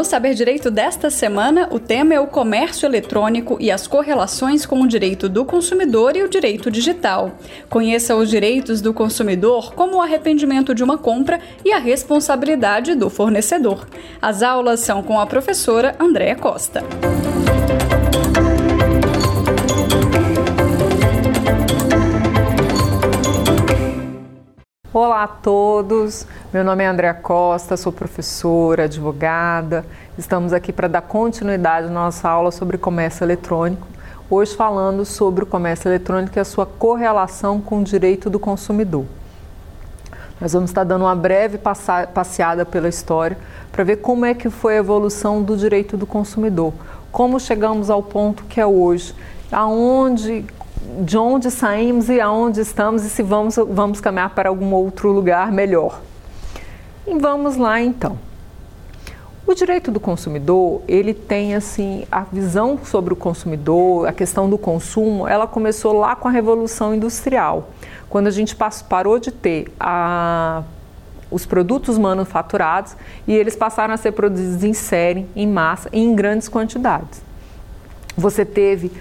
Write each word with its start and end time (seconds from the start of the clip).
No 0.00 0.04
Saber 0.04 0.32
Direito 0.32 0.70
desta 0.70 1.10
semana, 1.10 1.68
o 1.70 1.78
tema 1.78 2.14
é 2.14 2.18
o 2.18 2.26
comércio 2.26 2.86
eletrônico 2.86 3.58
e 3.60 3.70
as 3.70 3.86
correlações 3.86 4.64
com 4.64 4.80
o 4.80 4.88
direito 4.88 5.28
do 5.28 5.44
consumidor 5.44 6.16
e 6.16 6.22
o 6.22 6.28
direito 6.28 6.70
digital. 6.70 7.32
Conheça 7.68 8.16
os 8.16 8.30
direitos 8.30 8.80
do 8.80 8.94
consumidor, 8.94 9.74
como 9.74 9.98
o 9.98 10.00
arrependimento 10.00 10.74
de 10.74 10.82
uma 10.82 10.96
compra 10.96 11.38
e 11.62 11.70
a 11.70 11.78
responsabilidade 11.78 12.94
do 12.94 13.10
fornecedor. 13.10 13.86
As 14.22 14.42
aulas 14.42 14.80
são 14.80 15.02
com 15.02 15.20
a 15.20 15.26
professora 15.26 15.94
Andréa 16.00 16.34
Costa. 16.34 16.82
Olá 24.92 25.22
a 25.22 25.28
todos, 25.28 26.26
meu 26.52 26.64
nome 26.64 26.82
é 26.82 26.88
Andréa 26.88 27.14
Costa, 27.14 27.76
sou 27.76 27.92
professora, 27.92 28.86
advogada. 28.86 29.86
Estamos 30.18 30.52
aqui 30.52 30.72
para 30.72 30.88
dar 30.88 31.02
continuidade 31.02 31.86
à 31.86 31.90
nossa 31.90 32.28
aula 32.28 32.50
sobre 32.50 32.76
comércio 32.76 33.22
eletrônico. 33.22 33.86
Hoje 34.28 34.56
falando 34.56 35.04
sobre 35.04 35.44
o 35.44 35.46
comércio 35.46 35.88
eletrônico 35.88 36.36
e 36.36 36.40
a 36.40 36.44
sua 36.44 36.66
correlação 36.66 37.60
com 37.60 37.82
o 37.82 37.84
direito 37.84 38.28
do 38.28 38.40
consumidor. 38.40 39.04
Nós 40.40 40.54
vamos 40.54 40.70
estar 40.70 40.82
dando 40.82 41.02
uma 41.02 41.14
breve 41.14 41.56
passeada 42.12 42.66
pela 42.66 42.88
história 42.88 43.38
para 43.70 43.84
ver 43.84 43.98
como 43.98 44.24
é 44.24 44.34
que 44.34 44.50
foi 44.50 44.74
a 44.74 44.78
evolução 44.78 45.40
do 45.40 45.56
direito 45.56 45.96
do 45.96 46.04
consumidor, 46.04 46.74
como 47.12 47.38
chegamos 47.38 47.90
ao 47.90 48.02
ponto 48.02 48.42
que 48.42 48.60
é 48.60 48.66
hoje, 48.66 49.14
aonde 49.52 50.44
de 51.04 51.16
onde 51.16 51.50
saímos 51.50 52.08
e 52.08 52.20
aonde 52.20 52.60
estamos 52.60 53.04
e 53.04 53.10
se 53.10 53.22
vamos, 53.22 53.56
vamos 53.56 54.00
caminhar 54.00 54.30
para 54.30 54.48
algum 54.48 54.72
outro 54.72 55.10
lugar 55.10 55.50
melhor. 55.52 56.00
E 57.06 57.18
vamos 57.18 57.56
lá 57.56 57.80
então. 57.80 58.18
O 59.46 59.54
direito 59.54 59.90
do 59.90 59.98
consumidor, 59.98 60.80
ele 60.86 61.12
tem 61.12 61.56
assim, 61.56 62.06
a 62.10 62.20
visão 62.20 62.78
sobre 62.84 63.12
o 63.12 63.16
consumidor, 63.16 64.06
a 64.06 64.12
questão 64.12 64.48
do 64.48 64.56
consumo, 64.56 65.26
ela 65.26 65.46
começou 65.46 65.92
lá 65.92 66.14
com 66.14 66.28
a 66.28 66.30
Revolução 66.30 66.94
Industrial, 66.94 67.70
quando 68.08 68.28
a 68.28 68.30
gente 68.30 68.56
parou 68.88 69.18
de 69.18 69.32
ter 69.32 69.72
a, 69.80 70.62
os 71.30 71.46
produtos 71.46 71.98
manufaturados 71.98 72.94
e 73.26 73.32
eles 73.32 73.56
passaram 73.56 73.92
a 73.92 73.96
ser 73.96 74.12
produzidos 74.12 74.62
em 74.62 74.72
série, 74.72 75.26
em 75.34 75.48
massa 75.48 75.88
e 75.92 75.98
em 75.98 76.14
grandes 76.14 76.48
quantidades. 76.48 77.20
Você 78.16 78.44
teve 78.44 78.92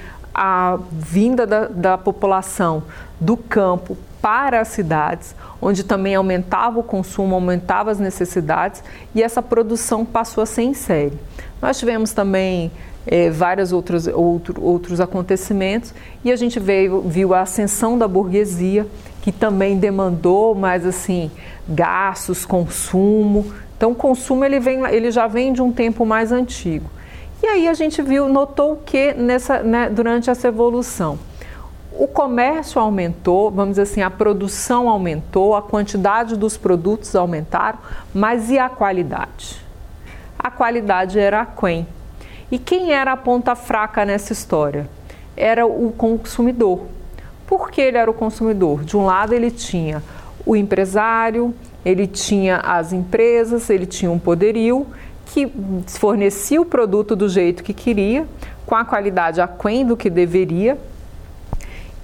a 0.42 0.80
vinda 0.90 1.46
da, 1.46 1.68
da 1.68 1.98
população 1.98 2.84
do 3.20 3.36
campo 3.36 3.98
para 4.22 4.62
as 4.62 4.70
cidades, 4.70 5.36
onde 5.62 5.84
também 5.84 6.16
aumentava 6.16 6.80
o 6.80 6.84
consumo, 6.84 7.36
aumentava 7.36 7.92
as 7.92 8.00
necessidades 8.00 8.82
e 9.14 9.22
essa 9.22 9.42
produção 9.42 10.06
passou 10.06 10.42
a 10.42 10.46
ser 10.46 10.62
em 10.62 10.74
série. 10.74 11.20
Nós 11.62 11.78
tivemos 11.78 12.14
também 12.14 12.72
é, 13.06 13.30
vários 13.30 13.74
outros, 13.74 14.08
outro, 14.08 14.64
outros 14.64 15.02
acontecimentos 15.02 15.94
e 16.24 16.32
a 16.32 16.38
gente 16.38 16.58
veio, 16.58 17.02
viu 17.02 17.34
a 17.34 17.42
ascensão 17.42 17.98
da 17.98 18.08
burguesia, 18.08 18.88
que 19.22 19.34
também 19.34 19.78
demandou 19.78 20.56
mais 20.56 20.86
assim 20.86 21.30
gastos, 21.68 22.46
consumo. 22.46 23.52
Então, 23.76 23.92
o 23.92 23.96
consumo 23.96 24.46
ele, 24.46 24.62
vem, 24.62 24.86
ele 24.86 25.12
já 25.12 25.28
vem 25.28 25.52
de 25.52 25.62
um 25.62 25.70
tempo 25.70 26.06
mais 26.06 26.32
antigo. 26.32 26.90
E 27.42 27.48
aí 27.48 27.68
a 27.68 27.74
gente 27.74 28.02
viu, 28.02 28.28
notou 28.28 28.78
que 28.86 29.14
nessa, 29.14 29.64
né, 29.64 29.90
durante 29.90 30.30
essa 30.30 30.48
evolução 30.48 31.18
o 32.00 32.08
comércio 32.08 32.80
aumentou, 32.80 33.52
vamos 33.52 33.72
dizer 33.72 33.82
assim, 33.82 34.02
a 34.02 34.10
produção 34.10 34.88
aumentou, 34.88 35.54
a 35.54 35.62
quantidade 35.62 36.38
dos 36.38 36.56
produtos 36.56 37.14
aumentaram, 37.14 37.78
mas 38.14 38.50
e 38.50 38.58
a 38.58 38.70
qualidade? 38.70 39.62
A 40.38 40.50
qualidade 40.50 41.20
era 41.20 41.42
aquém. 41.42 41.86
E 42.50 42.58
quem 42.58 42.94
era 42.94 43.12
a 43.12 43.18
ponta 43.18 43.54
fraca 43.54 44.06
nessa 44.06 44.32
história? 44.32 44.90
Era 45.36 45.66
o 45.68 45.92
consumidor. 45.92 46.86
Por 47.46 47.70
que 47.70 47.82
ele 47.82 47.98
era 47.98 48.10
o 48.10 48.14
consumidor? 48.14 48.86
De 48.86 48.96
um 48.96 49.06
lado 49.06 49.34
ele 49.34 49.52
tinha 49.52 50.02
o 50.46 50.56
empresário, 50.56 51.54
ele 51.84 52.08
tinha 52.08 52.58
as 52.58 52.94
empresas, 52.94 53.70
ele 53.70 53.86
tinha 53.86 54.10
um 54.10 54.20
poderio 54.20 54.88
que 55.34 55.52
fornecia 55.88 56.60
o 56.60 56.66
produto 56.66 57.16
do 57.16 57.30
jeito 57.30 57.64
que 57.64 57.74
queria, 57.74 58.28
com 58.66 58.76
a 58.76 58.84
qualidade 58.84 59.40
aquém 59.40 59.86
do 59.86 59.96
que 59.96 60.10
deveria, 60.10 60.78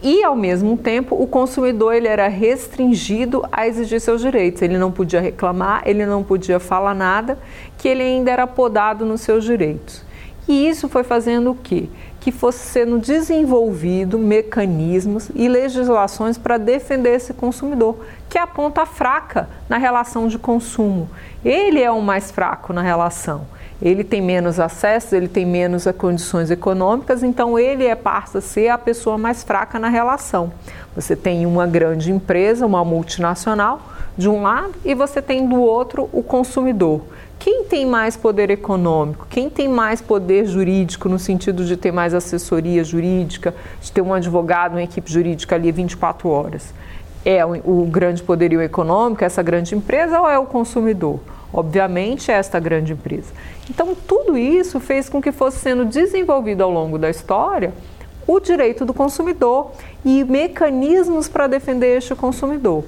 e 0.01 0.23
ao 0.23 0.35
mesmo 0.35 0.77
tempo 0.77 1.15
o 1.19 1.25
consumidor 1.25 1.95
ele 1.95 2.07
era 2.07 2.27
restringido 2.27 3.43
a 3.51 3.67
exigir 3.67 3.99
seus 3.99 4.21
direitos. 4.21 4.61
Ele 4.61 4.77
não 4.77 4.91
podia 4.91 5.19
reclamar, 5.19 5.81
ele 5.85 6.05
não 6.05 6.23
podia 6.23 6.59
falar 6.59 6.93
nada, 6.93 7.39
que 7.77 7.87
ele 7.87 8.03
ainda 8.03 8.29
era 8.29 8.45
podado 8.45 9.03
nos 9.03 9.21
seus 9.21 9.43
direitos. 9.43 10.03
E 10.47 10.67
isso 10.67 10.87
foi 10.87 11.03
fazendo 11.03 11.51
o 11.51 11.55
quê? 11.55 11.89
Que 12.19 12.31
fosse 12.31 12.59
sendo 12.59 12.99
desenvolvido 12.99 14.19
mecanismos 14.19 15.31
e 15.33 15.47
legislações 15.47 16.37
para 16.37 16.59
defender 16.59 17.15
esse 17.15 17.33
consumidor, 17.33 17.97
que 18.29 18.37
é 18.37 18.41
a 18.41 18.47
ponta 18.47 18.85
fraca 18.85 19.49
na 19.67 19.77
relação 19.77 20.27
de 20.27 20.37
consumo. 20.37 21.09
Ele 21.45 21.79
é 21.79 21.91
o 21.91 22.01
mais 22.01 22.31
fraco 22.31 22.73
na 22.73 22.81
relação. 22.81 23.45
Ele 23.79 24.03
tem 24.03 24.19
menos 24.19 24.59
acesso, 24.59 25.15
ele 25.15 25.27
tem 25.27 25.45
menos 25.45 25.85
condições 25.95 26.49
econômicas, 26.49 27.21
então 27.21 27.59
ele 27.59 27.85
é 27.85 27.93
passa 27.93 28.39
a 28.39 28.41
ser 28.41 28.69
a 28.69 28.79
pessoa 28.79 29.15
mais 29.15 29.43
fraca 29.43 29.77
na 29.77 29.87
relação. 29.87 30.51
Você 30.95 31.15
tem 31.15 31.45
uma 31.45 31.67
grande 31.67 32.11
empresa, 32.11 32.65
uma 32.65 32.83
multinacional, 32.83 33.79
de 34.17 34.27
um 34.27 34.41
lado, 34.41 34.73
e 34.83 34.95
você 34.95 35.21
tem 35.21 35.47
do 35.47 35.61
outro 35.61 36.09
o 36.11 36.23
consumidor. 36.23 37.01
Quem 37.37 37.65
tem 37.65 37.85
mais 37.85 38.17
poder 38.17 38.49
econômico? 38.49 39.27
Quem 39.29 39.47
tem 39.47 39.67
mais 39.67 40.01
poder 40.01 40.47
jurídico, 40.47 41.07
no 41.07 41.19
sentido 41.19 41.63
de 41.63 41.77
ter 41.77 41.91
mais 41.91 42.15
assessoria 42.15 42.83
jurídica, 42.83 43.53
de 43.79 43.91
ter 43.91 44.01
um 44.01 44.15
advogado, 44.15 44.71
uma 44.71 44.83
equipe 44.83 45.11
jurídica 45.11 45.53
ali 45.53 45.71
24 45.71 46.27
horas? 46.27 46.73
É 47.25 47.43
o, 47.43 47.87
grande 47.89 48.21
poderio 48.21 48.61
econômico, 48.61 49.23
essa 49.23 49.41
grande 49.41 49.73
empresa, 49.73 50.21
ou 50.21 50.29
é 50.29 50.37
o 50.37 50.45
consumidor? 50.45 51.19
Obviamente, 51.51 52.31
é 52.31 52.35
esta 52.35 52.59
grande 52.59 52.93
empresa. 52.93 53.33
Então, 53.67 53.95
tudo 53.95 54.37
isso 54.37 54.79
fez 54.79 55.09
com 55.09 55.19
que 55.19 55.31
fosse 55.31 55.57
sendo 55.57 55.85
desenvolvido 55.85 56.61
ao 56.61 56.69
longo 56.69 56.99
da 56.99 57.09
história 57.09 57.73
o 58.27 58.39
direito 58.39 58.85
do 58.85 58.93
consumidor 58.93 59.71
e 60.03 60.23
mecanismos 60.23 61.27
para 61.27 61.47
defender 61.47 61.97
este 61.97 62.13
consumidor. 62.13 62.83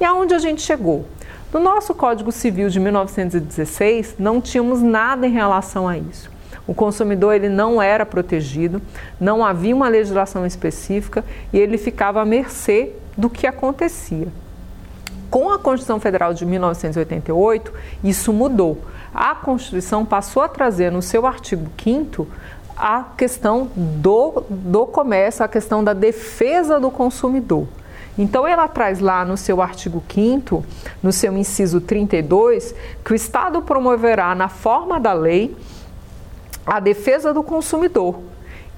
E 0.00 0.04
aonde 0.04 0.34
a 0.34 0.38
gente 0.38 0.62
chegou? 0.62 1.04
No 1.52 1.58
nosso 1.58 1.92
Código 1.92 2.30
Civil 2.30 2.68
de 2.68 2.78
1916, 2.78 4.14
não 4.18 4.40
tínhamos 4.40 4.80
nada 4.80 5.26
em 5.26 5.32
relação 5.32 5.88
a 5.88 5.98
isso. 5.98 6.30
O 6.64 6.72
consumidor 6.72 7.34
ele 7.34 7.48
não 7.48 7.82
era 7.82 8.06
protegido, 8.06 8.80
não 9.20 9.44
havia 9.44 9.74
uma 9.74 9.88
legislação 9.88 10.46
específica 10.46 11.24
e 11.52 11.58
ele 11.58 11.76
ficava 11.76 12.22
à 12.22 12.24
mercê 12.24 12.92
do 13.16 13.30
que 13.30 13.46
acontecia. 13.46 14.28
Com 15.30 15.50
a 15.50 15.58
Constituição 15.58 16.00
Federal 16.00 16.34
de 16.34 16.44
1988, 16.44 17.72
isso 18.02 18.32
mudou. 18.32 18.82
A 19.14 19.34
Constituição 19.34 20.04
passou 20.04 20.42
a 20.42 20.48
trazer 20.48 20.90
no 20.90 21.02
seu 21.02 21.26
artigo 21.26 21.70
5 21.82 22.26
a 22.76 23.04
questão 23.16 23.70
do, 23.76 24.42
do 24.48 24.86
comércio, 24.86 25.44
a 25.44 25.48
questão 25.48 25.84
da 25.84 25.92
defesa 25.92 26.80
do 26.80 26.90
consumidor. 26.90 27.68
Então, 28.18 28.46
ela 28.46 28.66
traz 28.66 28.98
lá 28.98 29.24
no 29.24 29.36
seu 29.36 29.62
artigo 29.62 30.02
5, 30.08 30.64
no 31.02 31.12
seu 31.12 31.36
inciso 31.36 31.80
32, 31.80 32.74
que 33.04 33.12
o 33.12 33.14
Estado 33.14 33.62
promoverá, 33.62 34.34
na 34.34 34.48
forma 34.48 34.98
da 34.98 35.12
lei, 35.12 35.56
a 36.66 36.80
defesa 36.80 37.32
do 37.32 37.42
consumidor, 37.42 38.18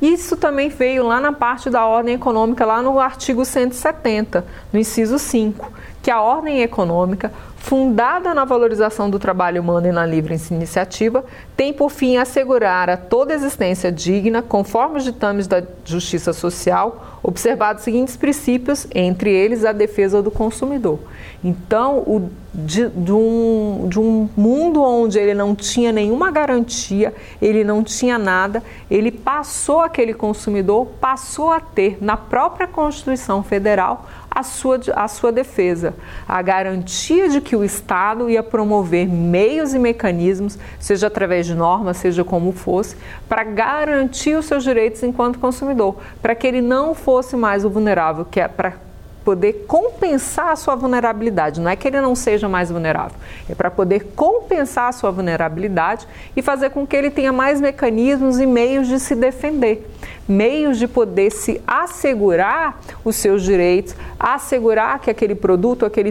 isso 0.03 0.37
também 0.37 0.69
veio 0.69 1.07
lá 1.07 1.21
na 1.21 1.33
parte 1.33 1.71
da 1.71 1.87
ordem 1.87 2.17
econômica, 2.17 2.67
lá 2.67 2.83
no 2.83 2.99
artigo 2.99 3.45
170, 3.45 4.45
no 4.73 4.81
inciso 4.81 5.17
5, 5.17 5.73
que 6.03 6.11
a 6.11 6.21
ordem 6.21 6.61
econômica, 6.63 7.33
fundada 7.57 8.35
na 8.35 8.45
valorização 8.45 9.09
do 9.09 9.21
trabalho 9.21 9.63
humano 9.63 9.87
e 9.87 9.93
na 9.93 10.05
livre 10.05 10.37
iniciativa, 10.51 11.25
tem 11.57 11.73
por 11.73 11.91
fim 11.91 12.17
assegurar 12.17 12.91
a 12.91 12.97
toda 12.97 13.33
existência 13.33 13.93
digna, 13.93 14.43
conforme 14.43 14.99
os 14.99 15.05
ditames 15.05 15.47
da 15.47 15.63
justiça 15.85 16.33
social, 16.33 17.21
observados 17.23 17.83
os 17.83 17.85
seguintes 17.85 18.17
princípios, 18.17 18.89
entre 18.93 19.31
eles 19.31 19.65
a 19.65 19.71
defesa 19.71 20.21
do 20.21 20.31
consumidor. 20.31 20.99
Então, 21.45 21.99
o, 21.99 22.31
de, 22.53 22.89
de, 22.89 23.13
um, 23.13 23.87
de 23.89 23.99
um 23.99 24.29
mundo 24.37 24.83
onde 24.83 25.19
ele 25.19 25.35
não 25.35 25.55
tinha 25.55 25.93
nenhuma 25.93 26.31
garantia, 26.31 27.15
ele 27.41 27.63
não 27.63 27.83
tinha 27.85 28.19
nada, 28.19 28.63
ele 28.91 29.13
passou, 29.13 29.81
aquele 29.81 30.15
consumidor 30.15 30.87
passou 31.01 31.51
a 31.51 31.61
ter 31.61 31.99
na 32.01 32.17
própria 32.17 32.67
Constituição 32.67 33.43
Federal 33.43 34.07
a 34.35 34.43
sua, 34.43 34.81
a 34.95 35.07
sua 35.09 35.31
defesa, 35.31 35.95
a 36.27 36.41
garantia 36.41 37.29
de 37.29 37.41
que 37.41 37.55
o 37.55 37.63
Estado 37.63 38.31
ia 38.31 38.43
promover 38.43 39.07
meios 39.07 39.75
e 39.75 39.79
mecanismos, 39.79 40.59
seja 40.81 41.09
através 41.09 41.47
de 41.47 41.55
normas, 41.55 41.99
seja 41.99 42.25
como 42.25 42.53
fosse, 42.53 42.97
para 43.29 43.45
garantir 43.45 44.35
os 44.35 44.47
seus 44.47 44.65
direitos 44.65 45.03
enquanto 45.03 45.39
consumidor, 45.39 45.97
para 46.23 46.35
que 46.35 46.47
ele 46.47 46.63
não 46.63 46.95
fosse 46.95 47.37
mais 47.37 47.65
o 47.65 47.71
vulnerável, 47.71 48.25
que 48.25 48.41
é 48.41 48.49
para 48.49 48.75
poder 49.23 49.67
compensar 49.69 50.49
a 50.49 50.57
sua 50.57 50.75
vulnerabilidade. 50.75 51.61
Não 51.61 51.71
é 51.71 51.77
que 51.77 51.87
ele 51.87 52.01
não 52.01 52.15
seja 52.15 52.49
mais 52.49 52.71
vulnerável, 52.71 53.17
é 53.49 53.55
para 53.55 53.71
poder 53.71 54.13
compensar 54.17 54.89
a 54.89 54.93
sua 54.93 55.11
vulnerabilidade 55.11 56.09
e 56.35 56.43
fazer 56.43 56.71
com 56.71 56.87
que 56.87 56.97
ele 56.97 57.11
tenha 57.11 57.33
mais 57.33 57.61
mecanismos 57.61 58.41
e 58.41 58.47
meios 58.47 58.89
de 58.89 58.99
se 58.99 59.15
defender 59.15 59.89
meios 60.29 60.79
de 60.79 60.87
poder 60.87 61.31
se 61.31 61.61
assegurar 61.67 62.81
os 63.05 63.17
seus 63.17 63.43
direitos, 63.43 63.95
assegurar 64.19 64.99
que 65.01 65.11
aquele 65.11 65.35
produto, 65.35 65.85
aquele 65.85 66.11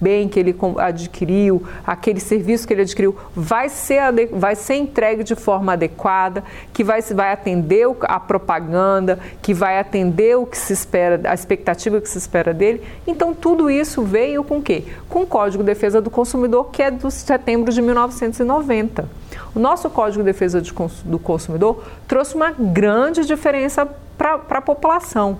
bem 0.00 0.28
que 0.28 0.38
ele 0.38 0.54
adquiriu, 0.78 1.62
aquele 1.86 2.20
serviço 2.20 2.66
que 2.66 2.72
ele 2.72 2.82
adquiriu, 2.82 3.16
vai 3.34 3.68
ser, 3.68 4.00
vai 4.32 4.54
ser 4.54 4.74
entregue 4.74 5.24
de 5.24 5.34
forma 5.34 5.72
adequada, 5.72 6.44
que 6.72 6.84
vai, 6.84 7.02
vai 7.02 7.32
atender 7.32 7.86
a 8.02 8.20
propaganda, 8.20 9.18
que 9.42 9.52
vai 9.52 9.78
atender 9.78 10.36
o 10.36 10.46
que 10.46 10.56
se 10.56 10.72
espera, 10.72 11.20
a 11.24 11.34
expectativa 11.34 12.00
que 12.00 12.08
se 12.08 12.18
espera 12.18 12.54
dele. 12.54 12.82
Então, 13.06 13.34
tudo 13.34 13.70
isso 13.70 14.02
veio 14.02 14.44
com 14.44 14.58
o 14.58 14.62
quê? 14.62 14.84
Com 15.08 15.22
o 15.22 15.26
Código 15.26 15.62
de 15.62 15.66
Defesa 15.66 16.00
do 16.00 16.10
Consumidor, 16.10 16.70
que 16.70 16.82
é 16.82 16.90
do 16.90 17.10
setembro 17.10 17.72
de 17.72 17.82
1990. 17.82 19.08
O 19.54 19.58
nosso 19.58 19.90
Código 19.90 20.22
de 20.22 20.32
Defesa 20.32 20.62
do 21.04 21.18
Consumidor 21.18 21.82
trouxe 22.06 22.34
uma 22.34 22.50
grande 22.50 23.24
diferença 23.26 23.86
para 24.16 24.58
a 24.58 24.62
população. 24.62 25.38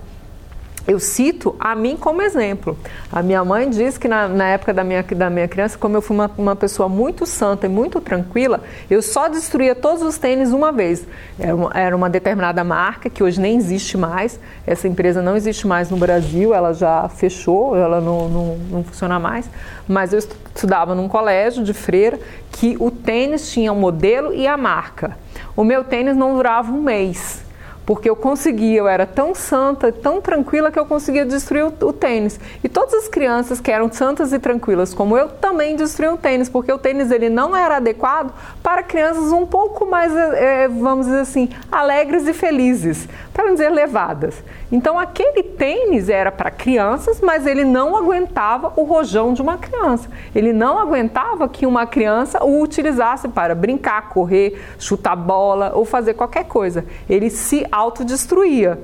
Eu 0.87 0.99
cito 0.99 1.55
a 1.61 1.75
mim 1.75 1.97
como 1.97 2.23
exemplo. 2.23 2.77
A 3.13 3.23
minha 3.23 3.45
mãe 3.45 3.69
diz 3.69 3.99
que 3.99 4.09
na, 4.09 4.27
na 4.29 4.49
época 4.49 4.73
da 4.73 4.83
minha, 4.83 5.03
da 5.03 5.29
minha 5.29 5.47
criança, 5.47 5.77
como 5.79 5.97
eu 5.97 6.03
fui 6.03 6.17
uma, 6.17 6.31
uma, 6.37 6.57
pessoa 6.57 6.89
muito 6.89 7.27
santa 7.27 7.67
e 7.67 7.69
muito 7.69 8.01
tranquila, 8.01 8.61
eu 8.89 9.03
só 9.03 9.29
destruía 9.29 9.75
todos 9.75 10.03
os 10.03 10.17
tênis 10.19 10.53
uma 10.53 10.73
vez. 10.73 11.07
Era 11.39 11.55
uma, 11.55 11.71
era 11.75 11.97
uma 11.97 12.09
determinada 12.09 12.65
marca 12.65 13.11
que 13.11 13.23
hoje 13.23 13.41
nem 13.41 13.57
existe 13.57 13.97
mais. 13.97 14.41
Essa 14.67 14.89
empresa 14.89 15.21
não 15.21 15.37
existe 15.37 15.67
mais 15.67 15.91
no 15.91 15.97
Brasil, 15.97 16.55
ela 16.55 16.73
já 16.73 17.09
fechou, 17.09 17.77
ela 17.77 18.01
não, 18.01 18.29
não, 18.29 18.57
não 18.71 18.85
funciona 18.85 19.19
mais. 19.19 19.49
Mas 19.87 20.13
eu 20.13 20.19
estudava 20.19 20.95
num 20.95 21.09
colégio 21.09 21.63
de 21.63 21.75
freira 21.75 22.19
que 22.53 22.77
o 22.81 22.91
tênis 22.91 23.51
tinha 23.53 23.73
o 23.73 23.77
modelo 23.77 24.33
e 24.33 24.47
a 24.47 24.57
marca. 24.57 25.17
O 25.55 25.63
meu 25.63 25.85
tênis 25.85 26.17
não 26.17 26.37
durava 26.37 26.73
um 26.73 26.81
mês 26.81 27.50
porque 27.85 28.09
eu 28.09 28.15
conseguia, 28.15 28.79
eu 28.79 28.89
era 28.89 29.07
tão 29.07 29.35
santa, 29.35 29.91
tão 29.91 30.21
tranquila 30.21 30.71
que 30.71 30.79
eu 30.79 30.87
conseguia 30.87 31.25
destruir 31.25 31.65
o, 31.65 31.87
o, 31.87 31.93
tênis. 31.93 32.39
E 32.63 32.69
todas 32.69 32.95
as 32.95 33.09
crianças 33.09 33.61
que 33.61 33.71
eram 33.71 33.91
santas 33.91 34.33
e 34.33 34.39
tranquilas 34.39 34.95
como 34.95 35.17
eu 35.17 35.29
também 35.29 35.77
destruíam 35.77 36.15
o 36.15 36.19
tênis, 36.19 36.49
porque 36.49 36.73
o 36.73 36.79
tênis 36.79 37.11
ele 37.11 37.29
não 37.29 37.57
era 37.57 37.77
adequado 37.77 38.33
para 38.63 38.83
crianças 38.83 39.33
um 39.33 39.47
pouco 39.47 39.87
mais, 39.87 40.15
é, 40.15 40.69
vamos 40.69 41.07
dizer 41.07 41.21
assim, 41.21 41.49
alegres 41.71 42.29
e 42.29 42.33
felizes, 42.33 43.09
para 43.33 43.47
não 43.47 43.53
dizer 43.55 43.71
levadas. 43.71 44.43
Então 44.73 44.99
aquele 44.99 45.43
tênis 45.43 46.09
era 46.09 46.31
para 46.31 46.51
crianças, 46.51 47.21
mas 47.21 47.45
ele 47.47 47.65
não 47.65 47.97
aguentava 47.97 48.73
o 48.77 48.85
rojão 48.85 49.33
de 49.33 49.43
uma 49.43 49.59
criança. 49.59 50.09
Ele 50.35 50.53
não 50.53 50.79
aguentava 50.79 51.49
que 51.49 51.67
uma 51.67 51.87
criança 51.87 52.45
o 52.45 52.63
utilizasse 52.63 53.29
para 53.29 53.55
brincar, 53.55 54.09
correr, 54.11 54.61
chutar 54.79 55.17
bola 55.17 55.73
ou 55.75 55.85
fazer 55.85 56.15
qualquer 56.15 56.45
coisa. 56.45 56.85
Ele 57.09 57.31
se 57.31 57.67
autodestruía. 57.71 58.79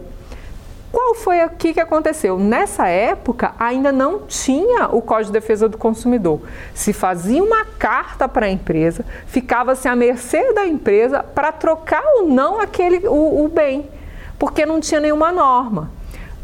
Qual 0.96 1.14
foi 1.14 1.44
o 1.44 1.50
que, 1.50 1.78
aconteceu? 1.78 2.38
Nessa 2.38 2.88
época 2.88 3.52
ainda 3.58 3.92
não 3.92 4.20
tinha 4.20 4.88
o 4.88 5.02
Código 5.02 5.26
de 5.26 5.32
Defesa 5.32 5.68
do 5.68 5.76
Consumidor. 5.76 6.40
Se 6.72 6.92
fazia 6.92 7.42
uma 7.42 7.66
carta 7.78 8.26
para 8.26 8.46
a 8.46 8.50
empresa, 8.50 9.04
ficava-se 9.26 9.86
à 9.88 9.94
mercê 9.94 10.54
da 10.54 10.66
empresa 10.66 11.22
para 11.22 11.52
trocar 11.52 12.02
ou 12.14 12.26
não 12.26 12.60
aquele 12.60 13.06
o, 13.06 13.44
o, 13.44 13.48
bem, 13.48 13.90
porque 14.38 14.64
não 14.64 14.80
tinha 14.80 14.98
nenhuma 14.98 15.30
norma. 15.30 15.90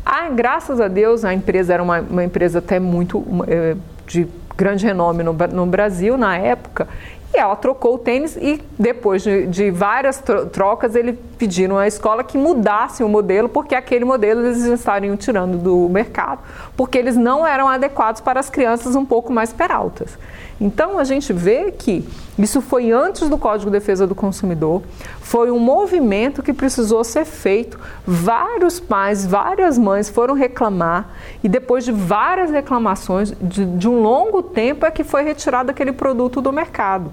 Ah, 0.05 0.29
graças 0.29 0.81
a 0.81 0.89
Deus 0.89 1.25
a 1.25 1.33
empresa 1.33 1.73
era 1.73 1.83
uma, 1.83 2.01
uma 2.01 2.25
empresa 2.25 2.59
até 2.59 2.79
muito 2.79 3.25
é, 3.47 3.75
de 4.07 4.29
grande 4.55 4.85
renome 4.85 5.23
no, 5.23 5.33
no 5.33 5.65
Brasil 5.65 6.19
na 6.19 6.37
época 6.37 6.89
e 7.35 7.39
ela 7.39 7.57
trocou 7.57 7.95
o 7.95 7.99
tênis 7.99 8.37
e 8.37 8.61
depois 8.79 9.23
de, 9.23 9.47
de 9.47 9.71
várias 9.71 10.23
trocas, 10.53 10.95
eles 10.95 11.17
pediram 11.43 11.77
à 11.77 11.89
escola 11.89 12.23
que 12.23 12.39
mudasse 12.39 13.03
o 13.03 13.09
modelo, 13.09 13.49
porque 13.49 13.75
aquele 13.75 14.05
modelo 14.05 14.47
eles 14.47 14.63
estariam 14.63 15.17
tirando 15.17 15.59
do 15.59 15.89
mercado, 15.89 16.39
porque 16.77 16.97
eles 16.97 17.17
não 17.17 17.45
eram 17.45 17.69
adequados 17.69 18.21
para 18.21 18.39
as 18.39 18.49
crianças 18.49 18.95
um 18.95 19.05
pouco 19.05 19.33
mais 19.33 19.53
peraltas. 19.53 20.17
Então 20.61 21.01
a 21.01 21.03
gente 21.03 21.33
vê 21.33 21.73
que 21.73 22.09
isso 22.39 22.61
foi 22.61 22.93
antes 22.93 23.29
do 23.29 23.37
Código 23.37 23.73
de 23.73 23.77
Defesa 23.77 24.07
do 24.07 24.15
Consumidor, 24.15 24.85
foi 25.21 25.51
um 25.51 25.59
movimento 25.59 26.45
que 26.45 26.53
precisou 26.53 27.03
ser 27.03 27.25
feito. 27.25 27.77
Vários 28.07 28.79
pais, 28.79 29.27
várias 29.27 29.77
mães 29.77 30.09
foram 30.09 30.35
reclamar 30.35 31.11
e 31.43 31.49
depois 31.49 31.85
de 31.85 31.91
várias 31.91 32.53
reclamações, 32.53 33.35
de, 33.41 33.67
de 33.67 33.89
um 33.89 34.01
longo 34.01 34.45
tempo, 34.45 34.87
é 34.87 34.93
que 34.93 35.03
foi 35.03 35.25
retirado 35.25 35.73
aquele 35.73 35.91
produto 35.91 36.41
do 36.41 36.53
mercado. 36.53 37.11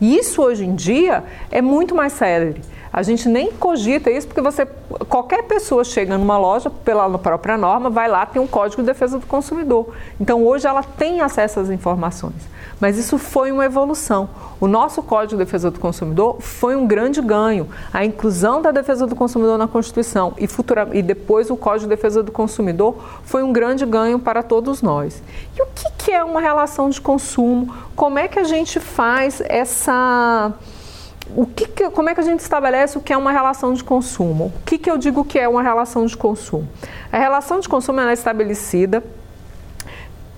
E 0.00 0.16
isso 0.16 0.40
hoje 0.42 0.64
em 0.64 0.76
dia 0.76 1.24
é 1.50 1.60
muito 1.60 1.92
mais 1.92 2.12
sério. 2.12 2.54
A 2.96 3.02
gente 3.02 3.28
nem 3.28 3.52
cogita 3.52 4.10
isso 4.10 4.26
porque 4.26 4.40
você 4.40 4.66
qualquer 5.10 5.42
pessoa 5.42 5.84
chega 5.84 6.16
numa 6.16 6.38
loja 6.38 6.70
pela 6.70 7.18
própria 7.18 7.58
norma, 7.58 7.90
vai 7.90 8.08
lá, 8.08 8.24
tem 8.24 8.40
um 8.40 8.46
código 8.46 8.80
de 8.80 8.86
defesa 8.86 9.18
do 9.18 9.26
consumidor. 9.26 9.92
Então 10.18 10.42
hoje 10.42 10.66
ela 10.66 10.82
tem 10.82 11.20
acesso 11.20 11.60
às 11.60 11.68
informações. 11.68 12.56
Mas 12.80 12.96
isso 12.96 13.18
foi 13.18 13.52
uma 13.52 13.66
evolução. 13.66 14.30
O 14.58 14.66
nosso 14.66 15.02
Código 15.02 15.38
de 15.38 15.44
Defesa 15.44 15.70
do 15.70 15.78
Consumidor 15.78 16.40
foi 16.40 16.74
um 16.74 16.86
grande 16.86 17.20
ganho. 17.20 17.68
A 17.92 18.04
inclusão 18.04 18.60
da 18.62 18.70
defesa 18.70 19.06
do 19.06 19.14
consumidor 19.14 19.58
na 19.58 19.68
Constituição 19.68 20.34
e, 20.38 20.46
futura, 20.46 20.88
e 20.92 21.02
depois 21.02 21.50
o 21.50 21.56
Código 21.56 21.88
de 21.88 21.96
Defesa 21.96 22.22
do 22.22 22.32
Consumidor 22.32 22.96
foi 23.24 23.42
um 23.42 23.52
grande 23.52 23.84
ganho 23.84 24.18
para 24.18 24.42
todos 24.42 24.82
nós. 24.82 25.22
E 25.56 25.62
o 25.62 25.66
que, 25.74 25.90
que 25.98 26.12
é 26.12 26.22
uma 26.24 26.40
relação 26.40 26.88
de 26.90 27.00
consumo? 27.00 27.74
Como 27.94 28.18
é 28.18 28.28
que 28.28 28.38
a 28.38 28.44
gente 28.44 28.80
faz 28.80 29.42
essa 29.46 30.52
o 31.34 31.46
que, 31.46 31.66
que, 31.66 31.90
como 31.90 32.08
é 32.08 32.14
que 32.14 32.20
a 32.20 32.24
gente 32.24 32.40
estabelece 32.40 32.98
o 32.98 33.00
que 33.00 33.12
é 33.12 33.16
uma 33.16 33.32
relação 33.32 33.72
de 33.72 33.82
consumo? 33.82 34.52
O 34.56 34.64
que, 34.64 34.78
que 34.78 34.90
eu 34.90 34.96
digo 34.96 35.24
que 35.24 35.38
é 35.38 35.48
uma 35.48 35.62
relação 35.62 36.06
de 36.06 36.16
consumo? 36.16 36.68
A 37.10 37.18
relação 37.18 37.60
de 37.60 37.68
consumo 37.68 38.00
é 38.00 38.12
estabelecida 38.12 39.02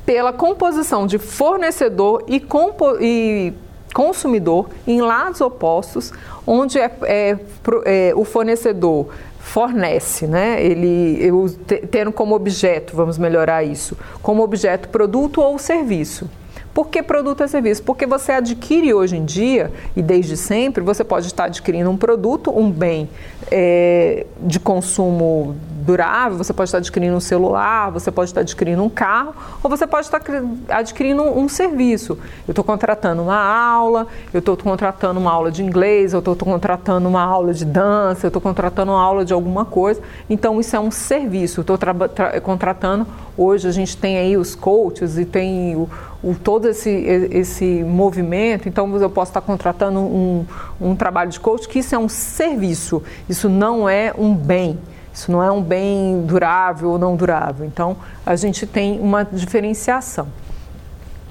pela 0.06 0.32
composição 0.32 1.06
de 1.06 1.18
fornecedor 1.18 2.24
e, 2.26 2.40
compo 2.40 2.96
e 3.00 3.52
consumidor 3.92 4.70
em 4.86 5.00
lados 5.00 5.40
opostos, 5.40 6.12
onde 6.46 6.78
é, 6.78 6.90
é, 7.02 7.38
é, 7.84 8.12
o 8.14 8.24
fornecedor 8.24 9.08
fornece, 9.38 10.26
né? 10.26 10.62
Ele 10.62 11.52
tendo 11.90 12.12
como 12.12 12.34
objeto, 12.34 12.94
vamos 12.94 13.18
melhorar 13.18 13.62
isso, 13.64 13.96
como 14.22 14.42
objeto 14.42 14.88
produto 14.88 15.40
ou 15.40 15.58
serviço. 15.58 16.28
Por 16.78 16.90
que 16.90 17.02
produto 17.02 17.42
e 17.42 17.48
serviço? 17.48 17.82
Porque 17.82 18.06
você 18.06 18.30
adquire 18.30 18.94
hoje 18.94 19.16
em 19.16 19.24
dia, 19.24 19.72
e 19.96 20.00
desde 20.00 20.36
sempre, 20.36 20.80
você 20.80 21.02
pode 21.02 21.26
estar 21.26 21.46
adquirindo 21.46 21.90
um 21.90 21.96
produto, 21.96 22.56
um 22.56 22.70
bem 22.70 23.10
é, 23.50 24.24
de 24.40 24.60
consumo 24.60 25.56
durável, 25.88 26.38
você 26.38 26.52
pode 26.52 26.68
estar 26.68 26.78
adquirindo 26.78 27.16
um 27.16 27.20
celular, 27.20 27.90
você 27.90 28.12
pode 28.12 28.30
estar 28.30 28.42
adquirindo 28.42 28.80
um 28.80 28.88
carro, 28.88 29.34
ou 29.60 29.68
você 29.68 29.88
pode 29.88 30.06
estar 30.06 30.20
adquirindo 30.68 31.22
um 31.22 31.48
serviço. 31.48 32.16
Eu 32.46 32.52
estou 32.52 32.62
contratando 32.62 33.22
uma 33.22 33.42
aula, 33.42 34.06
eu 34.32 34.38
estou 34.38 34.56
contratando 34.56 35.18
uma 35.18 35.32
aula 35.32 35.50
de 35.50 35.64
inglês, 35.64 36.12
eu 36.12 36.20
estou 36.20 36.36
contratando 36.36 37.08
uma 37.08 37.22
aula 37.22 37.52
de 37.52 37.64
dança, 37.64 38.26
eu 38.26 38.28
estou 38.28 38.40
contratando 38.40 38.92
uma 38.92 39.02
aula 39.02 39.24
de 39.24 39.32
alguma 39.32 39.64
coisa. 39.64 40.00
Então, 40.30 40.60
isso 40.60 40.76
é 40.76 40.80
um 40.80 40.90
serviço. 40.90 41.62
Estou 41.62 41.76
contratando, 42.42 43.04
hoje 43.36 43.66
a 43.66 43.72
gente 43.72 43.96
tem 43.96 44.18
aí 44.18 44.36
os 44.36 44.54
coaches 44.54 45.16
e 45.16 45.24
tem 45.24 45.74
o, 45.74 45.88
o, 46.22 46.34
todo 46.34 46.68
esse, 46.68 46.90
esse 46.90 47.64
movimento, 47.84 48.68
então 48.68 48.94
eu 48.96 49.10
posso 49.10 49.30
estar 49.30 49.40
contratando 49.40 50.00
um, 50.00 50.44
um 50.80 50.96
trabalho 50.96 51.30
de 51.30 51.38
coach, 51.38 51.68
que 51.68 51.78
isso 51.78 51.94
é 51.94 51.98
um 51.98 52.08
serviço, 52.08 53.02
isso 53.28 53.48
não 53.48 53.88
é 53.88 54.12
um 54.16 54.34
bem. 54.34 54.78
Isso 55.12 55.32
não 55.32 55.42
é 55.42 55.50
um 55.50 55.60
bem 55.60 56.22
durável 56.22 56.90
ou 56.90 56.98
não 56.98 57.16
durável. 57.16 57.66
Então, 57.66 57.96
a 58.24 58.36
gente 58.36 58.66
tem 58.66 59.00
uma 59.00 59.24
diferenciação. 59.24 60.28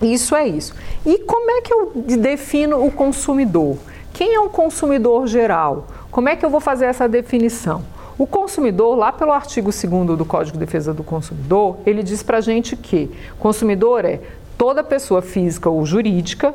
Isso 0.01 0.35
é 0.35 0.45
isso. 0.45 0.75
E 1.05 1.19
como 1.19 1.49
é 1.51 1.61
que 1.61 1.73
eu 1.73 1.91
defino 2.17 2.85
o 2.85 2.91
consumidor? 2.91 3.77
Quem 4.13 4.35
é 4.35 4.39
o 4.41 4.49
consumidor 4.49 5.25
geral? 5.27 5.87
Como 6.11 6.27
é 6.27 6.35
que 6.35 6.45
eu 6.45 6.49
vou 6.49 6.59
fazer 6.59 6.85
essa 6.85 7.07
definição? 7.07 7.81
O 8.17 8.25
consumidor, 8.25 8.97
lá 8.97 9.11
pelo 9.11 9.31
artigo 9.31 9.69
2 9.69 10.17
do 10.17 10.25
Código 10.25 10.57
de 10.57 10.65
Defesa 10.65 10.91
do 10.91 11.03
Consumidor, 11.03 11.77
ele 11.85 12.01
diz 12.01 12.23
para 12.23 12.39
a 12.39 12.41
gente 12.41 12.75
que 12.75 13.11
consumidor 13.39 14.03
é 14.05 14.19
toda 14.57 14.83
pessoa 14.83 15.21
física 15.21 15.69
ou 15.69 15.85
jurídica 15.85 16.53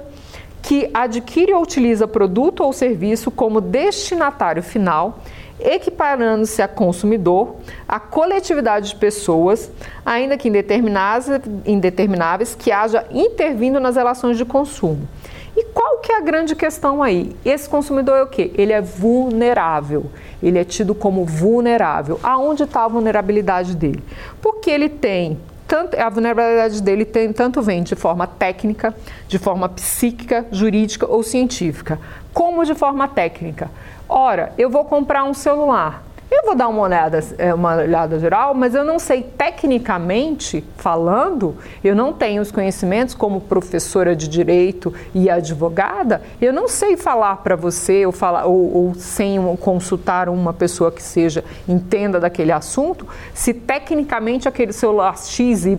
que 0.62 0.88
adquire 0.94 1.52
ou 1.52 1.62
utiliza 1.62 2.06
produto 2.06 2.62
ou 2.62 2.72
serviço 2.72 3.30
como 3.30 3.60
destinatário 3.60 4.62
final 4.62 5.18
equiparando-se 5.64 6.60
a 6.60 6.68
consumidor, 6.68 7.56
a 7.86 8.00
coletividade 8.00 8.90
de 8.90 8.96
pessoas, 8.96 9.70
ainda 10.04 10.36
que 10.36 10.48
indetermináveis, 10.48 12.54
que 12.54 12.72
haja 12.72 13.06
intervindo 13.10 13.78
nas 13.78 13.96
relações 13.96 14.36
de 14.36 14.44
consumo. 14.44 15.08
E 15.56 15.64
qual 15.66 15.98
que 15.98 16.10
é 16.10 16.16
a 16.16 16.20
grande 16.20 16.56
questão 16.56 17.02
aí? 17.02 17.36
Esse 17.44 17.68
consumidor 17.68 18.16
é 18.16 18.22
o 18.22 18.26
quê? 18.26 18.50
Ele 18.54 18.72
é 18.72 18.80
vulnerável. 18.80 20.06
Ele 20.42 20.58
é 20.58 20.64
tido 20.64 20.94
como 20.94 21.26
vulnerável. 21.26 22.18
Aonde 22.22 22.62
está 22.62 22.84
a 22.84 22.88
vulnerabilidade 22.88 23.76
dele? 23.76 24.02
Porque 24.40 24.70
ele 24.70 24.88
tem 24.88 25.38
tanto, 25.66 25.98
a 25.98 26.08
vulnerabilidade 26.08 26.82
dele 26.82 27.04
tem, 27.04 27.32
tanto 27.32 27.62
vem 27.62 27.82
de 27.82 27.94
forma 27.94 28.26
técnica, 28.26 28.94
de 29.28 29.38
forma 29.38 29.68
psíquica, 29.68 30.46
jurídica 30.52 31.06
ou 31.06 31.22
científica, 31.22 31.98
como 32.32 32.64
de 32.64 32.74
forma 32.74 33.08
técnica. 33.08 33.70
Ora, 34.08 34.52
eu 34.58 34.68
vou 34.68 34.84
comprar 34.84 35.24
um 35.24 35.34
celular. 35.34 36.02
Eu 36.34 36.46
vou 36.46 36.54
dar 36.54 36.68
uma 36.68 36.80
olhada, 36.80 37.22
é, 37.36 37.52
uma 37.52 37.76
olhada 37.76 38.18
geral, 38.18 38.54
mas 38.54 38.74
eu 38.74 38.82
não 38.82 38.98
sei 38.98 39.22
tecnicamente 39.22 40.64
falando, 40.78 41.54
eu 41.84 41.94
não 41.94 42.10
tenho 42.10 42.40
os 42.40 42.50
conhecimentos 42.50 43.14
como 43.14 43.38
professora 43.38 44.16
de 44.16 44.26
direito 44.26 44.94
e 45.14 45.28
advogada, 45.28 46.22
eu 46.40 46.50
não 46.50 46.68
sei 46.68 46.96
falar 46.96 47.36
para 47.36 47.54
você 47.54 48.06
ou, 48.06 48.12
falar, 48.12 48.46
ou, 48.46 48.74
ou 48.74 48.94
sem 48.94 49.38
consultar 49.58 50.30
uma 50.30 50.54
pessoa 50.54 50.90
que 50.90 51.02
seja 51.02 51.44
entenda 51.68 52.18
daquele 52.18 52.50
assunto, 52.50 53.06
se 53.34 53.52
tecnicamente 53.52 54.48
aquele 54.48 54.72
celular 54.72 55.18
XYZ 55.18 55.76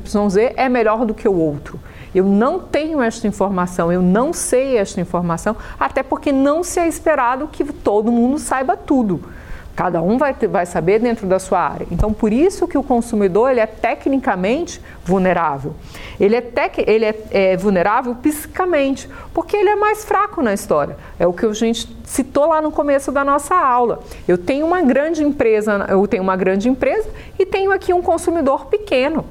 é 0.55 0.69
melhor 0.69 1.03
do 1.03 1.15
que 1.15 1.27
o 1.27 1.35
outro. 1.35 1.79
Eu 2.13 2.25
não 2.25 2.59
tenho 2.59 3.01
esta 3.01 3.27
informação, 3.27 3.91
eu 3.91 4.03
não 4.03 4.31
sei 4.31 4.77
esta 4.77 5.01
informação, 5.01 5.55
até 5.79 6.03
porque 6.03 6.31
não 6.31 6.63
se 6.63 6.79
é 6.79 6.87
esperado 6.87 7.47
que 7.47 7.65
todo 7.65 8.11
mundo 8.11 8.37
saiba 8.37 8.77
tudo. 8.77 9.32
Cada 9.75 10.03
um 10.03 10.19
vai, 10.19 10.33
vai 10.33 10.67
saber 10.67 10.99
dentro 10.99 11.25
da 11.25 11.39
sua 11.39 11.59
área. 11.59 11.87
Então, 11.89 12.13
por 12.13 12.31
isso 12.31 12.67
que 12.67 12.77
o 12.77 12.83
consumidor 12.83 13.49
ele 13.49 13.59
é 13.59 13.65
tecnicamente 13.65 14.79
vulnerável. 15.03 15.73
Ele 16.19 16.35
é, 16.35 16.41
tec, 16.41 16.77
ele 16.77 17.05
é, 17.05 17.15
é 17.31 17.57
vulnerável 17.57 18.13
psicamente, 18.13 19.09
porque 19.33 19.57
ele 19.57 19.69
é 19.69 19.75
mais 19.75 20.05
fraco 20.05 20.43
na 20.43 20.53
história. 20.53 20.95
É 21.17 21.25
o 21.25 21.33
que 21.33 21.45
a 21.45 21.53
gente 21.53 21.89
citou 22.03 22.47
lá 22.47 22.61
no 22.61 22.71
começo 22.71 23.11
da 23.11 23.23
nossa 23.23 23.55
aula. 23.55 23.99
Eu 24.27 24.37
tenho 24.37 24.67
uma 24.67 24.83
grande 24.83 25.23
empresa, 25.23 25.87
eu 25.89 26.05
tenho 26.07 26.21
uma 26.21 26.35
grande 26.35 26.69
empresa 26.69 27.09
e 27.39 27.45
tenho 27.45 27.71
aqui 27.71 27.91
um 27.93 28.01
consumidor 28.01 28.67
pequeno 28.67 29.25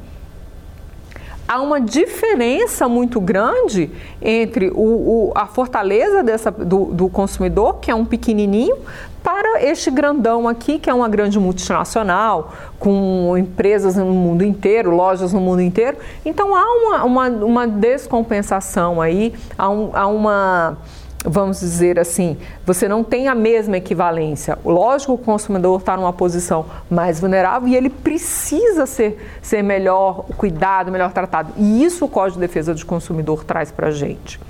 há 1.53 1.61
uma 1.61 1.81
diferença 1.81 2.89
muito 2.89 3.21
grande 3.21 3.91
entre 4.23 4.71
o, 4.71 4.81
o, 4.81 5.33
a 5.35 5.47
fortaleza 5.47 6.23
dessa, 6.23 6.51
do, 6.51 6.87
do, 6.87 7.11
consumidor, 7.11 7.79
que 7.79 7.91
é 7.91 7.95
um 7.95 8.07
pequenininho, 8.07 8.77
para 9.23 9.63
este 9.63 9.91
grandão 9.91 10.49
aqui, 10.49 10.79
que 10.79 10.91
é 10.91 10.95
uma 10.95 11.09
grande 11.09 11.39
multinacional, 11.39 12.53
com 12.79 13.37
empresas 13.39 13.97
no 13.97 14.07
mundo 14.07 14.43
inteiro, 14.45 14.91
lojas 14.91 15.33
no 15.33 15.41
mundo 15.41 15.63
inteiro. 15.63 15.97
Então 16.25 16.55
há 16.55 16.65
uma, 16.65 17.05
uma, 17.05 17.29
uma 17.29 17.67
descompensação 17.67 19.01
aí, 19.01 19.33
há, 19.57 19.69
um, 19.71 19.91
há 19.95 20.07
uma 20.07 20.79
vamos 21.25 21.61
dizer 21.61 22.01
assim, 22.01 22.37
você 22.67 22.89
não 22.89 23.05
tem 23.05 23.29
a 23.29 23.35
mesma 23.35 23.77
equivalência. 23.77 24.59
Lógico, 24.65 25.13
o 25.13 25.19
consumidor 25.19 25.79
está 25.79 25.97
numa 25.97 26.13
posição 26.13 26.67
mais 26.91 27.21
vulnerável 27.21 27.69
e 27.69 27.77
ele 27.77 27.89
precisa 27.89 28.87
ser, 28.87 29.39
ser 29.41 29.63
melhor 29.63 30.25
cuidado, 30.37 30.91
melhor 30.91 31.13
tratado. 31.13 31.53
E 31.57 31.85
isso 31.85 32.05
o 32.05 32.09
Código 32.09 32.41
de 32.41 32.47
Defesa 32.47 32.75
do 32.75 32.85
Consumidor 32.85 33.45
traz 33.45 33.71
para 33.71 33.89
a 33.89 33.91
gente. 33.91 34.41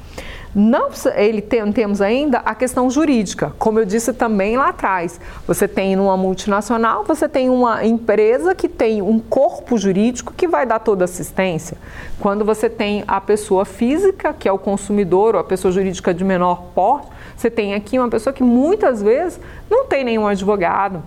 Não 0.55 0.91
ele 1.15 1.41
tem, 1.41 1.73
temos 1.73 2.03
ainda 2.03 2.39
a 2.39 2.55
questão 2.55 2.91
jurídica, 2.91 3.55
como 3.59 3.81
eu 3.81 3.87
disse 3.87 4.13
também 4.13 4.59
lá 4.59 4.69
atrás. 4.69 5.19
Você 5.47 5.67
tem 5.67 5.97
numa 5.97 6.15
multinacional, 6.15 7.05
você 7.05 7.27
tem 7.27 7.49
uma 7.49 7.87
empresa 7.87 8.55
que 8.55 8.69
tem 8.69 9.01
um 9.01 9.19
corpo 9.19 9.79
jurídico 9.79 10.35
que 10.37 10.47
vai 10.47 10.67
dar 10.67 10.79
toda 10.79 11.07
assistência. 11.07 11.79
Quando 12.21 12.45
você 12.45 12.69
tem 12.69 13.03
a 13.09 13.19
pessoa 13.19 13.65
física, 13.65 14.35
que 14.35 14.47
é 14.47 14.53
o 14.53 14.59
consumidor, 14.59 15.35
ou 15.35 15.41
a 15.41 15.45
pessoa 15.45 15.73
jurídica 15.73 16.13
de 16.13 16.23
menor 16.23 16.65
porte, 16.75 17.09
você 17.35 17.51
tem 17.51 17.73
aqui 17.73 17.99
uma 17.99 18.11
pessoa 18.11 18.33
que 18.33 18.43
muitas 18.43 19.03
vezes 19.03 19.41
não 19.71 19.87
tem 19.87 20.05
nenhum 20.05 20.27
advogado, 20.27 21.03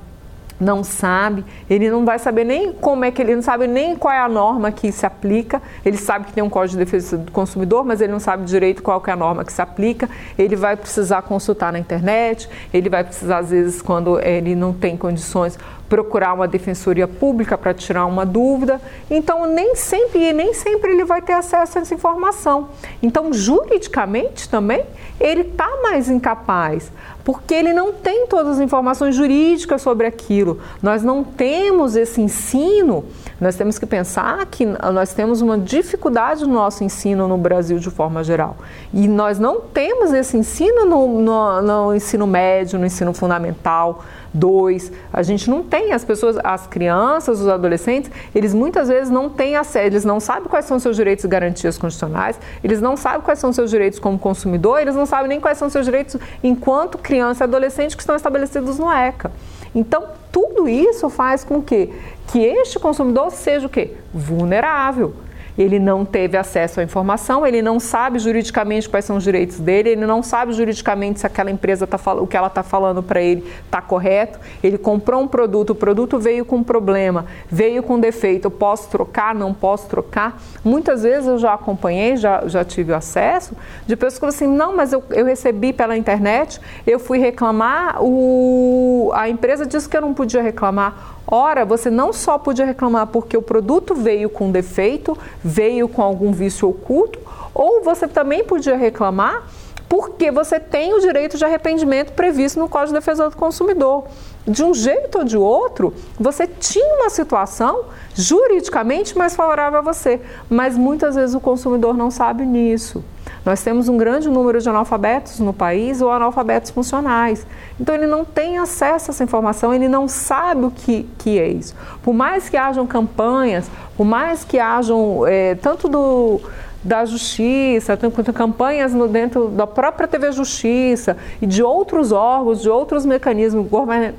não 0.59 0.83
sabe, 0.83 1.43
ele 1.69 1.89
não 1.89 2.05
vai 2.05 2.17
saber 2.17 2.45
nem 2.45 2.71
como 2.71 3.03
é 3.03 3.11
que 3.11 3.21
ele 3.21 3.35
não 3.35 3.41
sabe 3.41 3.67
nem 3.67 3.95
qual 3.95 4.13
é 4.13 4.19
a 4.19 4.29
norma 4.29 4.71
que 4.71 4.91
se 4.91 5.05
aplica. 5.05 5.61
Ele 5.83 5.97
sabe 5.97 6.25
que 6.25 6.33
tem 6.33 6.43
um 6.43 6.49
Código 6.49 6.79
de 6.79 6.85
Defesa 6.85 7.17
do 7.17 7.31
Consumidor, 7.31 7.83
mas 7.83 8.01
ele 8.01 8.11
não 8.11 8.19
sabe 8.19 8.45
direito 8.45 8.81
qual 8.81 9.01
é 9.05 9.11
a 9.11 9.15
norma 9.15 9.43
que 9.43 9.51
se 9.51 9.61
aplica. 9.61 10.09
Ele 10.37 10.55
vai 10.55 10.75
precisar 10.75 11.21
consultar 11.23 11.73
na 11.73 11.79
internet, 11.79 12.49
ele 12.73 12.89
vai 12.89 13.03
precisar 13.03 13.39
às 13.39 13.49
vezes 13.49 13.81
quando 13.81 14.19
ele 14.19 14.55
não 14.55 14.73
tem 14.73 14.95
condições 14.95 15.57
procurar 15.87 16.33
uma 16.33 16.47
defensoria 16.47 17.07
pública 17.07 17.57
para 17.57 17.73
tirar 17.73 18.05
uma 18.05 18.25
dúvida. 18.25 18.81
Então, 19.09 19.45
nem 19.45 19.75
sempre, 19.75 20.33
nem 20.33 20.53
sempre 20.53 20.91
ele 20.91 21.05
vai 21.05 21.21
ter 21.21 21.33
acesso 21.33 21.77
a 21.77 21.81
essa 21.81 21.93
informação. 21.93 22.69
Então, 23.01 23.31
juridicamente 23.31 24.49
também, 24.49 24.85
ele 25.19 25.41
está 25.41 25.69
mais 25.81 26.09
incapaz, 26.09 26.91
porque 27.23 27.53
ele 27.53 27.71
não 27.71 27.93
tem 27.93 28.27
todas 28.27 28.57
as 28.57 28.59
informações 28.59 29.15
jurídicas 29.15 29.81
sobre 29.81 30.07
aquilo. 30.07 30.59
Nós 30.81 31.03
não 31.03 31.23
temos 31.23 31.95
esse 31.95 32.19
ensino, 32.19 33.05
nós 33.39 33.55
temos 33.55 33.79
que 33.79 33.85
pensar 33.85 34.45
que 34.47 34.65
nós 34.65 35.13
temos 35.13 35.41
uma 35.41 35.57
dificuldade 35.57 36.45
no 36.45 36.53
nosso 36.53 36.83
ensino 36.83 37.27
no 37.27 37.37
Brasil 37.37 37.79
de 37.79 37.89
forma 37.89 38.23
geral. 38.23 38.57
E 38.93 39.07
nós 39.07 39.39
não 39.39 39.61
temos 39.61 40.11
esse 40.13 40.35
ensino 40.37 40.85
no, 40.85 41.21
no, 41.21 41.61
no 41.61 41.95
ensino 41.95 42.25
médio, 42.27 42.79
no 42.79 42.85
ensino 42.85 43.13
fundamental 43.13 44.03
dois. 44.35 44.91
A 45.11 45.23
gente 45.23 45.49
não 45.49 45.63
tem 45.63 45.93
as 45.93 46.03
pessoas, 46.03 46.37
as 46.43 46.67
crianças, 46.67 47.39
os 47.39 47.47
adolescentes, 47.47 48.11
eles 48.33 48.53
muitas 48.53 48.89
vezes 48.89 49.09
não 49.09 49.29
têm 49.29 49.55
acesso, 49.55 49.85
eles 49.85 50.05
não 50.05 50.19
sabem 50.19 50.49
quais 50.49 50.65
são 50.65 50.77
seus 50.77 50.95
direitos 50.95 51.23
e 51.23 51.27
garantias 51.27 51.77
constitucionais, 51.77 52.39
eles 52.63 52.81
não 52.81 52.97
sabem 52.97 53.21
quais 53.21 53.39
são 53.39 53.51
seus 53.53 53.69
direitos 53.69 53.97
como 53.97 54.19
consumidor, 54.19 54.79
eles 54.79 54.95
não 54.95 55.05
sabem 55.05 55.29
nem 55.29 55.39
quais 55.39 55.57
são 55.57 55.69
seus 55.69 55.85
direitos 55.85 56.17
enquanto 56.43 56.97
criança 56.97 57.43
e 57.43 57.45
adolescente 57.45 57.95
que 57.95 58.01
estão 58.03 58.15
estabelecidos 58.15 58.77
no 58.77 58.91
ECA. 58.91 59.31
Então, 59.73 60.03
tudo 60.31 60.67
isso 60.67 61.09
faz 61.09 61.43
com 61.43 61.61
que, 61.61 61.89
que 62.27 62.39
este 62.39 62.77
consumidor 62.79 63.31
seja 63.31 63.67
o 63.67 63.69
quê? 63.69 63.91
Vulnerável 64.13 65.24
ele 65.57 65.79
não 65.79 66.03
teve 66.03 66.37
acesso 66.37 66.79
à 66.79 66.83
informação, 66.83 67.45
ele 67.45 67.61
não 67.61 67.79
sabe 67.79 68.19
juridicamente 68.19 68.89
quais 68.89 69.05
são 69.05 69.17
os 69.17 69.23
direitos 69.23 69.59
dele, 69.59 69.89
ele 69.89 70.05
não 70.05 70.21
sabe 70.21 70.53
juridicamente 70.53 71.21
se 71.21 71.25
aquela 71.25 71.49
empresa 71.49 71.87
tá 71.87 71.99
o 72.13 72.27
que 72.27 72.35
ela 72.35 72.47
está 72.47 72.61
falando 72.61 73.01
para 73.01 73.21
ele 73.21 73.45
está 73.65 73.81
correto. 73.81 74.39
Ele 74.63 74.77
comprou 74.77 75.21
um 75.21 75.27
produto, 75.27 75.71
o 75.71 75.75
produto 75.75 76.19
veio 76.19 76.43
com 76.43 76.61
problema, 76.61 77.25
veio 77.49 77.81
com 77.81 77.99
defeito, 77.99 78.45
eu 78.45 78.51
posso 78.51 78.89
trocar, 78.89 79.33
não 79.33 79.53
posso 79.53 79.87
trocar. 79.87 80.41
Muitas 80.63 81.03
vezes 81.03 81.27
eu 81.27 81.37
já 81.37 81.53
acompanhei, 81.53 82.17
já, 82.17 82.47
já 82.47 82.63
tive 82.65 82.93
acesso 82.93 83.55
de 83.85 83.95
pessoas 83.95 84.13
que 84.15 84.19
falam 84.19 84.35
assim, 84.35 84.47
não, 84.47 84.75
mas 84.75 84.91
eu, 84.91 85.03
eu 85.11 85.25
recebi 85.25 85.71
pela 85.71 85.95
internet, 85.95 86.59
eu 86.85 86.99
fui 86.99 87.17
reclamar, 87.17 87.97
o, 88.01 89.11
a 89.13 89.29
empresa 89.29 89.65
disse 89.65 89.87
que 89.87 89.95
eu 89.95 90.01
não 90.01 90.13
podia 90.13 90.41
reclamar. 90.41 91.15
Ora, 91.27 91.65
você 91.65 91.89
não 91.89 92.13
só 92.13 92.37
podia 92.37 92.65
reclamar 92.65 93.07
porque 93.07 93.35
o 93.35 93.41
produto 93.41 93.95
veio 93.95 94.29
com 94.29 94.51
defeito, 94.51 95.17
veio 95.47 95.87
com 95.87 96.01
algum 96.01 96.31
vício 96.31 96.67
oculto, 96.67 97.19
ou 97.53 97.83
você 97.83 98.07
também 98.07 98.43
podia 98.43 98.75
reclamar 98.75 99.43
porque 99.87 100.31
você 100.31 100.59
tem 100.59 100.93
o 100.93 100.99
direito 100.99 101.37
de 101.37 101.45
arrependimento 101.45 102.11
previsto 102.13 102.59
no 102.59 102.67
Código 102.67 102.93
de 102.93 102.99
Defesa 102.99 103.29
do 103.29 103.35
Consumidor. 103.35 104.05
De 104.47 104.63
um 104.63 104.73
jeito 104.73 105.19
ou 105.19 105.23
de 105.23 105.37
outro, 105.37 105.93
você 106.19 106.45
tinha 106.45 106.95
uma 106.97 107.09
situação 107.09 107.85
juridicamente 108.13 109.17
mais 109.17 109.35
favorável 109.35 109.79
a 109.79 109.81
você, 109.81 110.21
mas 110.49 110.77
muitas 110.77 111.15
vezes 111.15 111.35
o 111.35 111.39
consumidor 111.39 111.97
não 111.97 112.11
sabe 112.11 112.45
nisso. 112.45 113.03
Nós 113.43 113.61
temos 113.61 113.87
um 113.87 113.97
grande 113.97 114.29
número 114.29 114.59
de 114.59 114.67
analfabetos 114.67 115.39
no 115.39 115.53
país 115.53 116.01
ou 116.01 116.11
analfabetos 116.11 116.71
funcionais. 116.71 117.45
Então 117.79 117.93
ele 117.93 118.07
não 118.07 118.25
tem 118.25 118.57
acesso 118.57 119.09
a 119.09 119.13
essa 119.13 119.23
informação, 119.23 119.73
ele 119.73 119.87
não 119.87 120.07
sabe 120.07 120.65
o 120.65 120.71
que, 120.71 121.07
que 121.17 121.39
é 121.39 121.47
isso. 121.47 121.75
Por 122.01 122.13
mais 122.13 122.49
que 122.49 122.57
hajam 122.57 122.87
campanhas, 122.87 123.69
por 123.95 124.05
mais 124.05 124.43
que 124.43 124.57
hajam 124.57 125.25
é, 125.27 125.55
tanto 125.55 125.87
do 125.87 126.41
da 126.85 127.03
Justiça, 127.03 127.97
tem 127.97 128.11
campanhas 128.31 128.93
no, 128.93 129.07
dentro 129.07 129.47
da 129.47 129.65
própria 129.65 130.07
TV 130.07 130.31
Justiça 130.31 131.17
e 131.41 131.47
de 131.47 131.63
outros 131.63 132.11
órgãos, 132.11 132.61
de 132.61 132.69
outros 132.69 133.07
mecanismos 133.07 133.67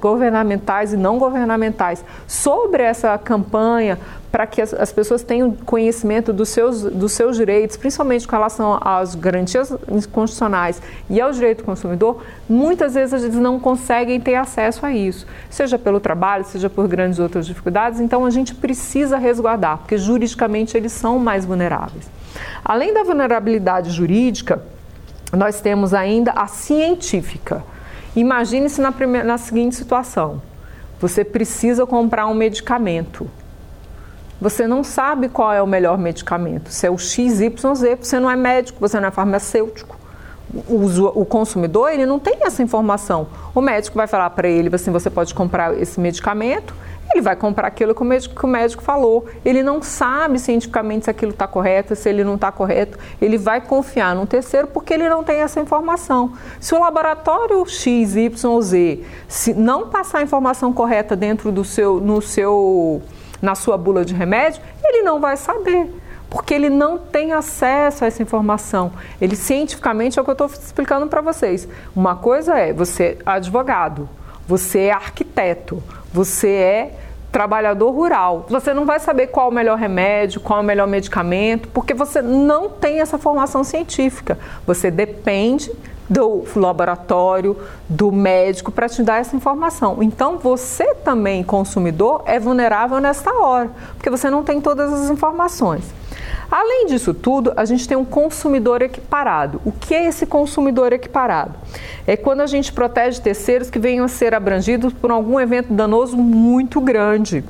governamentais 0.01 0.93
e 0.93 0.97
não 0.97 1.17
governamentais 1.17 2.05
sobre 2.27 2.83
essa 2.83 3.17
campanha 3.17 3.97
para 4.37 4.47
que 4.47 4.61
as, 4.61 4.75
as, 4.75 4.93
pessoas 4.93 5.23
tenham 5.23 5.51
conhecimento 5.51 6.31
dos 6.31 6.51
seus, 6.51 6.83
dos 6.83 7.13
seus 7.13 7.39
direitos, 7.39 7.75
principalmente 7.79 8.29
com 8.29 8.37
relação 8.37 8.79
às 8.83 9.15
garantias 9.15 9.73
constitucionais 10.13 10.83
e 11.09 11.19
ao 11.19 11.33
direito 11.33 11.63
do 11.63 11.65
consumidor, 11.65 12.23
muitas 12.47 12.93
vezes 12.93 13.25
eles 13.25 13.37
não 13.37 13.59
conseguem 13.59 14.21
ter 14.21 14.35
acesso 14.35 14.85
a 14.85 14.93
isso, 14.93 15.27
seja 15.49 15.79
pelo 15.79 15.99
trabalho, 15.99 16.45
seja 16.45 16.69
por 16.69 16.87
grandes 16.87 17.19
outras 17.19 17.47
dificuldades. 17.47 17.99
Então 17.99 18.27
a 18.27 18.31
gente 18.31 18.55
precisa 18.55 19.17
resguardar, 19.17 19.79
porque 19.79 19.97
juridicamente 19.97 20.77
eles 20.77 20.93
são 20.93 21.19
mais 21.19 21.47
vulneráveis. 21.47 22.07
Além 22.63 22.93
da 22.93 23.05
vulnerabilidade 23.05 23.89
jurídica, 23.89 24.63
nós 25.33 25.63
temos 25.63 25.95
ainda 25.95 26.33
a 26.33 26.47
científica. 26.47 27.65
Imagine-se 28.15 28.83
na, 28.83 28.93
na 29.25 29.39
seguinte 29.39 29.77
situação: 29.77 30.43
você 31.01 31.25
precisa 31.25 31.87
comprar 31.87 32.27
um 32.27 32.35
medicamento. 32.35 33.27
Você 34.41 34.67
não 34.67 34.85
sabe 34.85 35.29
qual 35.29 35.53
é 35.53 35.63
o 35.63 35.67
melhor 35.67 35.97
medicamento, 35.97 36.71
se 36.71 36.87
é 36.87 36.91
o 36.91 36.99
XYZ, 36.99 37.53
você 37.99 38.21
não 38.21 38.31
é 38.31 38.37
médico, 38.37 38.79
você 38.81 39.01
não 39.01 39.09
é 39.09 39.11
farmacêutico. 39.11 39.97
O, 40.69 41.21
o 41.21 41.25
consumidor 41.25 41.91
ele 41.91 42.07
não 42.07 42.19
tem 42.19 42.39
essa 42.43 42.63
informação. 42.63 43.27
O 43.55 43.61
médico 43.61 43.97
vai 43.97 44.07
falar 44.07 44.31
para 44.31 44.49
ele 44.49 44.73
assim: 44.75 44.93
você 44.93 45.11
pode 45.11 45.35
comprar 45.35 45.77
esse 45.77 45.99
medicamento, 45.99 46.73
ele 47.13 47.23
vai 47.23 47.37
comprar 47.37 47.69
aquilo 47.69 47.95
que 47.95 48.03
o 48.03 48.05
médico, 48.05 48.35
que 48.35 48.45
o 48.45 48.49
médico 48.49 48.83
falou. 48.83 49.27
Ele 49.45 49.63
não 49.63 49.81
sabe 49.81 50.39
cientificamente 50.39 51.05
se 51.05 51.11
aquilo 51.11 51.33
está 51.33 51.47
correto, 51.47 51.95
se 51.95 52.09
ele 52.09 52.25
não 52.25 52.35
está 52.35 52.51
correto. 52.51 52.99
Ele 53.21 53.39
vai 53.39 53.61
confiar 53.61 54.15
num 54.15 54.27
terceiro 54.27 54.67
porque 54.67 54.95
ele 54.95 55.09
não 55.09 55.23
tem 55.23 55.37
essa 55.37 55.61
informação. 55.61 56.33
Se 56.61 56.75
o 56.75 56.81
laboratório 56.81 57.65
X, 57.67 58.17
Y, 58.17 58.61
Z 58.61 59.05
se 59.29 59.55
não 59.55 59.89
passar 59.89 60.19
a 60.19 60.23
informação 60.23 60.73
correta 60.73 61.17
dentro 61.17 61.53
do 61.53 61.65
seu, 61.65 62.01
no 62.01 62.21
seu, 62.21 63.03
na 63.41 63.55
sua 63.55 63.77
bula 63.77 64.05
de 64.05 64.15
remédio, 64.15 64.63
ele 64.85 65.03
não 65.03 65.21
vai 65.21 65.37
saber 65.37 65.89
porque 66.29 66.53
ele 66.53 66.69
não 66.69 66.99
tem 66.99 67.33
acesso 67.33 68.05
a 68.05 68.09
essa 68.09 68.23
informação. 68.23 68.93
Ele 69.21 69.37
cientificamente 69.37 70.19
é 70.19 70.23
o 70.23 70.25
que 70.25 70.31
eu 70.31 70.33
estou 70.33 70.49
explicando 70.49 71.07
para 71.07 71.21
vocês. 71.21 71.69
Uma 71.95 72.17
coisa 72.17 72.59
é 72.59 72.73
você 72.73 73.17
é 73.25 73.31
advogado, 73.31 74.09
você 74.47 74.81
é 74.81 74.93
arquiteto, 74.93 75.83
você 76.13 76.51
é 76.51 76.95
trabalhador 77.31 77.91
rural. 77.91 78.47
Você 78.49 78.73
não 78.73 78.87
vai 78.87 78.99
saber 78.99 79.29
qual 79.29 79.51
o 79.51 79.53
melhor 79.53 79.79
remédio, 79.79 80.41
qual 80.41 80.61
o 80.61 80.65
melhor 80.65 80.87
medicamento, 80.87 81.69
porque 81.69 81.93
você 81.93 82.23
não 82.23 82.69
tem 82.69 83.01
essa 83.01 83.19
formação 83.19 83.63
científica. 83.63 84.39
Você 84.67 84.91
depende 84.91 85.71
do 86.09 86.45
laboratório, 86.55 87.57
do 87.89 88.13
médico 88.13 88.71
para 88.71 88.89
te 88.89 89.03
dar 89.03 89.21
essa 89.21 89.35
informação. 89.35 90.03
Então, 90.03 90.39
você 90.39 90.95
também, 90.95 91.43
consumidor, 91.43 92.23
é 92.27 92.39
vulnerável 92.39 93.01
nesta 93.01 93.33
hora, 93.35 93.71
porque 93.95 94.11
você 94.11 94.31
não 94.31 94.43
tem 94.43 94.61
todas 94.61 94.93
as 94.93 95.11
informações. 95.11 95.85
Além 96.51 96.87
disso 96.87 97.13
tudo, 97.13 97.53
a 97.57 97.65
gente 97.65 97.89
tem 97.89 97.97
um 97.97 98.05
consumidor 98.05 98.81
equiparado. 98.81 99.61
O 99.65 99.73
que 99.73 99.95
é 99.95 100.07
esse 100.07 100.25
consumidor 100.25 100.93
equiparado? 100.93 101.55
É 102.07 102.17
quando 102.17 102.41
a 102.41 102.47
gente 102.47 102.73
protege 102.73 103.21
terceiros 103.21 103.69
que 103.69 103.81
venham 103.81 104.05
a 104.05 104.09
ser 104.09 104.33
abrangidos 104.33 104.93
por 104.93 105.11
algum 105.11 105.41
evento 105.41 105.73
danoso 105.73 106.17
muito 106.17 106.81
grande 106.81 107.43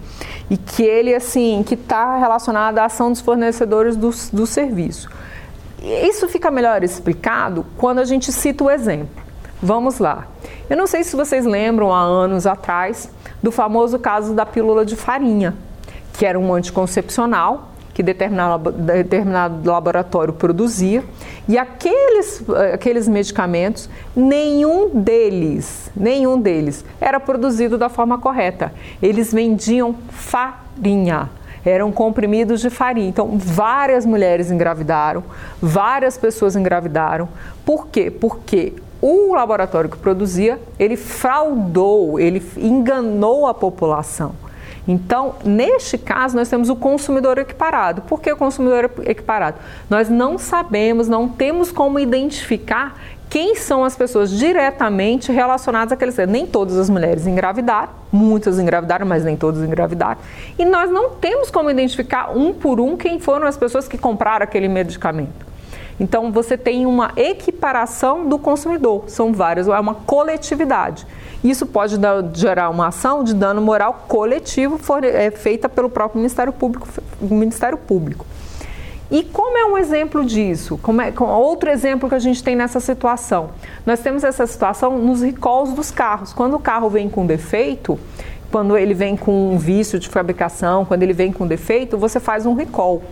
e 0.49 0.57
que 0.57 0.83
ele, 0.83 1.15
assim, 1.15 1.63
que 1.67 1.75
está 1.75 2.17
relacionado 2.17 2.79
à 2.79 2.87
ação 2.87 3.11
dos 3.11 3.21
fornecedores 3.21 3.97
do, 3.97 4.11
do 4.33 4.47
serviço. 4.47 5.11
Isso 5.83 6.29
fica 6.29 6.51
melhor 6.51 6.83
explicado 6.83 7.65
quando 7.77 7.99
a 7.99 8.05
gente 8.05 8.33
cita 8.33 8.65
o 8.65 8.71
exemplo. 8.71 9.23
Vamos 9.63 9.99
lá. 9.99 10.27
Eu 10.69 10.77
não 10.77 10.87
sei 10.87 11.05
se 11.05 11.17
vocês 11.17 11.45
lembram 11.45 11.93
há 11.93 12.01
anos 12.01 12.47
atrás 12.47 13.11
do 13.43 13.53
famoso 13.53 13.99
caso 13.99 14.35
da 14.35 14.45
pílula 14.45 14.85
de 14.85 14.97
farinha, 14.97 15.55
que 16.13 16.27
era 16.27 16.39
um 16.39 16.53
anticoncepcional 16.53 17.71
que 17.97 18.03
determinado, 18.03 18.73
determinado 18.73 19.71
laboratório 19.71 20.35
produzia, 20.35 21.03
e 21.49 21.57
aqueles, 21.57 22.45
aqueles 22.75 23.09
medicamentos, 23.09 23.89
nenhum 24.15 24.91
deles, 24.91 25.91
nenhum 25.97 26.39
deles 26.39 26.85
era 27.01 27.19
produzido 27.19 27.79
da 27.79 27.89
forma 27.89 28.19
correta. 28.19 28.71
Eles 29.01 29.33
vendiam 29.33 29.95
farinha 30.11 31.31
eram 31.67 31.91
comprimidos 31.91 32.61
de 32.61 32.71
farinha. 32.71 33.09
Então, 33.09 33.37
várias 33.37 34.07
mulheres 34.07 34.51
engravidaram, 34.51 35.25
várias 35.61 36.17
pessoas 36.17 36.55
engravidaram. 36.55 37.29
Por 37.65 37.89
quê? 37.89 38.09
Porque 38.11 38.73
o 39.03 39.35
laboratório 39.35 39.91
que 39.91 39.99
produzia, 39.99 40.61
ele 40.79 40.97
fraudou, 40.97 42.21
ele 42.21 42.41
enganou 42.57 43.47
a 43.47 43.53
população. 43.53 44.35
Então, 44.89 45.35
neste 45.45 45.99
caso, 45.99 46.37
nós 46.37 46.49
temos 46.49 46.69
o 46.69 46.77
consumidor 46.77 47.39
equiparado. 47.39 48.03
Por 48.03 48.21
que 48.21 48.31
o 48.31 48.37
consumidor 48.37 48.89
equiparado? 49.05 49.59
Nós 49.91 50.09
não 50.09 50.39
sabemos, 50.39 51.09
não 51.09 51.29
temos 51.29 51.73
como 51.73 51.99
identificar 51.99 52.95
quem 53.37 53.55
são 53.55 53.85
as 53.85 53.95
pessoas 53.95 54.31
diretamente 54.31 55.31
relacionadas 55.31 55.93
àquele 55.93 56.11
ser. 56.11 56.27
Nem 56.27 56.47
todas 56.47 56.79
as 56.79 56.89
mulheres 56.89 57.27
engravidaram, 57.27 57.91
muitas 58.11 58.59
engravidaram, 58.59 59.05
mas 59.05 59.25
nem 59.25 59.37
todas 59.37 59.63
engravidaram. 59.63 60.19
E 60.59 60.65
nós 60.65 60.91
não 60.91 61.11
temos 61.11 61.51
como 61.51 61.71
identificar 61.71 62.35
um 62.35 62.55
por 62.55 62.81
um 62.81 62.97
quem 62.97 63.21
foram 63.21 63.47
as 63.47 63.55
pessoas 63.55 63.87
que 63.87 63.99
compraram 63.99 64.43
aquele 64.43 64.69
medicamento. 64.69 65.45
Então 66.01 66.33
você 66.33 66.57
tem 66.57 66.87
uma 66.87 67.13
equiparação 67.15 68.27
do 68.27 68.39
consumidor, 68.39 69.05
são 69.07 69.35
várias, 69.35 69.69
é 69.69 69.79
uma 69.79 69.97
coletividade. 69.97 71.07
Isso 71.45 71.67
pode 71.67 71.99
dar, 71.99 72.25
gerar 72.33 72.71
uma 72.71 72.87
ação 72.87 73.23
de 73.23 73.35
dano 73.35 73.61
moral 73.61 74.07
coletivo 74.09 74.79
for, 74.79 75.05
é, 75.05 75.31
feita 75.31 75.69
pelo 75.69 75.91
próprio 75.91 76.21
Ministério 76.21 76.55
Público. 76.55 76.89
Ministério 77.21 77.77
Público. 77.77 78.25
E 79.11 79.23
como 79.23 79.57
é 79.57 79.65
um 79.65 79.79
exemplo 79.79 80.25
disso? 80.25 80.79
Como 80.83 81.01
é, 81.01 81.13
outro 81.19 81.71
exemplo 81.71 82.09
que 82.09 82.15
a 82.15 82.19
gente 82.19 82.43
tem 82.43 82.57
nessa 82.57 82.81
situação? 82.81 83.51
Nós 83.85 84.01
temos 84.01 84.25
essa 84.25 84.47
situação 84.47 84.99
nos 84.99 85.23
recalls 85.23 85.73
dos 85.73 85.91
carros. 85.93 86.33
Quando 86.33 86.55
o 86.55 86.59
carro 86.59 86.91
vem 86.91 87.09
com 87.09 87.25
defeito, 87.25 87.99
quando 88.51 88.77
ele 88.77 88.95
vem 88.95 89.17
com 89.17 89.53
um 89.53 89.59
vício 89.59 89.99
de 89.99 90.09
fabricação, 90.09 90.85
quando 90.85 91.03
ele 91.03 91.13
vem 91.13 91.33
com 91.33 91.47
defeito, 91.47 91.97
você 91.97 92.19
faz 92.19 92.47
um 92.47 92.55
recall. 92.55 93.03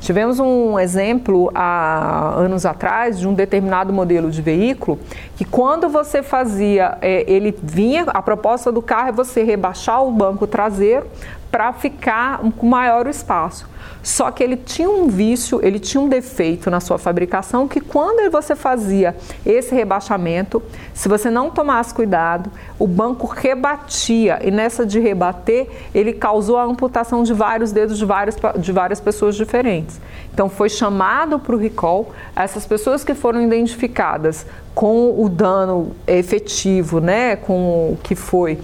Tivemos 0.00 0.40
um 0.40 0.80
exemplo 0.80 1.50
há 1.54 2.34
anos 2.36 2.66
atrás 2.66 3.20
de 3.20 3.28
um 3.28 3.34
determinado 3.34 3.92
modelo 3.92 4.32
de 4.32 4.42
veículo 4.42 4.98
que 5.36 5.44
quando 5.44 5.88
você 5.88 6.24
fazia, 6.24 6.98
é, 7.00 7.24
ele 7.30 7.56
vinha, 7.62 8.02
a 8.08 8.20
proposta 8.20 8.72
do 8.72 8.82
carro 8.82 9.10
é 9.10 9.12
você 9.12 9.44
rebaixar 9.44 10.02
o 10.02 10.10
banco 10.10 10.44
traseiro 10.46 11.06
para 11.52 11.70
ficar 11.74 12.40
com 12.56 12.66
maior 12.66 13.06
espaço. 13.06 13.70
Só 14.02 14.30
que 14.30 14.42
ele 14.42 14.56
tinha 14.56 14.88
um 14.90 15.06
vício, 15.06 15.60
ele 15.62 15.78
tinha 15.78 16.00
um 16.00 16.08
defeito 16.08 16.70
na 16.70 16.80
sua 16.80 16.98
fabricação 16.98 17.68
que 17.68 17.78
quando 17.78 18.28
você 18.32 18.56
fazia 18.56 19.14
esse 19.44 19.74
rebaixamento, 19.74 20.62
se 20.94 21.08
você 21.08 21.30
não 21.30 21.50
tomasse 21.50 21.94
cuidado, 21.94 22.50
o 22.78 22.86
banco 22.86 23.26
rebatia 23.26 24.40
e 24.42 24.50
nessa 24.50 24.84
de 24.84 24.98
rebater, 24.98 25.68
ele 25.94 26.12
causou 26.14 26.56
a 26.56 26.64
amputação 26.64 27.22
de 27.22 27.32
vários 27.32 27.70
dedos 27.70 27.98
de 27.98 28.04
várias, 28.04 28.36
de 28.58 28.72
várias 28.72 28.98
pessoas 28.98 29.36
diferentes. 29.36 30.00
Então 30.32 30.48
foi 30.48 30.70
chamado 30.70 31.38
para 31.38 31.54
o 31.54 31.58
recall 31.58 32.12
essas 32.34 32.66
pessoas 32.66 33.04
que 33.04 33.14
foram 33.14 33.42
identificadas 33.42 34.46
com 34.74 35.22
o 35.22 35.28
dano 35.28 35.92
efetivo, 36.06 36.98
né, 36.98 37.36
com 37.36 37.92
o 37.92 37.98
que 38.02 38.14
foi 38.16 38.58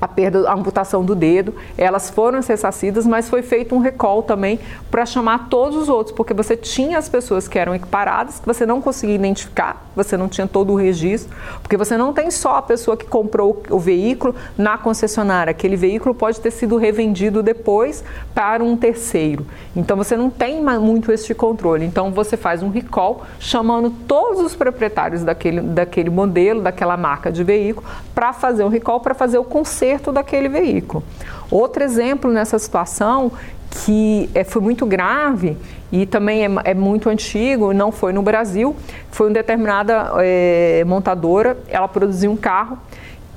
a 0.00 0.08
perda, 0.08 0.48
a 0.48 0.54
amputação 0.54 1.04
do 1.04 1.14
dedo, 1.14 1.54
elas 1.76 2.08
foram 2.08 2.40
ressarcidas, 2.40 3.06
mas 3.06 3.28
foi 3.28 3.42
feito 3.42 3.74
um 3.74 3.78
recall 3.78 4.22
também 4.22 4.58
para 4.90 5.04
chamar 5.04 5.48
todos 5.48 5.76
os 5.76 5.88
outros, 5.88 6.16
porque 6.16 6.32
você 6.32 6.56
tinha 6.56 6.98
as 6.98 7.08
pessoas 7.08 7.46
que 7.46 7.58
eram 7.58 7.74
equiparadas, 7.74 8.40
que 8.40 8.46
você 8.46 8.64
não 8.64 8.80
conseguia 8.80 9.14
identificar, 9.14 9.84
você 9.94 10.16
não 10.16 10.28
tinha 10.28 10.46
todo 10.46 10.72
o 10.72 10.76
registro, 10.76 11.36
porque 11.62 11.76
você 11.76 11.96
não 11.96 12.12
tem 12.12 12.30
só 12.30 12.56
a 12.56 12.62
pessoa 12.62 12.96
que 12.96 13.04
comprou 13.04 13.62
o 13.68 13.78
veículo 13.78 14.34
na 14.56 14.78
concessionária, 14.78 15.50
aquele 15.50 15.76
veículo 15.76 16.14
pode 16.14 16.40
ter 16.40 16.50
sido 16.50 16.76
revendido 16.76 17.42
depois 17.42 18.02
para 18.34 18.64
um 18.64 18.76
terceiro. 18.76 19.46
Então 19.76 19.96
você 19.96 20.16
não 20.16 20.30
tem 20.30 20.62
muito 20.62 21.12
esse 21.12 21.34
controle. 21.34 21.84
Então 21.84 22.10
você 22.10 22.36
faz 22.36 22.62
um 22.62 22.70
recall 22.70 23.22
chamando 23.38 23.90
todos 23.90 24.40
os 24.40 24.54
proprietários 24.54 25.22
daquele, 25.22 25.60
daquele 25.60 26.10
modelo, 26.10 26.62
daquela 26.62 26.96
marca 26.96 27.30
de 27.30 27.44
veículo, 27.44 27.86
para 28.14 28.32
fazer 28.32 28.64
um 28.64 28.68
recall, 28.68 29.00
para 29.00 29.14
fazer 29.14 29.38
o 29.38 29.44
conserto 29.44 29.89
conserto 29.90 30.12
daquele 30.12 30.48
veículo. 30.48 31.02
Outro 31.50 31.82
exemplo 31.82 32.30
nessa 32.30 32.58
situação 32.58 33.32
que 33.70 34.28
é, 34.34 34.44
foi 34.44 34.62
muito 34.62 34.84
grave 34.86 35.56
e 35.92 36.06
também 36.06 36.44
é, 36.44 36.50
é, 36.64 36.74
muito 36.74 37.08
antigo, 37.08 37.72
não 37.72 37.90
foi 37.90 38.12
no 38.12 38.22
Brasil, 38.22 38.76
foi 39.10 39.28
uma 39.28 39.34
determinada 39.34 40.12
é, 40.18 40.84
montadora, 40.86 41.56
ela 41.68 41.88
produziu 41.88 42.30
um 42.30 42.36
carro 42.36 42.78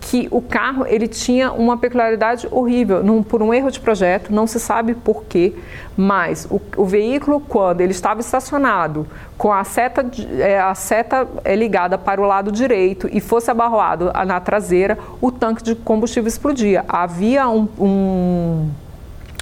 que 0.04 0.28
o 0.32 0.42
carro 0.42 0.86
ele 0.86 1.08
tinha 1.08 1.52
uma 1.54 1.78
peculiaridade 1.78 2.46
horrível, 2.52 3.02
num, 3.02 3.24
por 3.24 3.42
um 3.42 3.54
erro 3.54 3.72
de 3.72 3.80
projeto, 3.80 4.34
não 4.34 4.46
se 4.46 4.60
sabe 4.60 4.94
por 4.94 5.24
quê, 5.24 5.54
mas 5.96 6.46
o, 6.52 6.62
o 6.76 6.86
veículo 6.86 7.40
quando 7.40 7.80
ele 7.80 7.92
estava 7.92 8.20
estacionado 8.20 9.08
com 9.38 9.52
a 9.52 9.64
seta, 9.64 10.06
é, 10.40 10.60
a 10.60 10.76
seta 10.76 11.26
é 11.46 11.56
ligada 11.56 11.98
para 11.98 12.22
o 12.22 12.26
lado 12.26 12.52
direito 12.52 13.10
e 13.12 13.22
fosse 13.22 13.50
abarroado 13.50 14.12
na 14.26 14.40
traseira, 14.42 14.98
o 15.22 15.32
tanque 15.32 15.64
de 15.64 15.74
combustível 15.74 16.28
explodia. 16.28 16.84
Havia 16.88 17.48
um, 17.48 17.68
um 17.80 18.70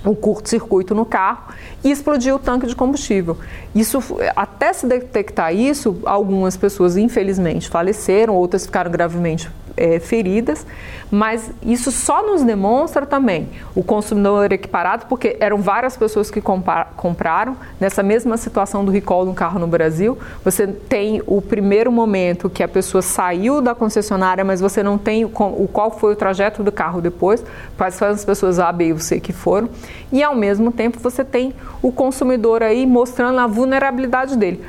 um 0.03 0.15
curto-circuito 0.15 0.95
no 0.95 1.05
carro 1.05 1.53
e 1.83 1.91
explodiu 1.91 2.37
o 2.37 2.39
tanque 2.39 2.65
de 2.65 2.75
combustível. 2.75 3.37
Isso, 3.75 4.01
até 4.35 4.73
se 4.73 4.87
detectar 4.87 5.53
isso, 5.53 5.99
algumas 6.05 6.57
pessoas 6.57 6.97
infelizmente 6.97 7.69
faleceram, 7.69 8.33
outras 8.33 8.65
ficaram 8.65 8.89
gravemente 8.89 9.47
é, 9.75 9.99
feridas, 9.99 10.65
mas 11.09 11.51
isso 11.61 11.91
só 11.91 12.25
nos 12.25 12.41
demonstra 12.41 13.05
também 13.05 13.49
o 13.75 13.83
consumidor 13.83 14.51
equiparado, 14.51 15.05
porque 15.07 15.35
eram 15.39 15.57
várias 15.57 15.97
pessoas 15.97 16.31
que 16.31 16.41
compraram 16.41 17.57
nessa 17.79 18.01
mesma 18.01 18.37
situação 18.37 18.85
do 18.85 18.91
recall 18.91 19.25
no 19.25 19.33
carro 19.33 19.59
no 19.59 19.67
Brasil. 19.67 20.17
Você 20.43 20.65
tem 20.67 21.21
o 21.27 21.41
primeiro 21.41 21.91
momento 21.91 22.49
que 22.49 22.63
a 22.63 22.67
pessoa 22.67 23.01
saiu 23.01 23.61
da 23.61 23.75
concessionária, 23.75 24.43
mas 24.43 24.61
você 24.61 24.81
não 24.81 24.97
tem 24.97 25.25
o, 25.25 25.27
o 25.27 25.69
qual 25.71 25.91
foi 25.91 26.13
o 26.13 26.15
trajeto 26.15 26.63
do 26.63 26.71
carro 26.71 27.01
depois, 27.01 27.43
quais 27.77 27.99
foram 27.99 28.13
as 28.13 28.23
pessoas 28.23 28.59
A, 28.59 28.71
B 28.71 28.93
e 28.93 28.99
C 28.99 29.19
que 29.19 29.33
foram, 29.33 29.69
e 30.11 30.23
ao 30.23 30.35
mesmo 30.35 30.71
tempo 30.71 30.99
você 30.99 31.25
tem 31.25 31.53
o 31.81 31.91
consumidor 31.91 32.63
aí 32.63 32.85
mostrando 32.85 33.39
a 33.39 33.47
vulnerabilidade 33.47 34.37
dele. 34.37 34.63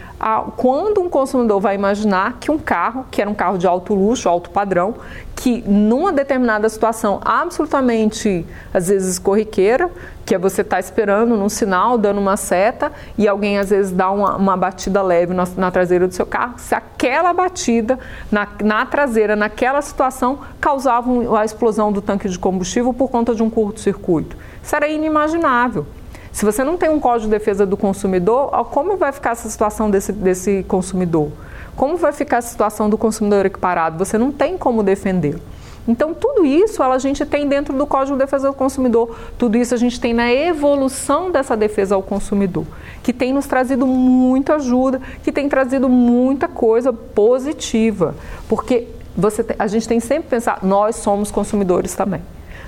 quando 0.56 1.00
um 1.00 1.08
consumidor 1.08 1.60
vai 1.60 1.74
imaginar 1.74 2.38
que 2.40 2.50
um 2.50 2.58
carro, 2.58 3.06
que 3.10 3.20
era 3.20 3.30
um 3.30 3.34
carro 3.34 3.58
de 3.58 3.66
alto 3.66 3.94
luxo, 3.94 4.28
alto 4.28 4.50
padrão, 4.50 4.91
que, 5.34 5.62
numa 5.66 6.12
determinada 6.12 6.68
situação 6.68 7.20
absolutamente, 7.24 8.46
às 8.72 8.88
vezes, 8.88 9.18
corriqueira, 9.18 9.90
que 10.24 10.34
é 10.34 10.38
você 10.38 10.60
estar 10.62 10.76
tá 10.76 10.80
esperando 10.80 11.36
num 11.36 11.48
sinal, 11.48 11.98
dando 11.98 12.20
uma 12.20 12.36
seta, 12.36 12.92
e 13.18 13.26
alguém 13.26 13.58
às 13.58 13.70
vezes 13.70 13.90
dá 13.90 14.10
uma, 14.10 14.36
uma 14.36 14.56
batida 14.56 15.02
leve 15.02 15.34
na, 15.34 15.44
na, 15.56 15.70
traseira 15.70 16.06
do 16.06 16.14
seu 16.14 16.24
carro, 16.26 16.54
se 16.58 16.74
aquela 16.74 17.32
batida 17.32 17.98
na, 18.30 18.46
na 18.62 18.86
traseira, 18.86 19.34
naquela 19.34 19.82
situação, 19.82 20.38
causava 20.60 21.10
a 21.38 21.44
explosão 21.44 21.92
do 21.92 22.00
tanque 22.00 22.28
de 22.28 22.38
combustível 22.38 22.92
por 22.94 23.10
conta 23.10 23.34
de 23.34 23.42
um 23.42 23.50
curto-circuito. 23.50 24.36
Isso 24.62 24.76
era 24.76 24.88
inimaginável. 24.88 25.86
Se 26.32 26.44
você 26.44 26.64
não 26.64 26.78
tem 26.78 26.88
um 26.88 26.98
código 26.98 27.30
de 27.30 27.38
defesa 27.38 27.66
do 27.66 27.76
consumidor, 27.76 28.50
como 28.70 28.96
vai 28.96 29.12
ficar 29.12 29.32
essa 29.32 29.48
situação 29.48 29.90
desse, 29.90 30.12
desse 30.12 30.64
consumidor? 30.66 31.30
Como 31.76 31.96
vai 31.96 32.12
ficar 32.12 32.38
a 32.38 32.42
situação 32.42 32.88
do 32.88 32.96
consumidor 32.96 33.44
equiparado? 33.44 33.98
Você 33.98 34.16
não 34.16 34.32
tem 34.32 34.56
como 34.56 34.82
defender. 34.82 35.38
Então, 35.86 36.14
tudo 36.14 36.44
isso 36.46 36.82
a 36.82 36.98
gente 36.98 37.26
tem 37.26 37.48
dentro 37.48 37.76
do 37.76 37.86
Código 37.86 38.16
de 38.16 38.24
Defesa 38.24 38.48
do 38.48 38.54
Consumidor, 38.54 39.16
tudo 39.36 39.58
isso 39.58 39.74
a 39.74 39.76
gente 39.76 40.00
tem 40.00 40.14
na 40.14 40.32
evolução 40.32 41.30
dessa 41.30 41.56
defesa 41.56 41.96
ao 41.96 42.02
consumidor, 42.02 42.64
que 43.02 43.12
tem 43.12 43.32
nos 43.32 43.46
trazido 43.46 43.84
muita 43.84 44.54
ajuda, 44.54 45.02
que 45.24 45.32
tem 45.32 45.48
trazido 45.48 45.88
muita 45.88 46.46
coisa 46.46 46.92
positiva, 46.92 48.14
porque 48.48 48.86
você, 49.16 49.44
a 49.58 49.66
gente 49.66 49.88
tem 49.88 49.98
sempre 49.98 50.24
que 50.24 50.30
pensar, 50.30 50.60
nós 50.62 50.96
somos 50.96 51.32
consumidores 51.32 51.94
também. 51.96 52.22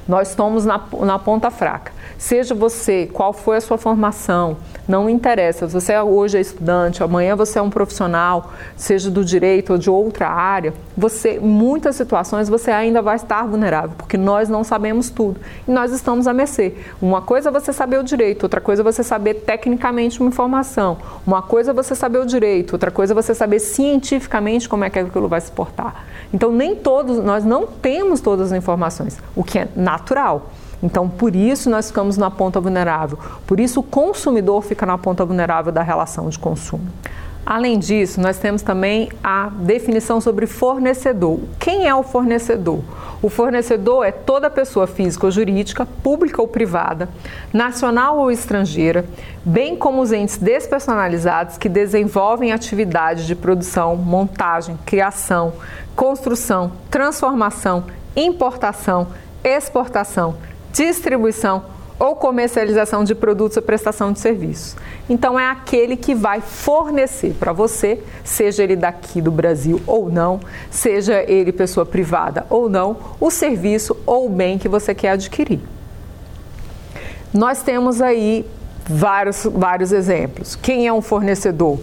Nós 0.08 0.30
estamos 0.30 0.64
na, 0.64 0.82
na 1.00 1.18
ponta 1.18 1.50
fraca. 1.52 1.93
Seja 2.18 2.54
você, 2.54 3.08
qual 3.12 3.32
foi 3.32 3.56
a 3.56 3.60
sua 3.60 3.78
formação, 3.78 4.56
não 4.86 5.08
interessa. 5.08 5.66
Você 5.66 5.98
hoje 5.98 6.38
é 6.38 6.40
estudante, 6.40 7.02
amanhã 7.02 7.34
você 7.34 7.58
é 7.58 7.62
um 7.62 7.70
profissional, 7.70 8.52
seja 8.76 9.10
do 9.10 9.24
direito 9.24 9.72
ou 9.72 9.78
de 9.78 9.90
outra 9.90 10.28
área, 10.28 10.72
você, 10.96 11.38
muitas 11.40 11.96
situações, 11.96 12.48
você 12.48 12.70
ainda 12.70 13.00
vai 13.00 13.16
estar 13.16 13.46
vulnerável, 13.46 13.92
porque 13.96 14.16
nós 14.16 14.48
não 14.48 14.62
sabemos 14.62 15.10
tudo 15.10 15.40
e 15.66 15.70
nós 15.70 15.92
estamos 15.92 16.26
a 16.26 16.32
mercê. 16.32 16.74
Uma 17.00 17.22
coisa 17.22 17.48
é 17.48 17.52
você 17.52 17.72
saber 17.72 17.98
o 17.98 18.02
direito, 18.02 18.44
outra 18.44 18.60
coisa 18.60 18.82
é 18.82 18.84
você 18.84 19.02
saber 19.02 19.34
tecnicamente 19.34 20.20
uma 20.20 20.28
informação. 20.28 20.98
Uma 21.26 21.42
coisa 21.42 21.70
é 21.70 21.74
você 21.74 21.94
saber 21.94 22.18
o 22.18 22.26
direito, 22.26 22.74
outra 22.74 22.90
coisa 22.90 23.12
é 23.12 23.14
você 23.14 23.34
saber 23.34 23.58
cientificamente 23.60 24.68
como 24.68 24.84
é 24.84 24.90
que 24.90 24.98
aquilo 24.98 25.28
vai 25.28 25.40
se 25.40 25.50
portar. 25.50 26.04
Então, 26.32 26.52
nem 26.52 26.74
todos, 26.74 27.18
nós 27.18 27.44
não 27.44 27.66
temos 27.66 28.20
todas 28.20 28.52
as 28.52 28.58
informações, 28.58 29.18
o 29.34 29.42
que 29.42 29.58
é 29.58 29.68
natural. 29.74 30.50
Então, 30.82 31.08
por 31.08 31.34
isso 31.34 31.70
nós 31.70 31.88
ficamos 31.88 32.16
na 32.16 32.30
ponta 32.30 32.60
vulnerável. 32.60 33.18
Por 33.46 33.60
isso 33.60 33.80
o 33.80 33.82
consumidor 33.82 34.62
fica 34.62 34.84
na 34.84 34.98
ponta 34.98 35.24
vulnerável 35.24 35.72
da 35.72 35.82
relação 35.82 36.28
de 36.28 36.38
consumo. 36.38 36.86
Além 37.46 37.78
disso, 37.78 38.22
nós 38.22 38.38
temos 38.38 38.62
também 38.62 39.10
a 39.22 39.50
definição 39.50 40.18
sobre 40.18 40.46
fornecedor. 40.46 41.40
Quem 41.58 41.86
é 41.86 41.94
o 41.94 42.02
fornecedor? 42.02 42.80
O 43.20 43.28
fornecedor 43.28 44.04
é 44.04 44.10
toda 44.10 44.48
pessoa 44.48 44.86
física 44.86 45.26
ou 45.26 45.30
jurídica, 45.30 45.86
pública 46.02 46.40
ou 46.40 46.48
privada, 46.48 47.08
nacional 47.52 48.18
ou 48.18 48.30
estrangeira, 48.30 49.04
bem 49.44 49.76
como 49.76 50.00
os 50.00 50.10
entes 50.10 50.38
despersonalizados 50.38 51.58
que 51.58 51.68
desenvolvem 51.68 52.50
atividades 52.50 53.26
de 53.26 53.34
produção, 53.34 53.94
montagem, 53.94 54.78
criação, 54.86 55.52
construção, 55.94 56.72
transformação, 56.90 57.84
importação, 58.16 59.08
exportação, 59.42 60.34
distribuição 60.74 61.64
ou 61.98 62.16
comercialização 62.16 63.04
de 63.04 63.14
produtos 63.14 63.56
ou 63.56 63.62
prestação 63.62 64.12
de 64.12 64.18
serviços. 64.18 64.76
Então 65.08 65.38
é 65.38 65.48
aquele 65.48 65.96
que 65.96 66.14
vai 66.14 66.40
fornecer 66.40 67.34
para 67.38 67.52
você, 67.52 68.02
seja 68.24 68.64
ele 68.64 68.74
daqui 68.74 69.22
do 69.22 69.30
Brasil 69.30 69.80
ou 69.86 70.10
não, 70.10 70.40
seja 70.70 71.22
ele 71.22 71.52
pessoa 71.52 71.86
privada 71.86 72.44
ou 72.50 72.68
não, 72.68 72.96
o 73.20 73.30
serviço 73.30 73.96
ou 74.04 74.26
o 74.26 74.28
bem 74.28 74.58
que 74.58 74.68
você 74.68 74.92
quer 74.94 75.10
adquirir. 75.10 75.60
Nós 77.32 77.62
temos 77.62 78.02
aí 78.02 78.44
vários, 78.86 79.44
vários 79.44 79.92
exemplos. 79.92 80.56
Quem 80.56 80.86
é 80.86 80.92
um 80.92 81.00
fornecedor? 81.00 81.78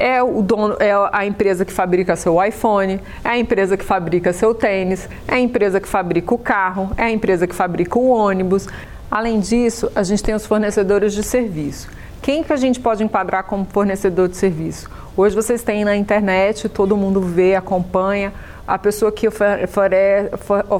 É 0.00 0.22
o 0.22 0.40
dono, 0.40 0.76
é 0.80 0.92
a 1.12 1.26
empresa 1.26 1.64
que 1.64 1.72
fabrica 1.72 2.16
seu 2.16 2.42
iPhone, 2.42 2.98
é 3.22 3.28
a 3.28 3.38
empresa 3.38 3.76
que 3.76 3.84
fabrica 3.84 4.32
seu 4.32 4.54
tênis, 4.54 5.06
é 5.28 5.34
a 5.34 5.40
empresa 5.40 5.78
que 5.78 5.86
fabrica 5.86 6.34
o 6.34 6.38
carro, 6.38 6.90
é 6.96 7.02
a 7.02 7.10
empresa 7.10 7.46
que 7.46 7.54
fabrica 7.54 7.98
o 7.98 8.08
ônibus. 8.08 8.66
Além 9.10 9.40
disso, 9.40 9.92
a 9.94 10.02
gente 10.02 10.22
tem 10.22 10.34
os 10.34 10.46
fornecedores 10.46 11.12
de 11.12 11.22
serviço. 11.22 11.88
Quem 12.22 12.42
que 12.42 12.52
a 12.52 12.56
gente 12.56 12.80
pode 12.80 13.04
enquadrar 13.04 13.44
como 13.44 13.66
fornecedor 13.66 14.28
de 14.28 14.36
serviço? 14.36 14.88
Hoje 15.16 15.34
vocês 15.34 15.62
têm 15.62 15.84
na 15.84 15.96
internet, 15.96 16.68
todo 16.68 16.96
mundo 16.96 17.20
vê, 17.20 17.54
acompanha 17.54 18.32
a 18.66 18.78
pessoa 18.78 19.10
que 19.10 19.26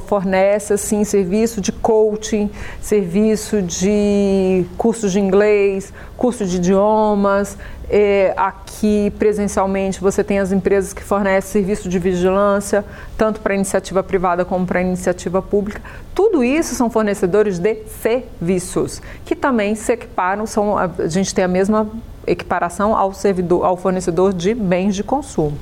fornece 0.07 0.73
assim 0.73 1.03
serviço 1.03 1.59
de 1.59 1.73
coaching, 1.73 2.49
serviço 2.79 3.61
de 3.61 4.65
cursos 4.77 5.11
de 5.11 5.19
inglês, 5.19 5.91
curso 6.15 6.45
de 6.45 6.55
idiomas. 6.55 7.57
É, 7.93 8.33
aqui 8.37 9.11
presencialmente 9.19 9.99
você 9.99 10.23
tem 10.23 10.39
as 10.39 10.53
empresas 10.53 10.93
que 10.93 11.03
fornecem 11.03 11.51
serviço 11.51 11.89
de 11.89 11.99
vigilância, 11.99 12.85
tanto 13.17 13.41
para 13.41 13.53
iniciativa 13.53 14.01
privada 14.01 14.45
como 14.45 14.65
para 14.65 14.81
iniciativa 14.81 15.41
pública. 15.41 15.81
Tudo 16.15 16.41
isso 16.41 16.73
são 16.73 16.89
fornecedores 16.89 17.59
de 17.59 17.83
serviços, 18.01 19.01
que 19.25 19.35
também 19.35 19.75
se 19.75 19.91
equiparam, 19.91 20.45
são, 20.45 20.77
a 20.77 20.89
gente 21.09 21.35
tem 21.35 21.43
a 21.43 21.49
mesma 21.49 21.85
equiparação 22.25 22.95
ao, 22.95 23.13
servidor, 23.13 23.65
ao 23.65 23.75
fornecedor 23.75 24.31
de 24.31 24.53
bens 24.53 24.95
de 24.95 25.03
consumo. 25.03 25.57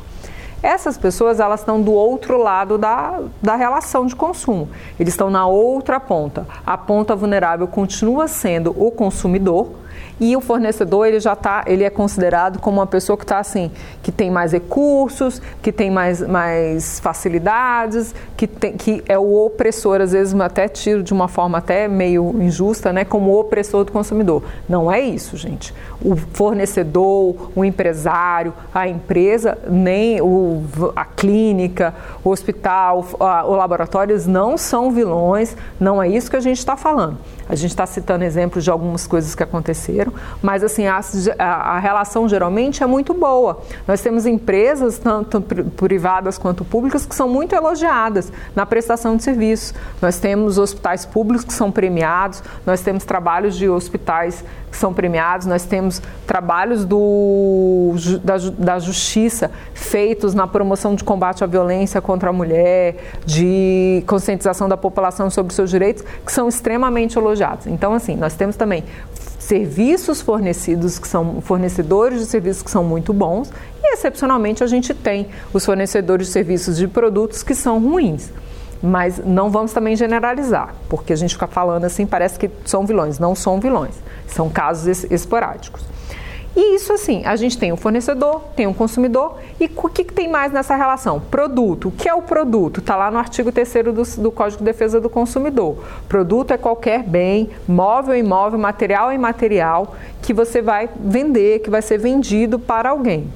Essas 0.62 1.00
pessoas 1.00 1.40
elas 1.40 1.62
estão 1.62 1.82
do 1.82 1.94
outro 1.94 2.38
lado 2.38 2.78
da, 2.78 3.22
da 3.42 3.56
relação 3.56 4.06
de 4.06 4.16
consumo. 4.16 4.70
Eles 5.00 5.14
estão 5.14 5.32
na 5.32 5.48
outra 5.48 6.00
ponta. 6.00 6.46
A 6.64 6.78
ponta 6.78 7.16
vulnerável 7.16 7.66
continua 7.66 8.28
sendo 8.28 8.70
o 8.78 8.92
consumidor 8.92 9.72
e 10.20 10.36
o 10.36 10.42
fornecedor 10.42 11.08
ele 11.08 11.20
já 11.20 11.36
tá, 11.36 11.64
ele 11.66 11.84
é 11.84 11.90
considerado 11.90 12.60
como 12.60 12.80
uma 12.80 12.88
pessoa 12.88 13.18
que 13.18 13.24
está 13.24 13.40
assim, 13.40 13.72
que 14.04 14.12
tem 14.12 14.30
mais 14.30 14.52
recursos, 14.52 15.42
que 15.62 15.72
tem 15.72 15.90
mais, 15.90 16.22
mais 16.22 17.00
facilidades, 17.00 18.14
que, 18.36 18.48
tem, 18.48 18.74
que 18.74 19.04
é 19.08 19.18
o 19.18 19.46
opressor, 19.46 20.02
às 20.02 20.12
vezes 20.12 20.40
até 20.40 20.68
tiro 20.68 21.04
de 21.04 21.14
uma 21.14 21.28
forma 21.28 21.58
até 21.58 21.88
meio 21.88 22.36
injusta, 22.42 22.92
né, 22.92 23.06
como 23.06 23.32
o 23.32 23.40
opressor 23.40 23.86
do 23.86 23.92
consumidor. 23.92 24.44
Não 24.68 24.92
é 24.92 25.00
isso, 25.00 25.38
gente. 25.38 25.74
O 26.02 26.16
fornecedor, 26.16 27.52
o 27.56 27.64
empresário, 27.66 28.54
a 28.74 28.88
empresa, 28.88 29.58
nem 29.70 30.22
o, 30.22 30.64
a 30.96 31.06
clínica, 31.06 31.94
o 32.24 32.30
hospital, 32.30 33.06
a, 33.20 33.46
o 33.46 33.56
laboratório, 33.56 34.20
não 34.28 34.58
são 34.58 34.92
vilões, 34.92 35.56
não 35.80 36.02
é 36.02 36.08
isso 36.08 36.30
que 36.30 36.38
a 36.38 36.42
gente 36.42 36.58
está 36.58 36.76
falando. 36.76 37.18
A 37.48 37.56
gente 37.56 37.72
está 37.72 37.86
citando 37.86 38.24
exemplos 38.24 38.64
de 38.64 38.70
algumas 38.70 39.08
coisas 39.08 39.34
que 39.34 39.42
aconteceram, 39.42 39.89
mas 40.42 40.64
assim, 40.64 40.86
a, 40.88 41.00
a, 41.38 41.80
relação 41.80 42.28
geralmente 42.28 42.84
é 42.84 42.86
muito 42.86 43.14
boa. 43.14 43.62
Nós 43.88 44.02
temos 44.02 44.26
empresas, 44.26 45.00
tanto 45.00 45.42
privadas 45.42 46.38
quanto 46.38 46.64
públicas, 46.64 47.06
que 47.06 47.16
são 47.16 47.28
muito 47.28 47.56
elogiadas 47.56 48.32
na 48.56 48.66
prestação 48.66 49.16
de 49.16 49.24
serviços. 49.24 49.74
Nós 50.02 50.20
temos 50.20 50.58
hospitais 50.58 51.06
públicos 51.06 51.46
que 51.46 51.54
são 51.54 51.72
premiados, 51.72 52.44
nós 52.66 52.82
temos 52.82 53.04
trabalhos 53.04 53.58
de 53.58 53.70
hospitais 53.70 54.44
que 54.70 54.78
são 54.78 54.94
premiados, 54.94 55.48
nós 55.48 55.66
temos 55.66 56.00
trabalhos 56.28 56.86
do, 56.86 57.96
da, 58.24 58.38
da 58.38 58.80
justiça 58.80 59.50
feitos 59.74 60.36
na 60.36 60.46
promoção 60.46 60.94
de 60.94 61.04
combate 61.04 61.44
à 61.44 61.48
violência 61.48 62.00
contra 62.00 62.30
a 62.30 62.34
mulher, 62.34 62.98
de 63.26 64.04
conscientização 64.06 64.70
da 64.70 64.78
população 64.78 65.32
sobre 65.32 65.56
seus 65.56 65.72
direitos, 65.72 66.04
que 66.24 66.32
são 66.32 66.48
extremamente 66.48 67.18
elogiados 67.18 67.40
então, 67.68 67.94
assim, 67.94 68.16
nós 68.16 68.34
temos 68.34 68.56
também 68.56 68.84
serviços 69.50 70.22
fornecidos 70.22 71.00
que 71.00 71.08
são 71.08 71.42
fornecedores 71.42 72.20
de 72.20 72.28
serviços 72.28 72.62
que 72.62 72.70
são 72.70 72.84
muito 72.84 73.12
bons 73.12 73.52
e 73.82 73.94
excepcionalmente 73.96 74.64
a 74.64 74.68
gente 74.68 74.94
tem 74.94 75.28
os 75.52 75.66
fornecedores 75.66 76.28
de 76.28 76.34
serviços 76.34 76.78
de 76.78 76.88
produtos 76.88 77.42
que 77.42 77.56
são 77.56 77.80
ruins. 77.80 78.30
Mas 78.80 79.18
não 79.18 79.50
vamos 79.50 79.74
também 79.74 79.96
generalizar, 79.96 80.76
porque 80.88 81.12
a 81.12 81.16
gente 81.16 81.34
fica 81.34 81.48
falando 81.48 81.84
assim, 81.84 82.06
parece 82.06 82.38
que 82.38 82.48
são 82.64 82.86
vilões, 82.86 83.18
não 83.18 83.34
são 83.34 83.60
vilões, 83.60 83.96
são 84.28 84.52
casos 84.52 85.04
esporádicos. 85.10 85.82
E 86.62 86.76
isso 86.76 86.92
assim, 86.92 87.24
a 87.24 87.38
gente 87.38 87.58
tem 87.58 87.72
um 87.72 87.78
fornecedor, 87.78 88.42
tem 88.54 88.68
um 88.68 88.74
consumidor, 88.74 89.38
e 89.62 89.72
o 89.78 89.88
que, 89.88 90.04
que 90.04 90.14
tem 90.14 90.28
mais 90.28 90.52
nessa 90.52 90.76
relação? 90.76 91.18
Produto. 91.18 91.88
O 91.88 91.92
que 91.92 92.10
é 92.10 92.14
o 92.14 92.22
produto? 92.22 92.82
Está 92.82 92.98
lá 92.98 93.10
no 93.10 93.18
artigo 93.18 93.50
3 93.50 93.76
do, 93.86 94.22
do 94.22 94.30
Código 94.30 94.58
de 94.58 94.66
Defesa 94.66 95.00
do 95.00 95.10
Consumidor. 95.10 95.82
Produto 96.10 96.52
é 96.52 96.58
qualquer 96.58 97.02
bem, 97.02 97.50
móvel, 97.66 98.14
imóvel, 98.14 98.60
material 98.60 99.10
e 99.10 99.16
imaterial, 99.16 99.96
que 100.22 100.34
você 100.34 100.62
vai 100.62 100.90
vender, 101.00 101.60
que 101.60 101.70
vai 101.70 101.82
ser 101.82 101.98
vendido 101.98 102.60
para 102.60 102.90
alguém. 102.90 103.32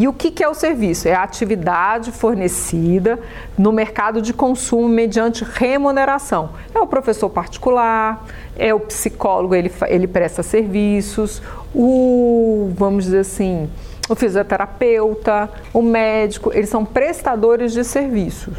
E 0.00 0.08
o 0.08 0.14
que, 0.14 0.30
que 0.30 0.42
é 0.42 0.48
o 0.48 0.54
serviço? 0.54 1.08
É 1.08 1.12
a 1.12 1.22
atividade 1.22 2.10
fornecida 2.10 3.18
no 3.56 3.70
mercado 3.70 4.22
de 4.22 4.32
consumo 4.32 4.88
mediante 4.88 5.44
remuneração. 5.44 6.52
É 6.74 6.80
o 6.80 6.86
professor 6.86 7.28
particular, 7.28 8.26
é 8.56 8.72
o 8.72 8.80
psicólogo, 8.80 9.54
ele, 9.54 9.70
ele 9.88 10.06
presta 10.06 10.42
serviços, 10.42 11.42
o, 11.74 12.70
vamos 12.76 13.04
dizer 13.04 13.20
assim, 13.20 13.68
o 14.08 14.14
fisioterapeuta, 14.14 15.48
o 15.72 15.82
médico, 15.82 16.50
eles 16.52 16.68
são 16.68 16.84
prestadores 16.84 17.72
de 17.72 17.84
serviços. 17.84 18.56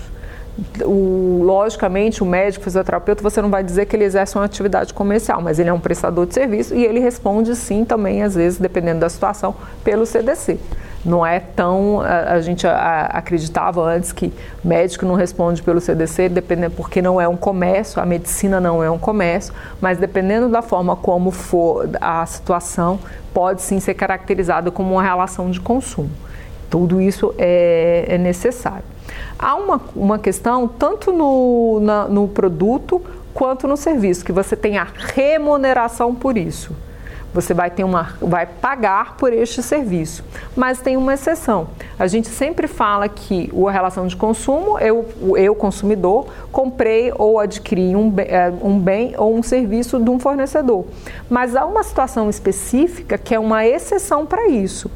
o, 0.85 1.41
logicamente, 1.43 2.21
o 2.21 2.25
médico 2.25 2.63
fisioterapeuta, 2.63 3.23
você 3.23 3.41
não 3.41 3.49
vai 3.49 3.63
dizer 3.63 3.85
que 3.85 3.95
ele 3.95 4.03
exerce 4.03 4.35
uma 4.35 4.45
atividade 4.45 4.93
comercial, 4.93 5.41
mas 5.41 5.59
ele 5.59 5.69
é 5.69 5.73
um 5.73 5.79
prestador 5.79 6.25
de 6.25 6.33
serviço 6.33 6.75
e 6.75 6.85
ele 6.85 6.99
responde 6.99 7.55
sim 7.55 7.83
também, 7.83 8.23
às 8.23 8.35
vezes, 8.35 8.59
dependendo 8.59 8.99
da 8.99 9.09
situação, 9.09 9.55
pelo 9.83 10.05
CDC. 10.05 10.57
Não 11.03 11.25
é 11.25 11.39
tão. 11.39 12.01
A, 12.01 12.33
a 12.33 12.41
gente 12.41 12.67
a, 12.67 13.05
acreditava 13.05 13.81
antes 13.81 14.11
que 14.11 14.31
médico 14.63 15.05
não 15.05 15.15
responde 15.15 15.63
pelo 15.63 15.81
CDC, 15.81 16.29
dependendo, 16.29 16.75
porque 16.75 17.01
não 17.01 17.19
é 17.19 17.27
um 17.27 17.35
comércio, 17.35 18.01
a 18.01 18.05
medicina 18.05 18.59
não 18.59 18.83
é 18.83 18.89
um 18.89 18.99
comércio, 18.99 19.53
mas 19.79 19.97
dependendo 19.97 20.49
da 20.49 20.61
forma 20.61 20.95
como 20.95 21.31
for 21.31 21.89
a 21.99 22.25
situação, 22.25 22.99
pode 23.33 23.61
sim 23.61 23.79
ser 23.79 23.95
caracterizada 23.95 24.69
como 24.69 24.93
uma 24.93 25.03
relação 25.03 25.49
de 25.49 25.59
consumo. 25.59 26.11
Tudo 26.69 27.01
isso 27.01 27.33
é, 27.37 28.05
é 28.07 28.17
necessário. 28.17 28.85
Há 29.37 29.55
uma, 29.55 29.81
uma 29.95 30.19
questão 30.19 30.67
tanto 30.67 31.11
no, 31.11 31.79
na, 31.81 32.07
no 32.07 32.27
produto 32.27 33.01
quanto 33.33 33.67
no 33.67 33.75
serviço, 33.75 34.23
que 34.23 34.31
você 34.31 34.55
tem 34.55 34.77
a 34.77 34.87
remuneração 35.15 36.13
por 36.13 36.37
isso. 36.37 36.75
Você 37.33 37.53
vai 37.53 37.69
ter 37.69 37.83
uma, 37.83 38.09
vai 38.21 38.45
pagar 38.45 39.15
por 39.15 39.31
este 39.31 39.63
serviço, 39.63 40.23
mas 40.55 40.81
tem 40.81 40.97
uma 40.97 41.13
exceção. 41.13 41.69
A 41.97 42.05
gente 42.07 42.27
sempre 42.27 42.67
fala 42.67 43.07
que 43.07 43.51
a 43.67 43.71
relação 43.71 44.05
de 44.07 44.15
consumo, 44.15 44.77
eu, 44.79 45.07
eu 45.37 45.55
consumidor, 45.55 46.27
comprei 46.51 47.11
ou 47.17 47.39
adquiri 47.39 47.95
um, 47.95 48.13
é, 48.17 48.51
um 48.61 48.77
bem 48.77 49.13
ou 49.17 49.35
um 49.35 49.41
serviço 49.41 49.99
de 49.99 50.09
um 50.09 50.19
fornecedor. 50.19 50.85
Mas 51.29 51.55
há 51.55 51.65
uma 51.65 51.83
situação 51.83 52.29
específica 52.29 53.17
que 53.17 53.33
é 53.33 53.39
uma 53.39 53.65
exceção 53.65 54.25
para 54.25 54.49
isso, 54.49 54.91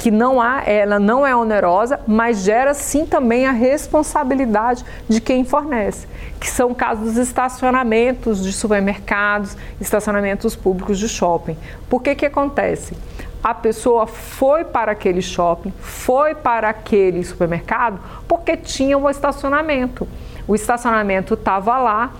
que 0.00 0.10
não 0.10 0.40
há, 0.40 0.62
ela 0.64 0.98
não 0.98 1.26
é 1.26 1.36
onerosa, 1.36 2.00
mas 2.06 2.38
gera 2.38 2.72
sim 2.72 3.04
também 3.04 3.44
a 3.44 3.52
responsabilidade 3.52 4.82
de 5.06 5.20
quem 5.20 5.44
fornece, 5.44 6.08
que 6.40 6.48
são 6.48 6.72
casos 6.72 7.04
dos 7.04 7.16
estacionamentos 7.18 8.42
de 8.42 8.50
supermercados, 8.50 9.54
estacionamentos 9.78 10.56
públicos 10.56 10.98
de 10.98 11.06
shopping. 11.06 11.54
Por 11.90 12.02
que 12.02 12.14
que 12.14 12.24
acontece? 12.24 12.96
A 13.44 13.52
pessoa 13.52 14.06
foi 14.06 14.64
para 14.64 14.92
aquele 14.92 15.20
shopping, 15.20 15.70
foi 15.80 16.34
para 16.34 16.70
aquele 16.70 17.22
supermercado 17.22 18.00
porque 18.26 18.56
tinha 18.56 18.96
um 18.96 19.08
estacionamento. 19.08 20.08
O 20.48 20.54
estacionamento 20.54 21.34
estava 21.34 21.76
lá, 21.76 22.10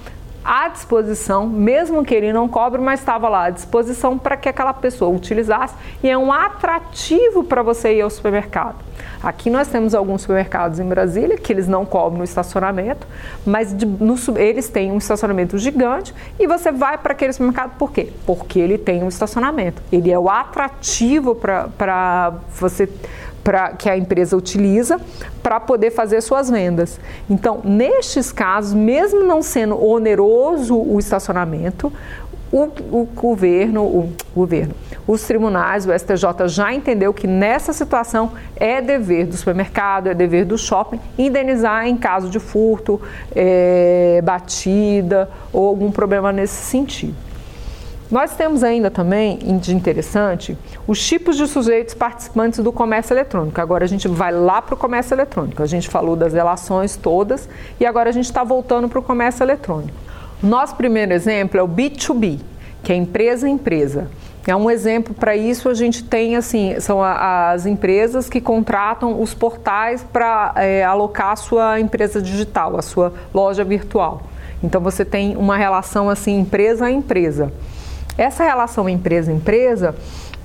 à 0.44 0.68
disposição, 0.68 1.46
mesmo 1.46 2.05
que 2.05 2.14
ele 2.14 2.33
não 2.33 2.48
cobre, 2.48 2.81
mas 2.81 3.00
estava 3.00 3.29
lá 3.29 3.44
à 3.44 3.50
disposição 3.50 4.18
para 4.18 4.37
que 4.37 4.48
aquela 4.48 4.72
pessoa 4.72 5.14
utilizasse 5.14 5.74
e 6.03 6.09
é 6.09 6.16
um 6.16 6.33
atrativo 6.33 7.44
para 7.44 7.62
você 7.62 7.94
ir 7.96 8.00
ao 8.00 8.11
supermercado. 8.11 8.76
Aqui 9.22 9.50
nós 9.50 9.68
temos 9.68 9.94
alguns 9.94 10.22
supermercados 10.22 10.79
em 10.79 10.85
Brasília 10.85 11.37
que 11.37 11.53
eles 11.53 11.68
não 11.68 11.85
cobram 11.85 12.22
o 12.22 12.24
estacionamento, 12.24 13.07
mas 13.44 13.76
de, 13.76 13.85
no, 13.85 14.16
eles 14.37 14.68
têm 14.68 14.90
um 14.90 14.98
estacionamento 14.98 15.59
gigante 15.59 16.14
e 16.38 16.46
você 16.46 16.72
vai 16.72 16.96
para 16.96 17.12
aquele 17.12 17.33
supermercado 17.33 17.76
por 17.76 17.92
quê? 17.92 18.11
Porque 18.24 18.59
ele 18.59 18.79
tem 18.79 19.03
um 19.03 19.09
estacionamento. 19.09 19.83
Ele 19.92 20.11
é 20.11 20.18
o 20.18 20.29
atrativo 20.29 21.35
para 21.35 22.33
você 22.59 22.88
pra, 23.42 23.70
que 23.70 23.88
a 23.88 23.96
empresa 23.96 24.37
utiliza 24.37 25.00
para 25.42 25.59
poder 25.59 25.90
fazer 25.90 26.20
suas 26.20 26.50
vendas. 26.50 27.00
Então, 27.29 27.61
nestes 27.64 28.33
casos, 28.33 28.74
mesmo 28.74 29.24
não 29.24 29.42
sendo 29.42 29.83
oneroso 29.83 30.76
o 30.76 30.98
estacionamento, 30.98 31.92
o, 32.53 32.64
o, 32.90 33.09
governo, 33.14 33.83
o 33.83 34.12
governo, 34.35 34.74
os 35.07 35.22
tribunais, 35.22 35.87
o 35.87 35.96
STJ 35.96 36.48
já 36.48 36.74
entendeu 36.74 37.14
que 37.14 37.26
nessa 37.26 37.72
situação 37.72 38.33
é 38.57 38.81
dever 38.81 39.26
do 39.26 39.37
supermercado, 39.37 40.09
é 40.09 40.14
dever 40.14 40.44
do 40.44 40.59
shopping 40.59 40.98
indenizar 41.16 41.87
em 41.87 41.96
caso 41.96 42.29
de 42.29 42.40
furto, 42.40 43.00
é, 43.35 44.20
batida 44.24 45.31
ou 45.53 45.68
algum 45.68 45.92
problema 45.92 46.33
nesse 46.33 46.55
sentido. 46.55 47.29
Nós 48.11 48.35
temos 48.35 48.64
ainda 48.64 48.90
também, 48.90 49.38
de 49.38 49.73
interessante, 49.73 50.59
os 50.85 51.01
tipos 51.07 51.37
de 51.37 51.46
sujeitos 51.46 51.94
participantes 51.94 52.59
do 52.59 52.73
comércio 52.73 53.14
eletrônico. 53.14 53.61
Agora 53.61 53.85
a 53.85 53.88
gente 53.88 54.09
vai 54.09 54.33
lá 54.33 54.61
para 54.61 54.75
o 54.75 54.77
comércio 54.77 55.14
eletrônico. 55.14 55.62
A 55.62 55.66
gente 55.66 55.88
falou 55.88 56.16
das 56.16 56.33
relações 56.33 56.96
todas 56.96 57.49
e 57.79 57.87
agora 57.87 58.11
a 58.11 58.12
gente 58.12 58.25
está 58.25 58.42
voltando 58.42 58.88
para 58.88 58.99
o 58.99 59.03
comércio 59.03 59.44
eletrônico. 59.44 59.96
Nosso 60.42 60.75
primeiro 60.75 61.12
exemplo 61.12 61.61
é 61.61 61.62
o 61.62 61.68
B2B, 61.68 62.40
que 62.83 62.92
é 62.92 62.96
empresa 62.96 63.46
a 63.46 63.51
empresa. 63.51 64.09
É 64.44 64.57
um 64.57 64.68
exemplo 64.68 65.14
para 65.14 65.37
isso 65.37 65.68
a 65.68 65.75
gente 65.75 66.03
tem 66.03 66.35
assim 66.35 66.81
são 66.81 67.01
as 67.05 67.64
empresas 67.66 68.29
que 68.29 68.40
contratam 68.40 69.20
os 69.20 69.35
portais 69.35 70.03
para 70.03 70.53
é, 70.57 70.83
alocar 70.83 71.33
a 71.33 71.37
sua 71.37 71.79
empresa 71.79 72.20
digital, 72.20 72.77
a 72.77 72.83
sua 72.83 73.12
loja 73.33 73.62
virtual. 73.62 74.23
Então 74.62 74.81
você 74.81 75.05
tem 75.05 75.37
uma 75.37 75.57
relação 75.57 76.11
assim 76.11 76.40
empresa 76.40 76.87
a 76.87 76.90
empresa. 76.90 77.53
Essa 78.16 78.44
relação 78.44 78.88
empresa-empresa, 78.88 79.94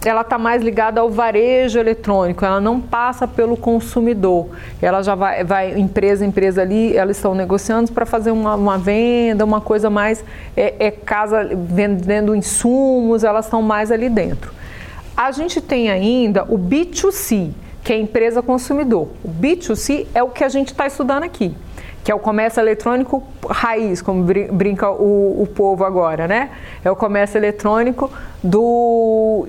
ela 0.03 0.21
está 0.21 0.37
mais 0.37 0.61
ligada 0.61 1.01
ao 1.01 1.09
varejo 1.09 1.79
eletrônico, 1.79 2.45
ela 2.45 2.61
não 2.61 2.79
passa 2.79 3.27
pelo 3.27 3.57
consumidor. 3.57 4.49
Ela 4.81 5.01
já 5.01 5.15
vai, 5.15 5.43
vai 5.43 5.77
empresa, 5.79 6.25
empresa 6.25 6.61
ali, 6.61 6.95
elas 6.95 7.17
estão 7.17 7.33
negociando 7.33 7.91
para 7.91 8.05
fazer 8.05 8.31
uma, 8.31 8.55
uma, 8.55 8.77
venda, 8.77 9.43
uma 9.43 9.59
coisa 9.59 9.89
mais, 9.89 10.23
é, 10.55 10.75
é 10.79 10.91
casa 10.91 11.49
vendendo 11.53 12.35
insumos, 12.35 13.23
elas 13.23 13.45
estão 13.45 13.61
mais 13.61 13.91
ali 13.91 14.09
dentro. 14.09 14.53
A 15.17 15.31
gente 15.31 15.61
tem 15.61 15.89
ainda 15.89 16.43
o 16.43 16.57
B2C, 16.57 17.51
que 17.83 17.93
é 17.93 17.97
empresa 17.97 18.41
consumidor. 18.41 19.09
O 19.23 19.29
B2C 19.29 20.07
é 20.13 20.21
o 20.21 20.29
que 20.29 20.43
a 20.43 20.49
gente 20.49 20.67
está 20.67 20.85
estudando 20.85 21.23
aqui 21.23 21.55
que 22.05 22.11
é 22.11 22.15
o 22.15 22.19
comércio 22.19 22.61
eletrônico 22.61 23.23
raiz, 23.49 23.99
como 23.99 24.23
brinca 24.23 24.91
o, 24.91 25.41
o 25.41 25.47
povo 25.47 25.83
agora, 25.83 26.27
né? 26.27 26.51
É 26.83 26.91
o 26.91 26.95
comércio 26.95 27.39
eletrônico 27.39 28.11
do, 28.43 29.47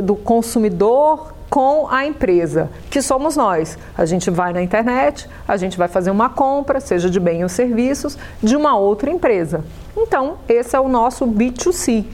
do 0.00 0.14
consumidor 0.14 1.34
com 1.50 1.88
a 1.90 2.06
empresa, 2.06 2.70
que 2.88 3.02
somos 3.02 3.36
nós. 3.36 3.76
A 3.98 4.06
gente 4.06 4.30
vai 4.30 4.52
na 4.52 4.62
internet, 4.62 5.28
a 5.46 5.56
gente 5.56 5.76
vai 5.76 5.88
fazer 5.88 6.12
uma 6.12 6.30
compra, 6.30 6.78
seja 6.78 7.10
de 7.10 7.18
bem 7.18 7.42
ou 7.42 7.48
serviços, 7.48 8.16
de 8.40 8.54
uma 8.54 8.78
outra 8.78 9.10
empresa. 9.10 9.64
Então, 9.96 10.36
esse 10.48 10.76
é 10.76 10.80
o 10.80 10.88
nosso 10.88 11.26
B2C 11.26 12.04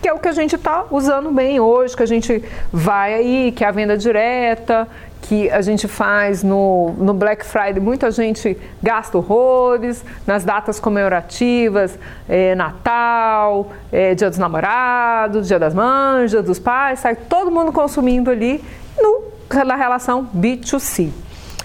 que 0.00 0.08
é 0.08 0.12
o 0.12 0.18
que 0.18 0.28
a 0.28 0.32
gente 0.32 0.54
está 0.54 0.86
usando 0.90 1.30
bem 1.30 1.58
hoje, 1.58 1.96
que 1.96 2.02
a 2.02 2.06
gente 2.06 2.42
vai 2.72 3.14
aí, 3.14 3.52
que 3.52 3.64
é 3.64 3.66
a 3.66 3.72
venda 3.72 3.96
direta, 3.96 4.86
que 5.22 5.50
a 5.50 5.60
gente 5.60 5.86
faz 5.86 6.42
no, 6.42 6.92
no 6.98 7.12
Black 7.12 7.44
Friday, 7.44 7.80
muita 7.80 8.10
gente 8.10 8.56
gasta 8.82 9.18
horrores, 9.18 10.04
nas 10.26 10.44
datas 10.44 10.80
comemorativas, 10.80 11.98
é, 12.28 12.54
Natal, 12.54 13.70
é, 13.92 14.14
Dia 14.14 14.30
dos 14.30 14.38
Namorados, 14.38 15.48
Dia 15.48 15.58
das 15.58 15.74
Mães, 15.74 16.30
Dia 16.30 16.42
dos 16.42 16.58
Pais, 16.58 17.00
sai 17.00 17.14
todo 17.14 17.50
mundo 17.50 17.72
consumindo 17.72 18.30
ali 18.30 18.64
no, 18.98 19.24
na 19.64 19.76
relação 19.76 20.28
B2C. 20.34 21.10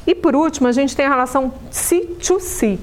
E 0.06 0.14
por 0.14 0.36
último, 0.36 0.68
a 0.68 0.72
gente 0.72 0.96
tem 0.96 1.06
a 1.06 1.10
relação 1.10 1.54
C2C. 1.72 2.78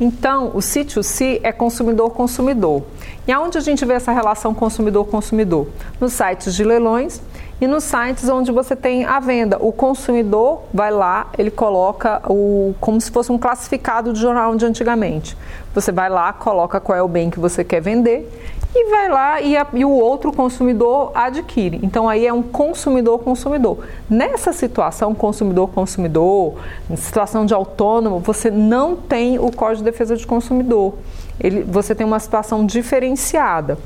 Então, 0.00 0.48
o 0.48 0.58
C2C 0.58 1.40
é 1.42 1.52
consumidor-consumidor. 1.52 2.82
E 3.26 3.30
aonde 3.30 3.58
a 3.58 3.60
gente 3.60 3.84
vê 3.84 3.94
essa 3.94 4.10
relação 4.10 4.54
consumidor-consumidor? 4.54 5.68
Nos 6.00 6.14
sites 6.14 6.54
de 6.54 6.64
leilões 6.64 7.20
e 7.62 7.66
nos 7.68 7.84
sites 7.84 8.28
onde 8.28 8.50
você 8.50 8.74
tem 8.74 9.04
a 9.04 9.20
venda. 9.20 9.56
O 9.60 9.70
consumidor 9.70 10.62
vai 10.74 10.90
lá, 10.90 11.28
ele 11.38 11.48
coloca 11.48 12.20
o 12.28 12.74
como 12.80 13.00
se 13.00 13.08
fosse 13.08 13.30
um 13.30 13.38
classificado 13.38 14.12
de 14.12 14.18
jornal 14.18 14.56
de 14.56 14.66
antigamente. 14.66 15.36
Você 15.72 15.92
vai 15.92 16.10
lá, 16.10 16.32
coloca 16.32 16.80
qual 16.80 16.98
é 16.98 17.02
o 17.02 17.06
bem 17.06 17.30
que 17.30 17.38
você 17.38 17.62
quer 17.62 17.80
vender 17.80 18.28
e 18.74 18.90
vai 18.90 19.08
lá 19.08 19.40
e, 19.40 19.56
a, 19.56 19.64
e 19.74 19.84
o 19.84 19.90
outro 19.90 20.32
consumidor 20.32 21.12
adquire. 21.14 21.78
Então 21.84 22.08
aí 22.08 22.26
é 22.26 22.32
um 22.32 22.42
consumidor-consumidor. 22.42 23.78
Nessa 24.10 24.52
situação, 24.52 25.14
consumidor-consumidor, 25.14 26.56
situação 26.96 27.46
de 27.46 27.54
autônomo, 27.54 28.18
você 28.18 28.50
não 28.50 28.96
tem 28.96 29.38
o 29.38 29.52
Código 29.52 29.84
de 29.84 29.84
Defesa 29.84 30.16
de 30.16 30.26
Consumidor. 30.26 30.94
Ele, 31.38 31.62
você 31.62 31.94
tem 31.94 32.04
uma 32.04 32.18
situação 32.18 32.66
diferenciada. 32.66 33.78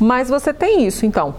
Mas 0.00 0.30
você 0.30 0.54
tem 0.54 0.86
isso, 0.86 1.04
então 1.04 1.34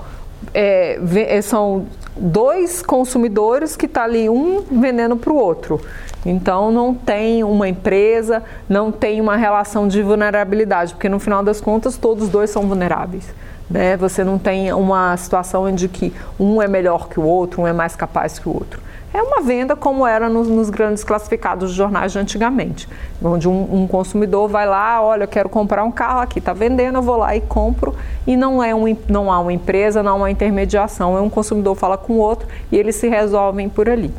é, 0.53 0.99
é, 1.27 1.41
são 1.41 1.85
dois 2.15 2.81
consumidores 2.81 3.75
que 3.75 3.85
estão 3.85 4.03
tá 4.03 4.07
ali 4.07 4.29
um 4.29 4.63
vendendo 4.71 5.15
para 5.15 5.31
o 5.31 5.35
outro. 5.35 5.81
Então 6.25 6.71
não 6.71 6.93
tem 6.93 7.43
uma 7.43 7.67
empresa, 7.67 8.43
não 8.67 8.91
tem 8.91 9.21
uma 9.21 9.37
relação 9.37 9.87
de 9.87 10.01
vulnerabilidade, 10.01 10.93
porque 10.93 11.07
no 11.07 11.19
final 11.19 11.43
das 11.43 11.61
contas 11.61 11.97
todos 11.97 12.27
dois 12.29 12.49
são 12.49 12.63
vulneráveis. 12.67 13.25
Né? 13.69 13.95
Você 13.97 14.23
não 14.23 14.39
tem 14.39 14.73
uma 14.73 15.15
situação 15.17 15.69
em 15.69 15.75
que 15.75 16.13
um 16.39 16.61
é 16.61 16.67
melhor 16.67 17.07
que 17.07 17.19
o 17.19 17.23
outro, 17.23 17.61
um 17.61 17.67
é 17.67 17.73
mais 17.73 17.95
capaz 17.95 18.39
que 18.39 18.49
o 18.49 18.53
outro. 18.53 18.81
É 19.11 19.21
uma 19.23 19.41
venda 19.41 19.75
como 19.75 20.05
era 20.05 20.29
nos, 20.29 20.47
nos 20.47 20.69
grandes 20.69 21.03
classificados 21.03 21.71
de 21.71 21.77
jornais 21.77 22.11
de 22.11 22.19
antigamente, 22.19 22.87
onde 23.23 23.47
um, 23.49 23.81
um, 23.81 23.87
consumidor 23.87 24.47
vai 24.47 24.67
lá, 24.67 25.01
olha, 25.01 25.23
eu 25.23 25.27
quero 25.27 25.49
comprar 25.49 25.83
um 25.83 25.91
carro 25.91 26.19
aqui, 26.19 26.37
está 26.37 26.53
vendendo, 26.53 26.99
eu 26.99 27.01
vou 27.01 27.17
lá 27.17 27.35
e 27.35 27.41
compro, 27.41 27.95
e 28.27 28.37
não, 28.37 28.63
é 28.63 28.73
um, 28.75 28.95
não 29.07 29.31
há 29.31 29.39
uma 29.39 29.51
empresa, 29.51 30.03
não 30.03 30.11
há 30.11 30.15
uma 30.15 30.31
intermediação, 30.31 31.17
é 31.17 31.21
um 31.21 31.29
consumidor 31.29 31.75
fala 31.75 31.97
com 31.97 32.13
o 32.13 32.17
outro 32.17 32.47
e 32.71 32.77
eles 32.77 32.97
se 32.97 33.07
resolvem 33.07 33.67
por 33.67 33.89
ali. 33.89 34.13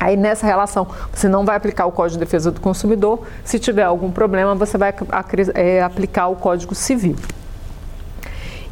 Aí 0.00 0.16
nessa 0.16 0.46
relação 0.46 0.86
você 1.12 1.28
não 1.28 1.44
vai 1.44 1.56
aplicar 1.56 1.84
o 1.84 1.92
Código 1.92 2.18
de 2.18 2.24
Defesa 2.24 2.50
do 2.50 2.60
Consumidor. 2.60 3.26
Se 3.44 3.58
tiver 3.58 3.82
algum 3.82 4.10
problema, 4.10 4.54
você 4.54 4.78
vai 4.78 4.94
é, 5.54 5.82
aplicar 5.82 6.28
o 6.28 6.36
Código 6.36 6.74
Civil. 6.74 7.16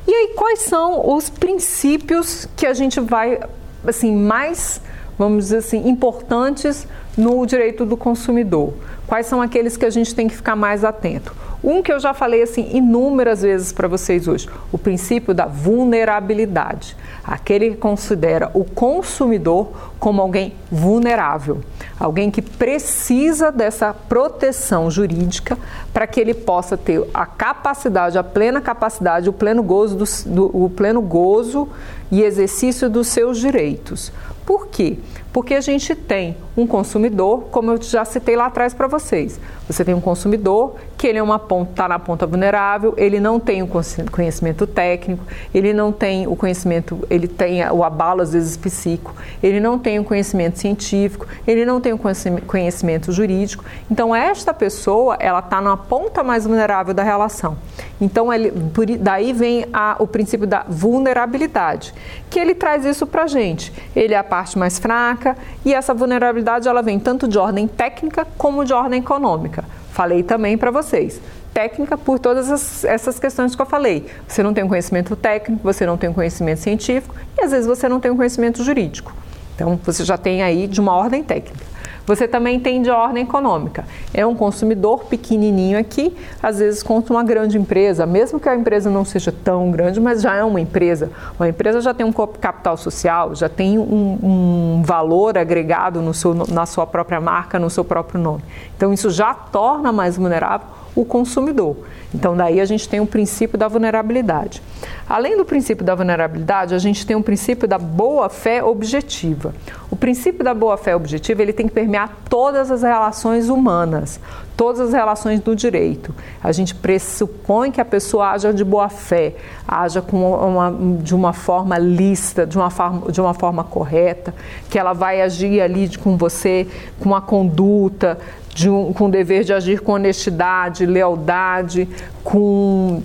E 0.07 0.14
aí 0.14 0.35
quais 0.37 0.61
são 0.61 1.14
os 1.14 1.29
princípios 1.29 2.49
que 2.57 2.64
a 2.64 2.73
gente 2.73 3.01
vai 3.01 3.40
assim 3.87 4.14
mais, 4.14 4.81
vamos 5.19 5.45
dizer 5.45 5.59
assim, 5.59 5.88
importantes 5.88 6.87
no 7.16 7.45
direito 7.45 7.85
do 7.85 7.97
consumidor? 7.97 8.75
Quais 9.07 9.27
são 9.27 9.40
aqueles 9.42 9.77
que 9.77 9.85
a 9.85 9.90
gente 9.90 10.14
tem 10.14 10.29
que 10.29 10.37
ficar 10.37 10.55
mais 10.55 10.85
atento? 10.85 11.35
Um 11.62 11.83
que 11.83 11.92
eu 11.92 11.99
já 11.99 12.14
falei 12.14 12.42
assim 12.42 12.71
inúmeras 12.73 13.42
vezes 13.42 13.73
para 13.73 13.88
vocês 13.88 14.29
hoje, 14.29 14.49
o 14.71 14.79
princípio 14.79 15.35
da 15.35 15.47
vulnerabilidade. 15.47 16.97
Aquele 17.27 17.71
que 17.71 17.77
considera 17.77 18.51
o 18.55 18.65
consumidor 18.65 19.69
como 19.99 20.23
alguém 20.23 20.55
vulnerável, 20.71 21.61
alguém 21.99 22.31
que 22.31 22.41
precisa 22.41 23.51
dessa 23.51 23.93
proteção 23.93 24.91
jurídica 24.91 25.59
para 25.93 26.07
que 26.07 26.21
ele 26.21 26.35
possa 26.35 26.77
ter 26.77 27.05
a 27.12 27.27
capacidade, 27.27 28.17
a 28.17 28.23
plena 28.23 28.61
capacidade, 28.61 29.29
o 29.29 29.33
pleno 29.33 29.62
gozo, 29.62 29.97
do, 29.97 30.05
do, 30.35 30.65
o 30.65 30.71
pleno 30.71 31.01
gozo 31.01 31.69
e 32.12 32.23
exercício 32.23 32.89
dos 32.89 33.09
seus 33.09 33.39
direitos. 33.39 34.12
Por 34.47 34.69
quê? 34.69 34.97
Porque 35.33 35.55
a 35.55 35.61
gente 35.61 35.95
tem 35.95 36.37
um 36.57 36.67
consumidor, 36.67 37.49
como 37.51 37.73
eu 37.73 37.83
já 37.83 38.05
citei 38.05 38.37
lá 38.37 38.47
atrás 38.47 38.73
para 38.73 38.87
vocês. 38.87 39.39
Você 39.69 39.85
tem 39.85 39.95
um 39.95 40.01
consumidor 40.01 40.77
que 40.97 41.07
ele 41.07 41.19
é 41.19 41.23
uma 41.23 41.39
ponta, 41.39 41.73
está 41.73 41.89
na 41.89 41.99
ponta 41.99 42.27
vulnerável, 42.27 42.95
ele 42.97 43.21
não 43.21 43.39
tem 43.39 43.63
o 43.63 43.69
conhecimento 44.11 44.67
técnico, 44.67 45.23
ele 45.53 45.75
não 45.75 45.93
tem 45.93 46.27
o 46.27 46.35
conhecimento, 46.35 47.07
ele 47.11 47.29
tem 47.29 47.69
o 47.69 47.85
abalo 47.85 48.23
às 48.23 48.33
vezes 48.33 48.57
psíquico, 48.57 49.15
ele 49.43 49.61
não 49.61 49.79
tem 49.79 49.99
o 49.99 50.05
conhecimento 50.05 50.59
científico, 50.59 51.27
ele 51.47 51.67
não 51.67 51.81
tem 51.81 51.93
o 51.93 52.01
conhecimento 52.47 53.13
jurídico. 53.13 53.65
Então 53.91 54.15
esta 54.15 54.55
pessoa, 54.55 55.17
ela 55.21 55.41
está 55.41 55.61
na 55.61 55.77
ponta 55.77 56.23
mais 56.23 56.47
vulnerável 56.47 56.95
da 56.95 57.03
relação. 57.03 57.59
Então 58.01 58.33
ele, 58.33 58.51
por, 58.73 58.87
daí 58.87 59.33
vem 59.33 59.67
a, 59.73 59.97
o 59.99 60.07
princípio 60.07 60.47
da 60.47 60.65
vulnerabilidade, 60.69 61.93
que 62.31 62.39
ele 62.39 62.55
traz 62.55 62.85
isso 62.85 63.07
para 63.07 63.25
a 63.25 63.27
gente. 63.27 63.73
Ele 63.95 64.15
é 64.15 64.19
a 64.19 64.25
parte 64.37 64.59
mais 64.59 64.79
fraca 64.79 65.35
e 65.64 65.72
essa 65.72 65.94
vulnerabilidade 65.94 66.68
ela 66.68 66.83
vem 66.83 66.99
tanto 66.99 67.27
de 67.27 67.38
ordem 67.38 67.66
técnica 67.66 68.27
como 68.37 68.66
de 68.66 68.72
ordem 68.75 69.01
econômica. 69.01 69.64
Falei 69.92 70.22
também 70.22 70.59
para 70.59 70.70
vocês. 70.70 71.18
Técnica 71.55 71.96
por 71.96 72.18
todas 72.18 72.51
as, 72.51 72.85
essas 72.85 73.18
questões 73.18 73.57
que 73.57 73.62
eu 73.62 73.64
falei. 73.64 74.07
Você 74.29 74.42
não 74.42 74.53
tem 74.53 74.62
um 74.62 74.68
conhecimento 74.68 75.16
técnico, 75.16 75.62
você 75.62 75.87
não 75.87 75.96
tem 75.96 76.11
um 76.11 76.12
conhecimento 76.12 76.61
científico 76.61 77.14
e 77.38 77.44
às 77.44 77.51
vezes 77.51 77.66
você 77.66 77.88
não 77.88 77.99
tem 77.99 78.11
um 78.11 78.16
conhecimento 78.16 78.62
jurídico. 78.62 79.11
Então 79.55 79.81
você 79.83 80.05
já 80.05 80.18
tem 80.18 80.42
aí 80.42 80.66
de 80.66 80.83
uma 80.83 80.92
ordem 80.92 81.22
técnica. 81.25 81.64
Você 82.07 82.29
também 82.29 82.61
tem 82.61 82.81
de 82.81 82.90
ordem 82.90 83.25
econômica. 83.25 83.85
É 84.14 84.25
um 84.25 84.35
consumidor 84.35 85.05
pequenininho 85.07 85.79
aqui, 85.79 86.16
às 86.42 86.59
vezes 86.59 86.83
contra 86.83 87.12
uma 87.12 87.25
grande 87.25 87.59
empresa, 87.59 88.07
mesmo 88.07 88.38
que 88.38 88.49
a 88.49 88.55
empresa 88.55 88.88
não 88.88 89.05
seja 89.05 89.33
tão 89.33 89.71
grande, 89.71 90.01
mas 90.01 90.23
já 90.23 90.35
é 90.35 90.45
uma 90.45 90.61
empresa. 90.61 91.11
Uma 91.38 91.49
empresa 91.49 91.81
já 91.81 91.92
tem 91.92 92.07
um 92.07 92.12
capital 92.12 92.77
social, 92.77 93.35
já 93.35 93.49
tem 93.49 93.79
um, 93.79 94.19
um 94.23 94.83
valor 94.85 95.37
agregado 95.37 96.01
no 96.01 96.14
seu, 96.14 96.33
na 96.35 96.64
sua 96.64 96.87
própria 96.87 97.21
marca, 97.21 97.59
no 97.59 97.69
seu 97.69 97.85
próprio 97.85 98.21
nome. 98.21 98.42
Então 98.77 98.92
isso 98.92 99.11
já 99.11 99.35
torna 99.35 99.90
mais 99.90 100.16
vulnerável 100.16 100.66
o 100.95 101.05
consumidor. 101.05 101.77
Então, 102.16 102.35
daí 102.35 102.62
a 102.62 102.64
gente 102.64 102.88
tem 102.88 102.98
o 102.98 103.07
princípio 103.07 103.59
da 103.59 103.68
vulnerabilidade. 103.68 104.62
Além 105.07 105.37
do 105.37 105.44
princípio 105.44 105.85
da 105.85 105.94
vulnerabilidade, 105.94 106.74
a 106.74 106.79
gente 106.79 107.07
tem 107.07 107.14
o 107.14 107.22
princípio 107.22 107.68
da 107.68 107.76
boa-fé 107.76 108.64
objetiva. 108.64 109.55
O 109.90 109.96
princípio 109.96 110.42
da 110.42 110.55
boa-fé 110.55 110.96
objetiva 110.96 111.42
ele 111.42 111.52
tem 111.52 111.68
que 111.68 111.74
permear 111.74 112.22
todas 112.31 112.70
as 112.70 112.83
relações 112.83 113.50
humanas, 113.50 114.18
todas 114.57 114.81
as 114.81 114.92
relações 114.94 115.40
do 115.40 115.55
direito. 115.55 116.14
A 116.42 116.50
gente 116.52 116.74
pressupõe 116.74 117.70
que 117.70 117.83
a 117.83 117.85
pessoa 117.85 118.31
haja 118.31 118.50
de 118.52 118.64
boa-fé, 118.64 119.35
haja 119.68 120.00
com 120.00 120.33
uma, 120.33 120.74
de 121.02 121.14
uma 121.14 121.35
forma 121.35 121.76
lícita, 121.76 122.46
de 122.46 122.57
uma 122.57 122.70
forma, 122.70 123.12
de 123.12 123.20
uma 123.20 123.35
forma 123.35 123.62
correta, 123.62 124.35
que 124.70 124.79
ela 124.79 124.94
vai 124.94 125.20
agir 125.20 125.61
ali 125.61 125.94
com 125.98 126.16
você 126.16 126.66
com 126.98 127.11
uma 127.11 127.20
conduta, 127.20 128.18
um, 128.64 128.92
com 128.92 129.07
o 129.07 129.11
dever 129.11 129.44
de 129.44 129.52
agir 129.52 129.81
com 129.81 129.92
honestidade, 129.92 130.87
lealdade, 130.87 131.87
com 132.23 133.03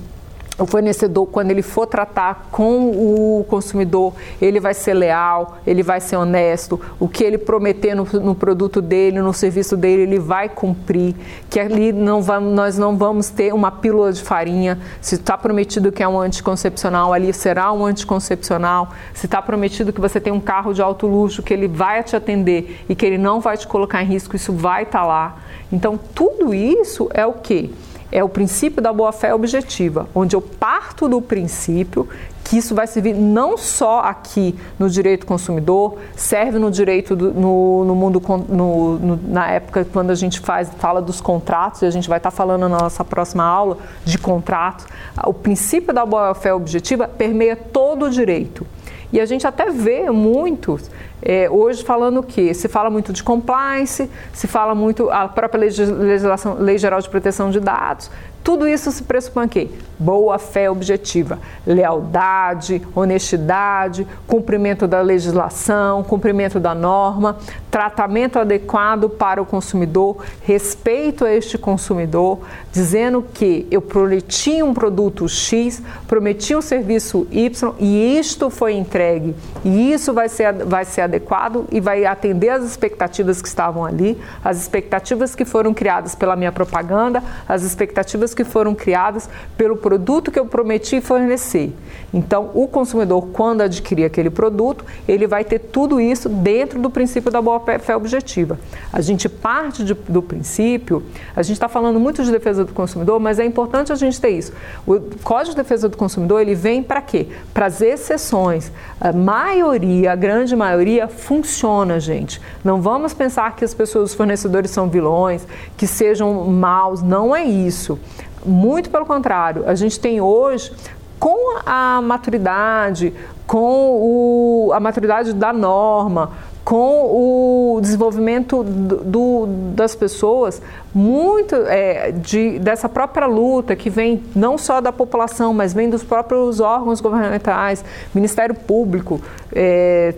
o 0.62 0.66
fornecedor, 0.66 1.28
quando 1.28 1.52
ele 1.52 1.62
for 1.62 1.88
tratar 1.88 2.48
com 2.52 2.92
o 2.92 3.44
consumidor, 3.46 4.14
ele 4.42 4.60
vai 4.60 4.74
ser 4.74 4.94
leal, 4.94 5.58
ele 5.66 5.82
vai 5.82 6.00
ser 6.00 6.18
honesto, 6.18 6.80
o 7.00 7.08
que 7.08 7.24
ele 7.24 7.38
prometer 7.38 7.96
no, 7.96 8.04
no 8.04 8.36
produto 8.36 8.82
dele, 8.82 9.22
no 9.22 9.34
serviço 9.34 9.76
dele, 9.76 10.04
ele 10.04 10.20
vai 10.20 10.50
cumprir, 10.50 11.16
que 11.50 11.60
ali 11.60 11.92
não 11.92 12.22
vamos, 12.22 12.54
nós 12.54 12.78
não 12.78 12.98
vamos 12.98 13.30
ter 13.30 13.54
uma 13.54 13.72
pílula 13.72 14.14
de 14.14 14.22
farinha, 14.22 14.78
se 15.02 15.16
está 15.16 15.38
prometido 15.38 15.92
que 15.92 16.04
é 16.04 16.08
um 16.08 16.20
anticoncepcional, 16.20 17.14
ali 17.14 17.34
será 17.34 17.72
um 17.72 17.86
anticoncepcional, 17.86 18.90
se 19.14 19.26
está 19.26 19.42
prometido 19.42 19.92
que 19.92 20.02
você 20.02 20.20
tem 20.20 20.32
um 20.32 20.40
carro 20.40 20.74
de 20.74 20.82
alto 20.82 21.08
luxo, 21.08 21.42
que 21.42 21.54
ele 21.54 21.68
vai 21.68 22.04
te 22.04 22.16
atender 22.16 22.84
e 22.88 22.96
que 22.96 23.06
ele 23.06 23.18
não 23.18 23.40
vai 23.40 23.58
te 23.58 23.68
colocar 23.68 24.04
em 24.04 24.06
risco, 24.06 24.36
isso 24.36 24.54
vai 24.54 24.84
estar 24.84 25.00
tá 25.00 25.06
lá. 25.06 25.38
Então, 25.72 25.98
tudo 26.14 26.54
isso 26.54 27.10
é 27.14 27.26
o 27.26 27.34
que? 27.34 27.74
É 28.12 28.24
o 28.24 28.30
princípio 28.30 28.82
da 28.82 28.92
boa-fé 28.92 29.34
objetiva, 29.34 30.08
onde 30.14 30.36
eu 30.36 30.42
parto 30.42 31.08
do 31.08 31.22
princípio 31.22 32.08
que 32.44 32.58
isso 32.58 32.76
vai 32.76 32.86
servir 32.86 33.14
não 33.14 33.58
só 33.58 34.00
aqui 34.02 34.54
no 34.78 34.90
direito 34.90 35.26
consumidor, 35.26 35.98
serve 36.18 36.60
no 36.60 36.70
direito 36.70 37.16
do, 37.16 37.34
no, 37.34 37.86
no, 37.86 37.96
mundo 37.96 38.22
no, 38.50 39.00
no, 39.00 39.20
na 39.28 39.50
época 39.50 39.88
quando 39.92 40.10
a 40.10 40.16
gente 40.16 40.40
faz 40.42 40.70
fala 40.78 41.02
dos 41.02 41.22
contratos 41.22 41.82
e 41.82 41.86
a 41.86 41.90
gente 41.90 42.10
vai 42.10 42.18
estar 42.18 42.32
falando 42.32 42.68
na 42.68 42.80
nossa 42.80 43.06
próxima 43.06 43.44
aula 43.44 43.78
de 44.04 44.18
contratos. 44.18 44.86
O 45.26 45.34
princípio 45.34 45.94
da 45.94 46.06
boa-fé 46.06 46.54
objetiva 46.54 47.08
permeia 47.08 47.56
todo 47.56 48.06
o 48.06 48.10
direito. 48.10 48.68
E 49.14 49.20
a 49.20 49.26
gente 49.26 49.46
até 49.46 49.70
vê 49.70 50.10
muitos 50.10 50.90
é, 51.22 51.50
hoje 51.50 51.84
falando 51.84 52.20
o 52.20 52.24
quê? 52.24 52.54
Se 52.54 52.68
fala 52.68 52.90
muito 52.90 53.14
de 53.14 53.24
compliance, 53.24 54.10
se 54.34 54.48
fala 54.48 54.74
muito 54.74 55.10
a 55.10 55.28
própria 55.28 55.60
legislação, 55.60 56.58
Lei 56.60 56.78
Geral 56.78 57.00
de 57.00 57.10
Proteção 57.10 57.50
de 57.50 57.60
Dados, 57.60 58.10
tudo 58.44 58.68
isso 58.68 58.92
se 58.92 59.04
pressupõe 59.04 59.48
quê? 59.48 59.70
Boa 60.00 60.40
fé 60.40 60.70
objetiva, 60.70 61.38
lealdade, 61.66 62.82
honestidade, 62.96 64.08
cumprimento 64.26 64.88
da 64.88 65.00
legislação, 65.00 66.04
cumprimento 66.04 66.60
da 66.60 66.74
norma, 66.74 67.38
tratamento 67.70 68.40
adequado 68.40 69.10
para 69.10 69.40
o 69.40 69.46
consumidor, 69.46 70.18
respeito 70.42 71.24
a 71.24 71.32
este 71.32 71.56
consumidor, 71.56 72.40
dizendo 72.72 73.24
que 73.32 73.68
eu 73.70 73.80
prometi 73.80 74.64
um 74.64 74.74
produto 74.74 75.30
X, 75.30 75.84
prometi 76.08 76.56
um 76.56 76.62
serviço 76.62 77.28
Y 77.30 77.76
e 77.78 78.18
isto 78.18 78.50
foi 78.50 78.74
entregue 78.74 79.36
e 79.64 79.94
isso 79.94 80.14
vai 80.14 80.28
ser, 80.28 80.52
vai 80.66 80.84
ser 80.84 81.02
adequado 81.12 81.66
e 81.72 81.80
vai 81.80 82.06
atender 82.06 82.50
às 82.50 82.64
expectativas 82.64 83.42
que 83.42 83.48
estavam 83.48 83.86
ali, 83.86 84.18
as 84.44 84.58
expectativas 84.58 85.36
que 85.36 85.46
foram 85.46 85.74
criadas 85.74 86.16
pela 86.16 86.36
minha 86.36 86.52
propaganda, 86.52 87.22
as 87.48 87.64
expectativas 87.64 88.34
que 88.34 88.44
foram 88.44 88.74
criadas 88.74 89.30
pelo 89.58 89.76
produto 89.76 90.32
que 90.32 90.40
eu 90.40 90.46
prometi 90.46 91.02
fornecer. 91.02 91.74
Então, 92.14 92.50
o 92.54 92.68
consumidor, 92.68 93.28
quando 93.32 93.62
adquirir 93.62 94.06
aquele 94.06 94.30
produto, 94.30 94.86
ele 95.08 95.28
vai 95.28 95.44
ter 95.44 95.60
tudo 95.60 96.00
isso 96.00 96.28
dentro 96.28 96.80
do 96.80 96.90
princípio 96.90 97.32
da 97.32 97.42
boa-fé 97.42 97.96
objetiva. 97.96 98.60
A 98.92 99.02
gente 99.02 99.30
parte 99.30 99.84
de, 99.84 99.94
do 99.94 100.22
princípio, 100.22 101.04
a 101.36 101.42
gente 101.42 101.56
está 101.56 101.68
falando 101.68 102.00
muito 102.00 102.24
de 102.24 102.32
defesa 102.32 102.66
do 102.66 102.74
consumidor, 102.74 103.20
mas 103.20 103.40
é 103.40 103.46
importante 103.46 103.92
a 103.92 103.96
gente 103.96 104.20
ter 104.20 104.30
isso. 104.30 104.54
O 104.86 105.00
Código 105.24 105.52
de 105.52 105.62
Defesa 105.62 105.88
do 105.88 105.98
Consumidor, 105.98 106.42
ele 106.42 106.56
vem 106.56 106.84
para 106.84 107.02
quê? 107.02 107.28
Para 107.54 107.66
as 107.68 107.82
exceções. 107.82 108.72
A 109.00 109.12
maioria, 109.12 110.12
a 110.12 110.16
grande 110.16 110.56
maioria, 110.56 111.01
funciona, 111.08 112.00
gente. 112.00 112.42
Não 112.64 112.82
vamos 112.82 113.14
pensar 113.14 113.56
que 113.56 113.64
as 113.64 113.74
pessoas, 113.74 114.12
os 114.12 114.16
fornecedores 114.16 114.72
são 114.72 114.90
vilões, 114.90 115.46
que 115.78 115.88
sejam 115.88 116.46
maus, 116.46 117.02
não 117.02 117.36
é 117.36 117.44
isso. 117.44 118.00
Muito 118.46 118.90
pelo 118.90 119.06
contrário, 119.06 119.64
a 119.68 119.76
gente 119.76 120.00
tem 120.00 120.20
hoje, 120.20 120.72
com 121.20 121.60
a 121.66 122.02
maturidade, 122.02 123.14
com 123.46 124.00
o, 124.00 124.72
a 124.74 124.80
maturidade 124.80 125.34
da 125.34 125.54
norma, 125.54 126.32
com 126.64 127.76
o 127.76 127.80
desenvolvimento 127.82 128.64
do, 128.64 128.98
do, 128.98 129.46
das 129.76 129.96
pessoas, 129.96 130.62
muito 130.94 131.56
é, 131.56 132.12
de, 132.12 132.60
dessa 132.60 132.88
própria 132.88 133.28
luta 133.28 133.76
que 133.76 133.90
vem 133.90 134.24
não 134.36 134.58
só 134.58 134.80
da 134.80 134.92
população, 134.92 135.54
mas 135.54 135.74
vem 135.74 135.90
dos 135.90 136.04
próprios 136.04 136.60
órgãos 136.60 137.02
governamentais, 137.02 137.84
Ministério 138.14 138.56
Público, 138.56 139.20
é, 139.54 140.14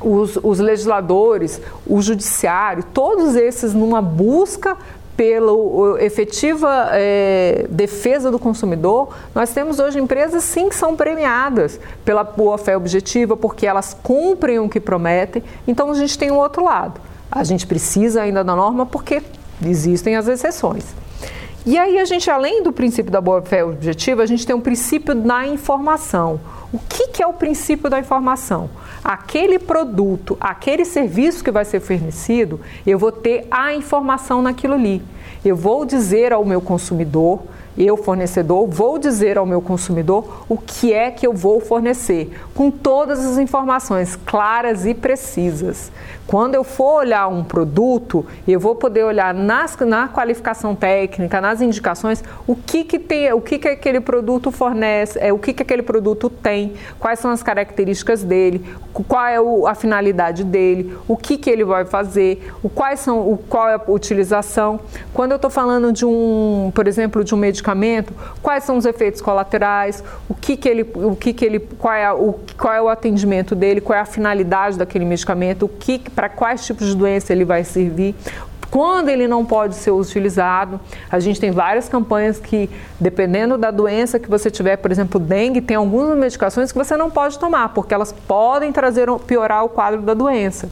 os, 0.00 0.36
os 0.42 0.58
legisladores, 0.58 1.60
o 1.86 2.00
judiciário, 2.00 2.84
todos 2.92 3.36
esses 3.36 3.74
numa 3.74 4.00
busca 4.00 4.76
pela 5.16 5.52
efetiva 6.02 6.88
é, 6.92 7.66
defesa 7.68 8.30
do 8.30 8.38
consumidor, 8.38 9.14
nós 9.34 9.50
temos 9.50 9.78
hoje 9.78 9.98
empresas 10.00 10.42
sim 10.44 10.70
que 10.70 10.74
são 10.74 10.96
premiadas 10.96 11.78
pela 12.06 12.24
boa 12.24 12.56
fé 12.56 12.74
objetiva, 12.74 13.36
porque 13.36 13.66
elas 13.66 13.94
cumprem 14.02 14.58
o 14.58 14.66
que 14.66 14.80
prometem. 14.80 15.42
Então 15.68 15.90
a 15.90 15.94
gente 15.94 16.18
tem 16.18 16.30
um 16.30 16.38
outro 16.38 16.64
lado. 16.64 16.98
A 17.30 17.44
gente 17.44 17.66
precisa 17.66 18.22
ainda 18.22 18.42
da 18.42 18.56
norma 18.56 18.86
porque 18.86 19.22
existem 19.62 20.16
as 20.16 20.26
exceções. 20.26 20.86
E 21.66 21.76
aí 21.76 21.98
a 21.98 22.06
gente, 22.06 22.30
além 22.30 22.62
do 22.62 22.72
princípio 22.72 23.12
da 23.12 23.20
boa 23.20 23.42
fé 23.42 23.62
objetiva, 23.62 24.22
a 24.22 24.26
gente 24.26 24.46
tem 24.46 24.56
um 24.56 24.60
princípio 24.60 25.14
da 25.14 25.46
informação. 25.46 26.40
O 26.72 26.78
que, 26.78 27.08
que 27.08 27.22
é 27.22 27.26
o 27.26 27.34
princípio 27.34 27.90
da 27.90 27.98
informação? 27.98 28.70
Aquele 29.04 29.58
produto, 29.58 30.38
aquele 30.40 30.86
serviço 30.86 31.44
que 31.44 31.50
vai 31.50 31.66
ser 31.66 31.80
fornecido, 31.80 32.60
eu 32.86 32.98
vou 32.98 33.12
ter 33.12 33.46
a 33.50 33.74
informação 33.74 34.40
naquilo 34.40 34.74
ali. 34.74 35.02
Eu 35.44 35.54
vou 35.54 35.84
dizer 35.84 36.32
ao 36.32 36.44
meu 36.44 36.62
consumidor 36.62 37.42
eu, 37.76 37.96
fornecedor, 37.96 38.66
vou 38.66 38.98
dizer 38.98 39.38
ao 39.38 39.46
meu 39.46 39.62
consumidor 39.62 40.44
o 40.48 40.56
que 40.56 40.92
é 40.92 41.10
que 41.10 41.26
eu 41.26 41.32
vou 41.32 41.60
fornecer, 41.60 42.30
com 42.54 42.70
todas 42.70 43.24
as 43.24 43.38
informações 43.38 44.16
claras 44.16 44.86
e 44.86 44.94
precisas. 44.94 45.90
Quando 46.26 46.54
eu 46.54 46.62
for 46.62 47.00
olhar 47.00 47.26
um 47.26 47.42
produto, 47.42 48.24
eu 48.46 48.60
vou 48.60 48.76
poder 48.76 49.02
olhar 49.02 49.34
nas, 49.34 49.76
na 49.78 50.06
qualificação 50.06 50.76
técnica, 50.76 51.40
nas 51.40 51.60
indicações, 51.60 52.22
o 52.46 52.54
que, 52.54 52.84
que 52.84 53.00
tem, 53.00 53.32
o 53.32 53.40
que, 53.40 53.58
que 53.58 53.66
aquele 53.66 54.00
produto 54.00 54.52
fornece, 54.52 55.18
é, 55.18 55.32
o 55.32 55.38
que, 55.38 55.52
que 55.52 55.62
aquele 55.62 55.82
produto 55.82 56.30
tem, 56.30 56.74
quais 57.00 57.18
são 57.18 57.32
as 57.32 57.42
características 57.42 58.22
dele, 58.22 58.64
qual 59.08 59.26
é 59.26 59.40
o, 59.40 59.66
a 59.66 59.74
finalidade 59.74 60.44
dele, 60.44 60.96
o 61.08 61.16
que, 61.16 61.36
que 61.36 61.50
ele 61.50 61.64
vai 61.64 61.84
fazer, 61.84 62.48
o, 62.62 62.68
quais 62.68 63.00
são, 63.00 63.18
o, 63.28 63.36
qual 63.36 63.68
é 63.68 63.74
a 63.74 63.82
utilização. 63.88 64.78
Quando 65.12 65.32
eu 65.32 65.36
estou 65.36 65.50
falando 65.50 65.92
de 65.92 66.04
um, 66.04 66.70
por 66.72 66.86
exemplo, 66.86 67.24
de 67.24 67.34
um 67.34 67.38
medicamento, 67.38 67.60
quais 68.42 68.64
são 68.64 68.76
os 68.76 68.84
efeitos 68.84 69.20
colaterais, 69.20 70.02
o 70.28 70.34
que, 70.34 70.56
que 70.56 70.68
ele, 70.68 70.90
o 70.94 71.16
que, 71.16 71.32
que 71.32 71.44
ele, 71.44 71.60
qual 71.60 71.94
é, 71.94 72.12
o, 72.12 72.34
qual 72.58 72.74
é 72.74 72.82
o 72.82 72.88
atendimento 72.88 73.54
dele, 73.54 73.80
qual 73.80 73.98
é 73.98 74.02
a 74.02 74.06
finalidade 74.06 74.78
daquele 74.78 75.04
medicamento, 75.04 75.66
o 75.66 75.68
que 75.68 75.98
para 76.10 76.28
quais 76.28 76.64
tipos 76.64 76.86
de 76.86 76.94
doença 76.94 77.32
ele 77.32 77.44
vai 77.44 77.64
servir, 77.64 78.14
quando 78.70 79.08
ele 79.08 79.26
não 79.26 79.44
pode 79.44 79.74
ser 79.74 79.90
utilizado. 79.90 80.80
A 81.10 81.18
gente 81.18 81.40
tem 81.40 81.50
várias 81.50 81.88
campanhas 81.88 82.38
que, 82.38 82.70
dependendo 83.00 83.58
da 83.58 83.70
doença 83.70 84.18
que 84.18 84.30
você 84.30 84.50
tiver, 84.50 84.76
por 84.76 84.90
exemplo, 84.92 85.18
dengue, 85.18 85.60
tem 85.60 85.76
algumas 85.76 86.16
medicações 86.16 86.70
que 86.70 86.78
você 86.78 86.96
não 86.96 87.10
pode 87.10 87.38
tomar, 87.38 87.70
porque 87.70 87.92
elas 87.92 88.12
podem 88.12 88.72
trazer 88.72 89.08
piorar 89.26 89.64
o 89.64 89.68
quadro 89.68 90.02
da 90.02 90.14
doença. 90.14 90.68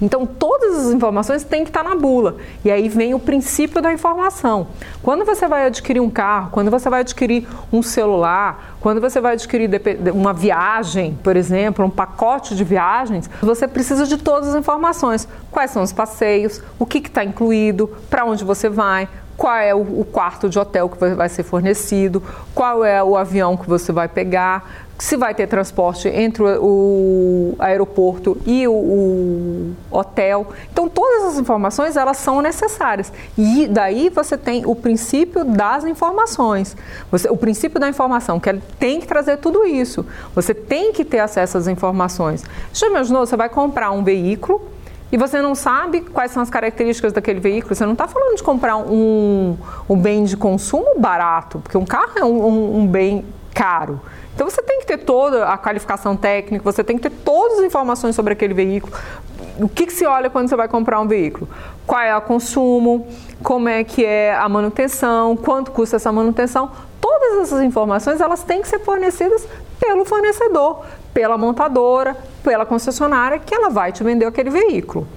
Então, 0.00 0.26
todas 0.26 0.86
as 0.86 0.92
informações 0.92 1.44
têm 1.44 1.64
que 1.64 1.70
estar 1.70 1.82
na 1.82 1.94
bula. 1.94 2.36
E 2.64 2.70
aí 2.70 2.88
vem 2.88 3.14
o 3.14 3.18
princípio 3.18 3.80
da 3.80 3.92
informação. 3.92 4.66
Quando 5.02 5.24
você 5.24 5.46
vai 5.46 5.66
adquirir 5.66 6.00
um 6.00 6.10
carro, 6.10 6.50
quando 6.50 6.70
você 6.70 6.90
vai 6.90 7.00
adquirir 7.00 7.46
um 7.72 7.82
celular, 7.82 8.76
quando 8.80 9.00
você 9.00 9.20
vai 9.20 9.34
adquirir 9.34 9.70
uma 10.12 10.32
viagem, 10.32 11.18
por 11.22 11.36
exemplo, 11.36 11.84
um 11.84 11.90
pacote 11.90 12.54
de 12.54 12.64
viagens, 12.64 13.30
você 13.40 13.66
precisa 13.66 14.06
de 14.06 14.16
todas 14.18 14.50
as 14.50 14.54
informações. 14.54 15.28
Quais 15.50 15.70
são 15.70 15.82
os 15.82 15.92
passeios, 15.92 16.60
o 16.78 16.84
que 16.84 16.98
está 16.98 17.24
incluído, 17.24 17.88
para 18.10 18.24
onde 18.24 18.44
você 18.44 18.68
vai, 18.68 19.08
qual 19.36 19.56
é 19.56 19.74
o, 19.74 20.04
quarto 20.04 20.48
de 20.48 20.58
hotel 20.58 20.88
que 20.88 21.14
vai 21.14 21.28
ser 21.28 21.42
fornecido, 21.42 22.22
qual 22.54 22.84
é 22.84 23.02
o 23.02 23.16
avião 23.16 23.56
que 23.56 23.68
você 23.68 23.92
vai 23.92 24.08
pegar, 24.08 24.64
se 24.98 25.16
vai 25.16 25.34
ter 25.34 25.48
transporte 25.48 26.08
entre 26.08 26.42
o, 26.42 27.54
aeroporto 27.58 28.40
e 28.46 28.66
o, 28.68 29.72
hotel. 29.90 30.46
Então, 30.72 30.88
todas 30.88 31.24
as 31.24 31.38
informações 31.38 31.96
elas 31.96 32.16
são 32.16 32.40
necessárias. 32.40 33.12
E 33.36 33.66
daí 33.66 34.08
você 34.08 34.38
tem 34.38 34.64
o 34.64 34.74
princípio 34.74 35.44
das 35.44 35.84
informações. 35.84 36.76
Você, 37.10 37.28
o 37.28 37.36
princípio 37.36 37.80
da 37.80 37.88
informação, 37.88 38.38
que 38.38 38.52
tem 38.78 39.00
que 39.00 39.06
trazer 39.06 39.38
tudo 39.38 39.66
isso. 39.66 40.06
Você 40.34 40.54
tem 40.54 40.92
que 40.92 41.04
ter 41.04 41.18
acesso 41.18 41.58
às 41.58 41.66
informações. 41.66 42.44
Já 42.72 42.86
imaginou? 42.86 43.26
Você 43.26 43.36
vai 43.36 43.48
comprar 43.48 43.90
um 43.90 44.04
veículo 44.04 44.73
e 45.14 45.16
você 45.16 45.40
não 45.40 45.54
sabe 45.54 46.00
quais 46.00 46.32
são 46.32 46.42
as 46.42 46.50
características 46.50 47.12
daquele 47.12 47.38
veículo. 47.38 47.72
Você 47.72 47.86
não 47.86 47.92
está 47.92 48.08
falando 48.08 48.34
de 48.34 48.42
comprar 48.42 48.76
um, 48.76 49.56
um 49.88 49.96
bem 49.96 50.24
de 50.24 50.36
consumo 50.36 50.98
barato, 50.98 51.60
porque 51.60 51.78
um 51.78 51.84
carro 51.84 52.18
é 52.18 52.24
um, 52.24 52.44
um, 52.44 52.78
um 52.80 52.86
bem 52.88 53.24
caro. 53.54 54.00
Então 54.34 54.50
você 54.50 54.60
tem 54.60 54.80
que 54.80 54.86
ter 54.86 54.98
toda 54.98 55.46
a 55.46 55.56
qualificação 55.56 56.16
técnica, 56.16 56.64
você 56.64 56.82
tem 56.82 56.96
que 56.96 57.08
ter 57.08 57.16
todas 57.24 57.60
as 57.60 57.64
informações 57.64 58.16
sobre 58.16 58.32
aquele 58.32 58.54
veículo. 58.54 58.92
O 59.60 59.68
que, 59.68 59.86
que 59.86 59.92
se 59.92 60.04
olha 60.04 60.28
quando 60.28 60.48
você 60.48 60.56
vai 60.56 60.66
comprar 60.66 61.00
um 61.00 61.06
veículo? 61.06 61.48
Qual 61.86 62.00
é 62.00 62.16
o 62.16 62.20
consumo, 62.20 63.06
como 63.40 63.68
é 63.68 63.84
que 63.84 64.04
é 64.04 64.34
a 64.34 64.48
manutenção, 64.48 65.36
quanto 65.36 65.70
custa 65.70 65.94
essa 65.94 66.10
manutenção. 66.10 66.72
Todas 67.00 67.42
essas 67.42 67.62
informações 67.62 68.20
elas 68.20 68.42
têm 68.42 68.62
que 68.62 68.66
ser 68.66 68.80
fornecidas 68.80 69.46
pelo 69.78 70.04
fornecedor, 70.04 70.84
pela 71.14 71.38
montadora, 71.38 72.16
pela 72.42 72.66
concessionária 72.66 73.38
que 73.38 73.54
ela 73.54 73.70
vai 73.70 73.92
te 73.92 74.02
vender 74.04 74.26
aquele 74.26 74.50
veículo. 74.50 75.08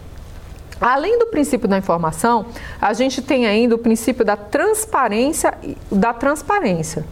Além 0.79 1.17
do 1.17 1.25
princípio 1.27 1.67
da 1.67 1.77
informação, 1.77 2.45
a 2.79 2.93
gente 2.93 3.19
tem 3.21 3.47
ainda 3.47 3.73
o 3.73 3.79
princípio 3.79 4.23
da 4.23 4.37
transparência, 4.37 5.57
da 5.91 6.13
transparência 6.13 7.03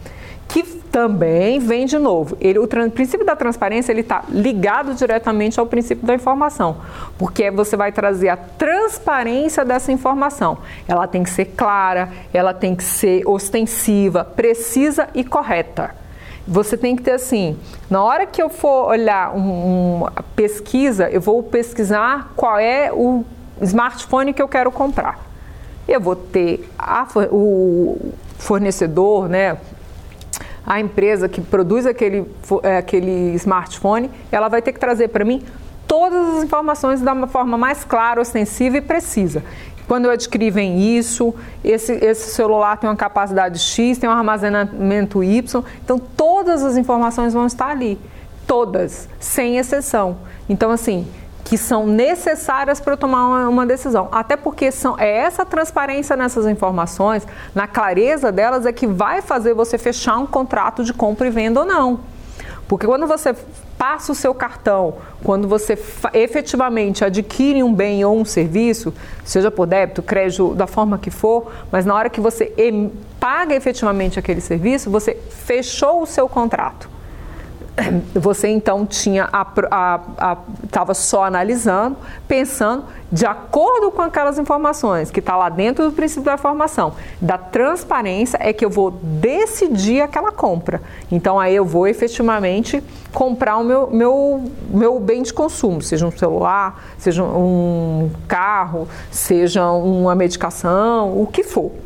que 0.48 0.62
também 0.62 1.58
vem 1.58 1.86
de 1.86 1.98
novo. 1.98 2.36
Ele, 2.40 2.58
o 2.58 2.68
princípio 2.90 3.26
da 3.26 3.34
transparência 3.34 3.92
ele 3.92 4.00
está 4.00 4.24
ligado 4.28 4.94
diretamente 4.94 5.58
ao 5.58 5.66
princípio 5.66 6.06
da 6.06 6.14
informação, 6.14 6.78
porque 7.18 7.50
você 7.50 7.76
vai 7.76 7.92
trazer 7.92 8.28
a 8.28 8.36
transparência 8.36 9.64
dessa 9.64 9.90
informação. 9.90 10.58
Ela 10.86 11.06
tem 11.06 11.22
que 11.22 11.30
ser 11.30 11.46
clara, 11.46 12.10
ela 12.32 12.54
tem 12.54 12.74
que 12.74 12.84
ser 12.84 13.26
ostensiva, 13.26 14.24
precisa 14.24 15.08
e 15.14 15.24
correta. 15.24 16.05
Você 16.46 16.76
tem 16.76 16.94
que 16.94 17.02
ter 17.02 17.12
assim, 17.12 17.58
na 17.90 18.02
hora 18.02 18.24
que 18.24 18.40
eu 18.40 18.48
for 18.48 18.88
olhar 18.88 19.34
um, 19.34 19.96
uma 19.96 20.12
pesquisa, 20.36 21.10
eu 21.10 21.20
vou 21.20 21.42
pesquisar 21.42 22.32
qual 22.36 22.58
é 22.58 22.92
o 22.92 23.24
smartphone 23.60 24.32
que 24.32 24.40
eu 24.40 24.46
quero 24.46 24.70
comprar. 24.70 25.18
Eu 25.88 26.00
vou 26.00 26.14
ter 26.14 26.68
a, 26.78 27.06
o 27.32 28.12
fornecedor, 28.38 29.28
né, 29.28 29.56
a 30.66 30.80
empresa 30.80 31.28
que 31.28 31.40
produz 31.40 31.86
aquele, 31.86 32.26
é, 32.62 32.78
aquele 32.78 33.34
smartphone, 33.34 34.10
ela 34.30 34.48
vai 34.48 34.60
ter 34.60 34.72
que 34.72 34.80
trazer 34.80 35.08
para 35.08 35.24
mim 35.24 35.42
todas 35.86 36.36
as 36.36 36.44
informações 36.44 37.00
da 37.00 37.26
forma 37.26 37.56
mais 37.56 37.84
clara, 37.84 38.20
ostensiva 38.20 38.76
e 38.76 38.80
precisa. 38.80 39.44
Quando 39.86 40.06
eu 40.06 40.10
adquiri, 40.10 40.50
vem 40.50 40.96
isso, 40.96 41.34
esse, 41.62 41.92
esse 41.92 42.30
celular 42.30 42.76
tem 42.76 42.90
uma 42.90 42.96
capacidade 42.96 43.58
X, 43.58 43.98
tem 43.98 44.08
um 44.10 44.12
armazenamento 44.12 45.22
Y, 45.22 45.64
então 45.84 45.98
todas 45.98 46.64
as 46.64 46.76
informações 46.76 47.32
vão 47.32 47.46
estar 47.46 47.68
ali, 47.68 47.98
todas, 48.46 49.08
sem 49.20 49.58
exceção. 49.58 50.16
Então, 50.48 50.70
assim, 50.70 51.06
que 51.46 51.56
são 51.56 51.86
necessárias 51.86 52.80
para 52.80 52.94
eu 52.94 52.96
tomar 52.96 53.28
uma, 53.28 53.48
uma, 53.48 53.66
decisão. 53.66 54.08
Até 54.10 54.36
porque 54.36 54.72
são, 54.72 54.98
é 54.98 55.08
essa 55.08 55.46
transparência 55.46 56.16
nessas 56.16 56.44
informações, 56.46 57.24
na 57.54 57.68
clareza 57.68 58.32
delas, 58.32 58.66
é 58.66 58.72
que 58.72 58.86
vai 58.86 59.22
fazer 59.22 59.54
você 59.54 59.78
fechar 59.78 60.18
um 60.18 60.26
contrato 60.26 60.82
de 60.82 60.92
compra 60.92 61.28
e 61.28 61.30
venda 61.30 61.60
ou 61.60 61.66
não. 61.66 62.00
Porque 62.66 62.84
quando 62.84 63.06
você 63.06 63.32
passa 63.78 64.12
o 64.12 64.14
seu 64.14 64.34
cartão, 64.34 64.94
quando 65.22 65.46
você 65.46 65.78
efetivamente 66.12 67.04
adquire 67.04 67.62
um 67.62 67.72
bem 67.72 68.04
ou 68.04 68.18
um 68.18 68.24
serviço, 68.24 68.92
seja 69.24 69.50
por 69.50 69.66
débito, 69.66 70.02
crédito, 70.02 70.54
da 70.54 70.66
forma 70.66 70.98
que 70.98 71.10
for, 71.10 71.52
mas 71.70 71.84
na 71.84 71.94
hora 71.94 72.08
que 72.08 72.20
você 72.20 72.52
paga 73.20 73.54
efetivamente 73.54 74.18
aquele 74.18 74.40
serviço, 74.40 74.90
você 74.90 75.14
fechou 75.30 76.02
o 76.02 76.06
seu 76.06 76.28
contrato. 76.28 76.95
Você 78.14 78.48
então 78.48 78.86
tinha 78.86 79.28
estava 80.64 80.94
só 80.94 81.24
analisando, 81.24 81.96
pensando 82.26 82.84
de 83.12 83.26
acordo 83.26 83.90
com 83.90 84.02
aquelas 84.02 84.38
informações 84.38 85.10
que 85.10 85.20
está 85.20 85.36
lá 85.36 85.48
dentro 85.48 85.84
do 85.84 85.92
princípio 85.92 86.24
da 86.24 86.34
informação, 86.34 86.94
da 87.20 87.38
transparência 87.38 88.38
é 88.40 88.52
que 88.52 88.64
eu 88.64 88.70
vou 88.70 88.90
decidir 88.90 90.00
aquela 90.00 90.32
compra. 90.32 90.80
Então 91.10 91.38
aí 91.38 91.54
eu 91.54 91.64
vou 91.64 91.86
efetivamente 91.86 92.82
comprar 93.12 93.58
o 93.58 93.64
meu, 93.64 93.90
meu, 93.90 94.44
meu 94.68 94.98
bem 94.98 95.22
de 95.22 95.32
consumo, 95.32 95.82
seja 95.82 96.06
um 96.06 96.10
celular, 96.10 96.82
seja 96.98 97.22
um 97.22 98.10
carro, 98.26 98.88
seja 99.10 99.70
uma 99.70 100.14
medicação, 100.14 101.20
o 101.20 101.26
que 101.26 101.42
for. 101.44 101.85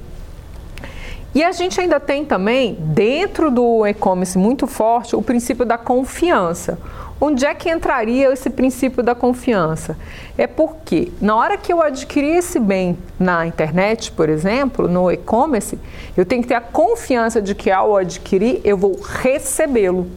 E 1.33 1.45
a 1.45 1.53
gente 1.53 1.81
ainda 1.81 2.01
tem 2.01 2.25
também, 2.25 2.75
dentro 2.75 3.53
do 3.53 3.87
e-commerce 3.87 4.37
muito 4.37 4.67
forte, 4.67 5.15
o 5.15 5.23
princípio 5.23 5.65
da 5.65 5.79
confiança. 5.79 6.77
Onde 7.21 7.47
é 7.47 7.55
que 7.55 7.71
entraria 7.71 8.33
esse 8.33 8.51
princípio 8.51 9.03
da 9.03 9.15
confiança? 9.15 9.97
É 10.37 10.47
porque 10.47 11.13
na 11.21 11.37
hora 11.37 11.57
que 11.57 11.73
eu 11.73 11.81
adquirir 11.81 12.39
esse 12.39 12.59
bem 12.59 12.99
na 13.19 13.47
internet, 13.47 14.11
por 14.11 14.29
exemplo, 14.29 14.89
no 14.89 15.11
e-commerce, 15.11 15.79
eu 16.17 16.25
tenho 16.25 16.43
que 16.43 16.49
ter 16.49 16.55
a 16.55 16.61
confiança 16.61 17.41
de 17.41 17.55
que 17.55 17.71
ao 17.71 17.97
adquirir 17.97 18.61
eu 18.65 18.77
vou 18.77 18.99
recebê-lo. 19.01 20.09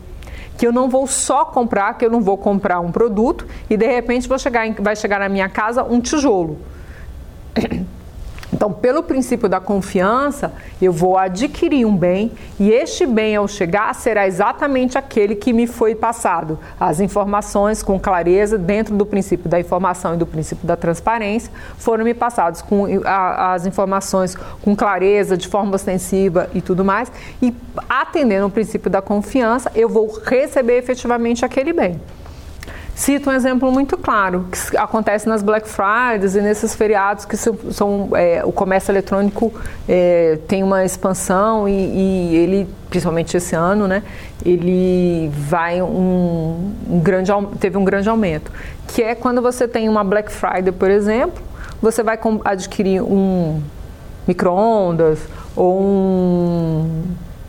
Que 0.57 0.66
eu 0.66 0.72
não 0.72 0.89
vou 0.89 1.05
só 1.05 1.45
comprar, 1.45 1.95
que 1.97 2.05
eu 2.05 2.09
não 2.09 2.22
vou 2.22 2.38
comprar 2.38 2.80
um 2.80 2.91
produto 2.91 3.45
e 3.70 3.78
de 3.78 3.86
repente 3.86 4.28
vou 4.28 4.39
chegar, 4.39 4.66
vai 4.80 4.95
chegar 4.95 5.20
na 5.20 5.30
minha 5.30 5.49
casa 5.49 5.84
um 5.84 5.99
tijolo. 5.99 6.57
Então, 8.54 8.72
pelo 8.72 9.01
princípio 9.01 9.49
da 9.49 9.60
confiança, 9.60 10.54
eu 10.80 10.93
vou 10.93 11.18
adquirir 11.18 11.88
um 11.88 11.97
bem 11.97 12.32
e 12.60 12.72
este 12.72 13.04
bem, 13.04 13.36
ao 13.36 13.47
chegar, 13.47 13.95
será 13.95 14.28
exatamente 14.28 14.95
aquele 14.95 15.36
que 15.36 15.51
me 15.51 15.66
foi 15.66 15.95
passado. 15.95 16.60
As 16.80 16.99
informações 16.99 17.82
com 17.82 17.99
clareza, 17.99 18.56
dentro 18.56 18.95
do 18.95 19.08
princípio 19.08 19.49
da 19.49 19.60
informação 19.60 20.14
e 20.14 20.18
do 20.18 20.28
princípio 20.28 20.68
da 20.68 20.76
transparência, 20.76 21.51
foram 21.80 22.06
me 22.06 22.14
passadas 22.14 22.62
com 22.62 22.86
a, 23.04 23.54
as 23.54 23.66
informações 23.66 24.36
com 24.62 24.76
clareza, 24.76 25.36
de 25.36 25.47
forma 25.47 25.74
ostensiva 25.74 26.47
e 26.54 26.62
tudo 26.62 26.86
mais. 26.86 27.12
E 27.41 27.51
atendendo 27.89 28.45
o 28.45 28.51
princípio 28.51 28.89
da 28.89 29.01
confiança, 29.01 29.72
eu 29.74 29.89
vou 29.89 30.22
receber 30.24 30.78
efetivamente 30.78 31.43
aquele 31.43 31.74
bem. 31.74 31.99
Cito 32.95 33.29
um 33.29 33.33
exemplo 33.33 33.71
muito 33.71 33.97
claro, 33.97 34.45
que 34.51 34.77
acontece 34.77 35.27
nas 35.27 35.41
Black 35.41 35.67
Fridays 35.67 36.35
e 36.35 36.41
nesses 36.41 36.75
feriados 36.75 37.25
que 37.25 37.35
são, 37.35 38.09
é, 38.13 38.43
o 38.45 38.51
comércio 38.51 38.91
eletrônico 38.91 39.51
é, 39.89 40.37
tem 40.47 40.61
uma 40.61 40.85
expansão 40.85 41.67
e, 41.67 41.71
e, 41.71 42.35
ele, 42.35 42.67
principalmente 42.91 43.35
esse 43.35 43.55
ano, 43.55 43.87
né, 43.87 44.03
ele 44.45 45.31
vai 45.33 45.81
um, 45.81 46.71
um, 46.87 46.99
grande, 46.99 47.31
teve 47.59 47.77
um 47.77 47.83
grande 47.83 48.07
aumento, 48.07 48.51
que 48.87 49.01
é 49.01 49.15
quando 49.15 49.41
você 49.41 49.67
tem 49.67 49.89
uma 49.89 50.03
Black 50.03 50.31
Friday, 50.31 50.71
por 50.71 50.91
exemplo, 50.91 51.41
você 51.81 52.03
vai 52.03 52.19
adquirir 52.45 53.01
um 53.01 53.59
micro-ondas 54.27 55.19
ou 55.55 55.81
um 55.81 57.03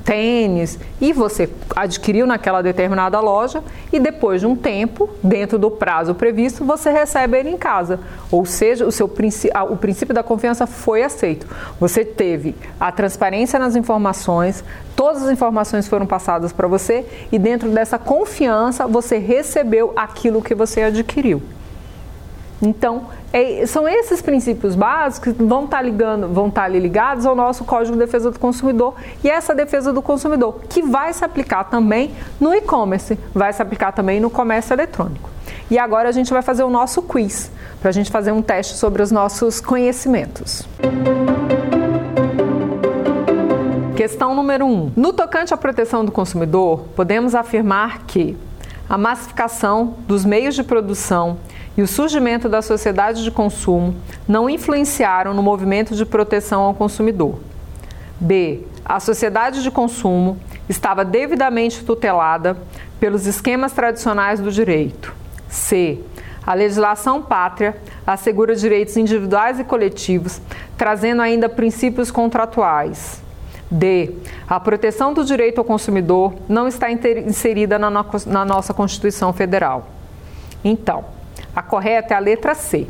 tênis 0.04 0.78
e 1.00 1.12
você 1.12 1.48
adquiriu 1.74 2.26
naquela 2.26 2.62
determinada 2.62 3.18
loja 3.20 3.64
e 3.92 3.98
depois 3.98 4.40
de 4.40 4.46
um 4.46 4.54
tempo, 4.54 5.08
dentro 5.22 5.58
do 5.58 5.70
prazo 5.70 6.14
previsto, 6.14 6.64
você 6.64 6.90
recebe 6.90 7.38
ele 7.38 7.50
em 7.50 7.56
casa. 7.56 8.00
Ou 8.30 8.44
seja, 8.44 8.86
o, 8.86 8.92
seu, 8.92 9.06
o 9.06 9.76
princípio 9.76 10.14
da 10.14 10.22
confiança 10.22 10.66
foi 10.66 11.02
aceito. 11.02 11.46
Você 11.80 12.04
teve 12.04 12.54
a 12.78 12.92
transparência 12.92 13.58
nas 13.58 13.74
informações, 13.74 14.62
todas 14.94 15.22
as 15.22 15.30
informações 15.30 15.88
foram 15.88 16.06
passadas 16.06 16.52
para 16.52 16.68
você 16.68 17.06
e 17.32 17.38
dentro 17.38 17.70
dessa 17.70 17.98
confiança 17.98 18.86
você 18.86 19.18
recebeu 19.18 19.92
aquilo 19.96 20.42
que 20.42 20.54
você 20.54 20.82
adquiriu. 20.82 21.42
Então, 22.62 23.06
é, 23.32 23.66
são 23.66 23.86
esses 23.88 24.22
princípios 24.22 24.74
básicos 24.74 25.32
que 25.32 25.42
vão 25.42 25.64
estar, 25.64 25.78
tá 25.78 25.82
ligando, 25.82 26.28
vão 26.28 26.48
estar 26.48 26.62
tá 26.62 26.68
ligados 26.68 27.26
ao 27.26 27.34
nosso 27.34 27.64
Código 27.64 27.92
de 27.94 28.04
Defesa 28.04 28.30
do 28.30 28.38
Consumidor 28.38 28.94
e 29.22 29.28
essa 29.28 29.54
defesa 29.54 29.92
do 29.92 30.00
consumidor, 30.00 30.60
que 30.68 30.82
vai 30.82 31.12
se 31.12 31.24
aplicar 31.24 31.64
também 31.64 32.12
no 32.40 32.54
e-commerce, 32.54 33.18
vai 33.34 33.52
se 33.52 33.60
aplicar 33.60 33.92
também 33.92 34.20
no 34.20 34.30
comércio 34.30 34.72
eletrônico. 34.72 35.28
E 35.70 35.78
agora 35.78 36.08
a 36.08 36.12
gente 36.12 36.32
vai 36.32 36.42
fazer 36.42 36.62
o 36.62 36.70
nosso 36.70 37.02
quiz, 37.02 37.50
para 37.80 37.88
a 37.88 37.92
gente 37.92 38.10
fazer 38.10 38.32
um 38.32 38.40
teste 38.40 38.76
sobre 38.76 39.02
os 39.02 39.10
nossos 39.10 39.60
conhecimentos. 39.60 40.66
Questão 43.96 44.34
número 44.34 44.66
1. 44.66 44.68
Um. 44.68 44.92
No 44.96 45.12
tocante 45.12 45.54
à 45.54 45.56
proteção 45.56 46.04
do 46.04 46.12
consumidor, 46.12 46.84
podemos 46.94 47.34
afirmar 47.34 48.04
que 48.06 48.36
a 48.88 48.98
massificação 48.98 49.94
dos 50.06 50.24
meios 50.24 50.54
de 50.54 50.62
produção 50.62 51.38
e 51.76 51.82
o 51.82 51.88
surgimento 51.88 52.48
da 52.48 52.62
sociedade 52.62 53.22
de 53.22 53.30
consumo 53.30 53.94
não 54.28 54.48
influenciaram 54.48 55.34
no 55.34 55.42
movimento 55.42 55.94
de 55.94 56.06
proteção 56.06 56.62
ao 56.62 56.74
consumidor. 56.74 57.38
B. 58.20 58.62
A 58.84 59.00
sociedade 59.00 59.62
de 59.62 59.70
consumo 59.70 60.38
estava 60.68 61.04
devidamente 61.04 61.84
tutelada 61.84 62.56
pelos 63.00 63.26
esquemas 63.26 63.72
tradicionais 63.72 64.40
do 64.40 64.52
direito. 64.52 65.14
C. 65.48 65.98
A 66.46 66.52
legislação 66.54 67.22
pátria 67.22 67.76
assegura 68.06 68.54
direitos 68.54 68.96
individuais 68.96 69.58
e 69.58 69.64
coletivos, 69.64 70.40
trazendo 70.76 71.22
ainda 71.22 71.48
princípios 71.48 72.10
contratuais. 72.10 73.22
D. 73.70 74.14
A 74.46 74.60
proteção 74.60 75.12
do 75.12 75.24
direito 75.24 75.58
ao 75.58 75.64
consumidor 75.64 76.34
não 76.48 76.68
está 76.68 76.90
inserida 76.90 77.78
na, 77.78 77.90
no 77.90 78.04
na 78.26 78.44
nossa 78.44 78.74
Constituição 78.74 79.32
Federal. 79.32 79.88
Então, 80.62 81.04
a 81.54 81.62
correta 81.62 82.14
é 82.14 82.16
a 82.16 82.20
letra 82.20 82.54
C. 82.54 82.86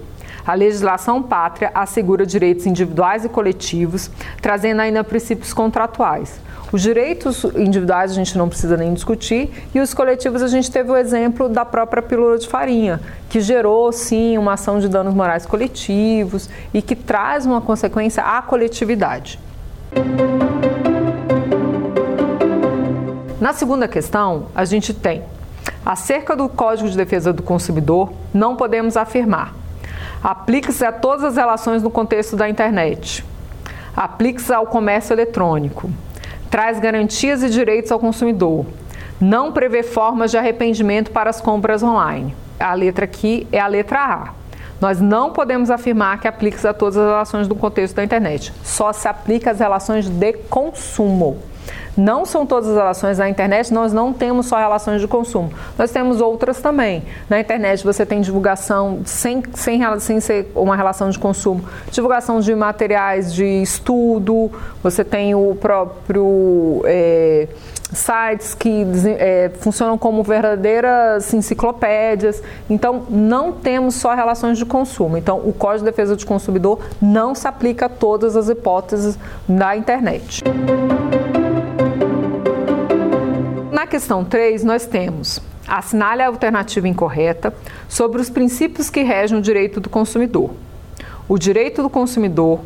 A 0.46 0.52
legislação 0.52 1.22
pátria 1.22 1.70
assegura 1.74 2.26
direitos 2.26 2.66
individuais 2.66 3.24
e 3.24 3.28
coletivos, 3.28 4.10
trazendo 4.42 4.80
ainda 4.80 5.02
princípios 5.02 5.54
contratuais. 5.54 6.38
Os 6.70 6.82
direitos 6.82 7.44
individuais 7.56 8.10
a 8.10 8.14
gente 8.14 8.36
não 8.36 8.48
precisa 8.48 8.76
nem 8.76 8.92
discutir, 8.92 9.50
e 9.74 9.80
os 9.80 9.94
coletivos 9.94 10.42
a 10.42 10.48
gente 10.48 10.70
teve 10.70 10.90
o 10.90 10.96
exemplo 10.96 11.48
da 11.48 11.64
própria 11.64 12.02
pílula 12.02 12.36
de 12.36 12.48
farinha, 12.48 13.00
que 13.30 13.40
gerou 13.40 13.90
sim 13.92 14.36
uma 14.36 14.54
ação 14.54 14.80
de 14.80 14.88
danos 14.88 15.14
morais 15.14 15.46
coletivos 15.46 16.50
e 16.74 16.82
que 16.82 16.96
traz 16.96 17.46
uma 17.46 17.60
consequência 17.60 18.22
à 18.22 18.42
coletividade. 18.42 19.38
Na 23.40 23.52
segunda 23.52 23.86
questão, 23.86 24.46
a 24.54 24.64
gente 24.64 24.92
tem 24.92 25.22
Acerca 25.84 26.34
do 26.34 26.48
Código 26.48 26.88
de 26.88 26.96
Defesa 26.96 27.30
do 27.30 27.42
Consumidor, 27.42 28.10
não 28.32 28.56
podemos 28.56 28.96
afirmar. 28.96 29.52
Aplique-se 30.22 30.82
a 30.82 30.90
todas 30.90 31.24
as 31.24 31.36
relações 31.36 31.82
no 31.82 31.90
contexto 31.90 32.36
da 32.36 32.48
internet. 32.48 33.22
Aplique-se 33.94 34.52
ao 34.52 34.66
comércio 34.66 35.12
eletrônico. 35.12 35.90
Traz 36.50 36.80
garantias 36.80 37.42
e 37.42 37.50
direitos 37.50 37.92
ao 37.92 37.98
consumidor. 37.98 38.64
Não 39.20 39.52
prevê 39.52 39.82
formas 39.82 40.30
de 40.30 40.38
arrependimento 40.38 41.10
para 41.10 41.28
as 41.28 41.40
compras 41.40 41.82
online. 41.82 42.34
A 42.58 42.72
letra 42.72 43.04
aqui 43.04 43.46
é 43.52 43.60
a 43.60 43.66
letra 43.66 43.98
A. 43.98 44.28
Nós 44.80 45.00
não 45.00 45.30
podemos 45.30 45.70
afirmar 45.70 46.18
que 46.18 46.26
aplique-se 46.26 46.66
a 46.66 46.72
todas 46.72 46.96
as 46.96 47.06
relações 47.06 47.46
do 47.46 47.54
contexto 47.54 47.96
da 47.96 48.04
internet. 48.04 48.52
Só 48.62 48.92
se 48.92 49.06
aplica 49.06 49.50
às 49.50 49.58
relações 49.58 50.08
de 50.08 50.32
consumo. 50.48 51.38
Não 51.96 52.24
são 52.24 52.44
todas 52.44 52.68
as 52.70 52.76
relações 52.76 53.18
na 53.18 53.28
internet, 53.28 53.72
nós 53.72 53.92
não 53.92 54.12
temos 54.12 54.46
só 54.46 54.56
relações 54.58 55.00
de 55.00 55.08
consumo. 55.08 55.52
Nós 55.78 55.90
temos 55.90 56.20
outras 56.20 56.60
também. 56.60 57.02
Na 57.28 57.38
internet 57.38 57.84
você 57.84 58.04
tem 58.04 58.20
divulgação 58.20 59.00
sem, 59.04 59.42
sem, 59.54 59.80
sem 60.00 60.20
ser 60.20 60.50
uma 60.54 60.76
relação 60.76 61.10
de 61.10 61.18
consumo, 61.18 61.64
divulgação 61.90 62.40
de 62.40 62.54
materiais 62.54 63.32
de 63.32 63.44
estudo, 63.62 64.50
você 64.82 65.04
tem 65.04 65.34
o 65.34 65.54
próprio. 65.54 66.82
É, 66.84 67.48
sites 67.94 68.54
que 68.54 68.84
é, 69.18 69.50
funcionam 69.60 69.96
como 69.96 70.22
verdadeiras 70.22 71.32
enciclopédias. 71.32 72.42
Então, 72.68 73.04
não 73.08 73.52
temos 73.52 73.94
só 73.94 74.14
relações 74.14 74.58
de 74.58 74.66
consumo. 74.66 75.16
Então, 75.16 75.38
o 75.38 75.52
Código 75.52 75.84
de 75.84 75.90
Defesa 75.90 76.16
do 76.16 76.26
Consumidor 76.26 76.80
não 77.00 77.34
se 77.34 77.46
aplica 77.46 77.86
a 77.86 77.88
todas 77.88 78.36
as 78.36 78.48
hipóteses 78.48 79.18
da 79.48 79.76
internet. 79.76 80.42
Na 83.84 83.88
questão 83.88 84.24
3, 84.24 84.64
nós 84.64 84.86
temos 84.86 85.42
assinale 85.68 86.22
a 86.22 86.28
alternativa 86.28 86.88
incorreta 86.88 87.54
sobre 87.86 88.18
os 88.18 88.30
princípios 88.30 88.88
que 88.88 89.02
regem 89.02 89.36
o 89.36 89.42
direito 89.42 89.78
do 89.78 89.90
consumidor. 89.90 90.52
O 91.28 91.36
direito 91.36 91.82
do 91.82 91.90
consumidor 91.90 92.62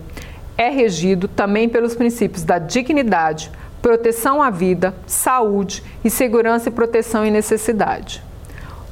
é 0.57 0.71
regido 0.71 1.27
também 1.27 1.69
pelos 1.69 1.97
princípios 1.97 2.45
da 2.45 2.61
dignidade, 2.61 3.51
proteção 3.83 4.41
à 4.41 4.49
vida, 4.49 4.95
saúde 5.09 5.83
e 6.05 6.09
segurança 6.09 6.69
e 6.69 6.73
proteção 6.73 7.27
em 7.27 7.33
necessidade. 7.33 8.23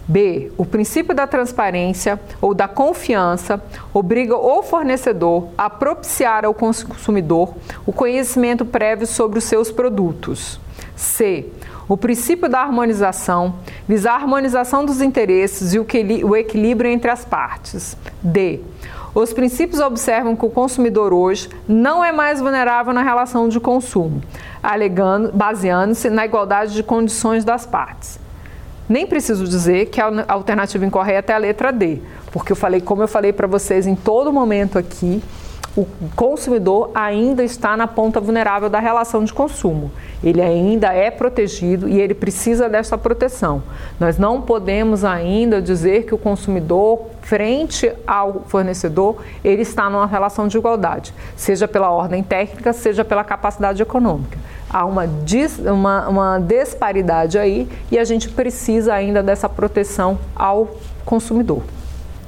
B. 0.09 0.51
O 0.59 0.67
princípio 0.67 1.15
da 1.15 1.29
transparência 1.29 2.19
ou 2.41 2.53
da 2.53 2.67
confiança 2.67 3.63
obriga 3.95 4.37
o 4.37 4.65
fornecedor 4.65 5.47
a 5.57 5.71
propiciar 5.71 6.45
ao 6.45 6.53
consumidor 6.53 7.55
o 7.87 7.93
conhecimento 7.93 8.65
prévio 8.65 9.07
sobre 9.07 9.39
os 9.39 9.45
seus 9.45 9.71
produtos. 9.71 10.59
C. 10.97 11.47
O 11.89 11.97
princípio 11.97 12.49
da 12.49 12.61
harmonização 12.61 13.55
visa 13.87 14.11
a 14.11 14.15
harmonização 14.15 14.85
dos 14.85 15.01
interesses 15.01 15.73
e 15.73 15.79
o 15.79 16.37
equilíbrio 16.37 16.91
entre 16.91 17.11
as 17.11 17.25
partes. 17.25 17.97
D. 18.21 18.61
Os 19.15 19.33
princípios 19.33 19.81
observam 19.81 20.35
que 20.35 20.45
o 20.45 20.51
consumidor 20.51 21.13
hoje 21.13 21.49
não 21.67 22.05
é 22.05 22.11
mais 22.11 22.41
vulnerável 22.41 22.93
na 22.93 23.03
relação 23.03 23.49
de 23.49 23.61
consumo, 23.61 24.21
baseando-se 25.33 26.11
na 26.11 26.27
igualdade 26.27 26.75
de 26.75 26.83
condições 26.83 27.45
das 27.45 27.65
partes. 27.65 28.19
Nem 28.89 29.07
preciso 29.07 29.45
dizer 29.45 29.87
que 29.87 30.01
a 30.01 30.25
alternativa 30.29 30.85
incorreta 30.85 31.33
é 31.33 31.37
a 31.37 31.39
letra 31.39 31.73
D, 31.73 32.01
porque 32.31 32.53
eu 32.53 32.57
falei, 32.57 32.81
como 32.81 33.03
eu 33.03 33.09
falei 33.09 33.33
para 33.33 33.47
vocês 33.47 33.87
em 33.87 33.95
todo 33.95 34.33
momento 34.33 34.79
aqui, 34.79 35.23
o 35.77 35.87
consumidor 36.17 36.91
ainda 36.95 37.45
está 37.45 37.77
na 37.77 37.87
ponta 37.87 38.19
vulnerável 38.19 38.71
da 38.71 38.81
relação 38.81 39.23
de 39.23 39.33
consumo. 39.33 39.93
Ele 40.25 40.41
ainda 40.41 40.93
é 40.93 41.11
protegido 41.11 41.87
e 41.87 42.01
ele 42.01 42.15
precisa 42.15 42.67
dessa 42.67 42.97
proteção. 42.97 43.63
Nós 44.01 44.17
não 44.17 44.41
podemos 44.41 45.05
ainda 45.05 45.61
dizer 45.61 46.05
que 46.05 46.15
o 46.15 46.19
consumidor, 46.19 47.03
frente 47.21 47.93
ao 48.07 48.45
fornecedor, 48.47 49.17
ele 49.45 49.63
está 49.63 49.91
numa 49.91 50.07
relação 50.07 50.49
de 50.49 50.57
igualdade, 50.57 51.13
seja 51.37 51.69
pela 51.69 51.91
ordem 51.91 52.23
técnica, 52.23 52.73
seja 52.73 53.05
pela 53.05 53.23
capacidade 53.23 53.83
econômica. 53.83 54.39
Há 54.71 54.87
uma, 54.87 55.07
dis, 55.07 55.59
uma, 55.59 56.09
uma 56.09 56.39
disparidade 56.39 57.39
aí 57.39 57.69
e 57.91 57.99
a 57.99 58.05
gente 58.05 58.31
precisa 58.31 58.95
ainda 58.95 59.23
dessa 59.23 59.49
proteção 59.49 60.19
ao 60.35 60.71
consumidor. 61.05 61.63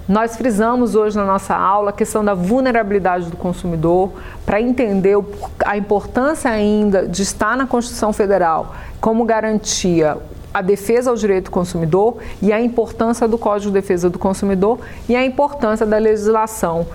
Nós 0.08 0.36
frisamos 0.36 0.94
hoje 0.94 1.14
na 1.16 1.24
nossa 1.26 1.54
aula 1.54 1.90
a 1.90 1.92
questão 1.92 2.24
da 2.24 2.32
vulnerabilidade 2.32 3.28
do 3.28 3.36
consumidor 3.36 4.10
para 4.46 4.58
entender 4.58 5.18
a 5.66 5.76
importância 5.76 6.50
ainda 6.50 7.06
de 7.06 7.22
estar 7.22 7.58
na 7.58 7.66
Constituição 7.66 8.10
Federal 8.10 8.74
como 9.02 9.22
garantia 9.26 10.16
a 10.52 10.62
defesa 10.62 11.10
ao 11.10 11.16
direito 11.16 11.46
do 11.46 11.50
consumidor 11.50 12.16
e 12.40 12.54
a 12.54 12.60
importância 12.60 13.28
do 13.28 13.36
Código 13.36 13.70
de 13.70 13.80
Defesa 13.80 14.08
do 14.08 14.18
Consumidor 14.18 14.78
e 15.06 15.14
a 15.14 15.22
importância 15.22 15.84
da 15.84 15.98
legislação 15.98 16.86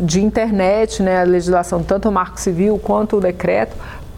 de 0.00 0.20
internet, 0.20 1.04
né, 1.04 1.20
a 1.20 1.24
legislação 1.24 1.84
tanto 1.84 2.08
o 2.08 2.12
Marco 2.12 2.40
Civil 2.40 2.80
quanto 2.82 3.18
o 3.18 3.20
decreto, 3.20 3.76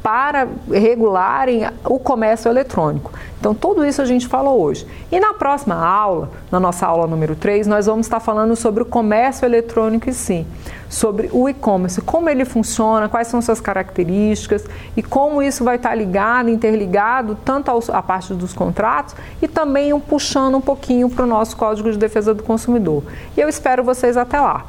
para 0.08 0.48
regularem 0.70 1.68
o 1.84 1.98
comércio 1.98 2.48
eletrônico. 2.48 3.12
Então, 3.38 3.54
tudo 3.54 3.84
isso 3.84 4.00
a 4.00 4.06
gente 4.06 4.26
falou 4.26 4.58
hoje. 4.58 4.86
E 5.12 5.20
na 5.20 5.34
próxima 5.34 5.74
aula, 5.74 6.30
na 6.50 6.58
nossa 6.58 6.86
aula 6.86 7.06
número 7.06 7.36
3, 7.36 7.66
nós 7.66 7.84
vamos 7.84 8.06
estar 8.06 8.18
falando 8.18 8.56
sobre 8.56 8.82
o 8.82 8.86
comércio 8.86 9.44
eletrônico 9.44 10.08
em 10.08 10.12
si, 10.14 10.46
sobre 10.88 11.28
o 11.32 11.48
e-commerce, 11.48 12.00
como 12.00 12.28
ele 12.28 12.44
funciona, 12.44 13.08
quais 13.08 13.28
são 13.28 13.42
suas 13.42 13.60
características 13.60 14.64
e 14.96 15.02
como 15.02 15.42
isso 15.42 15.64
vai 15.64 15.76
estar 15.76 15.94
ligado, 15.94 16.48
interligado, 16.48 17.36
tanto 17.44 17.70
à 17.92 18.02
parte 18.02 18.34
dos 18.34 18.52
contratos 18.52 19.14
e 19.42 19.48
também 19.48 19.92
um, 19.92 20.00
puxando 20.00 20.56
um 20.56 20.60
pouquinho 20.60 21.10
para 21.10 21.24
o 21.24 21.26
nosso 21.26 21.56
Código 21.56 21.90
de 21.90 21.98
Defesa 21.98 22.34
do 22.34 22.42
Consumidor. 22.42 23.02
E 23.36 23.40
eu 23.40 23.48
espero 23.48 23.84
vocês 23.84 24.16
até 24.16 24.40
lá. 24.40 24.64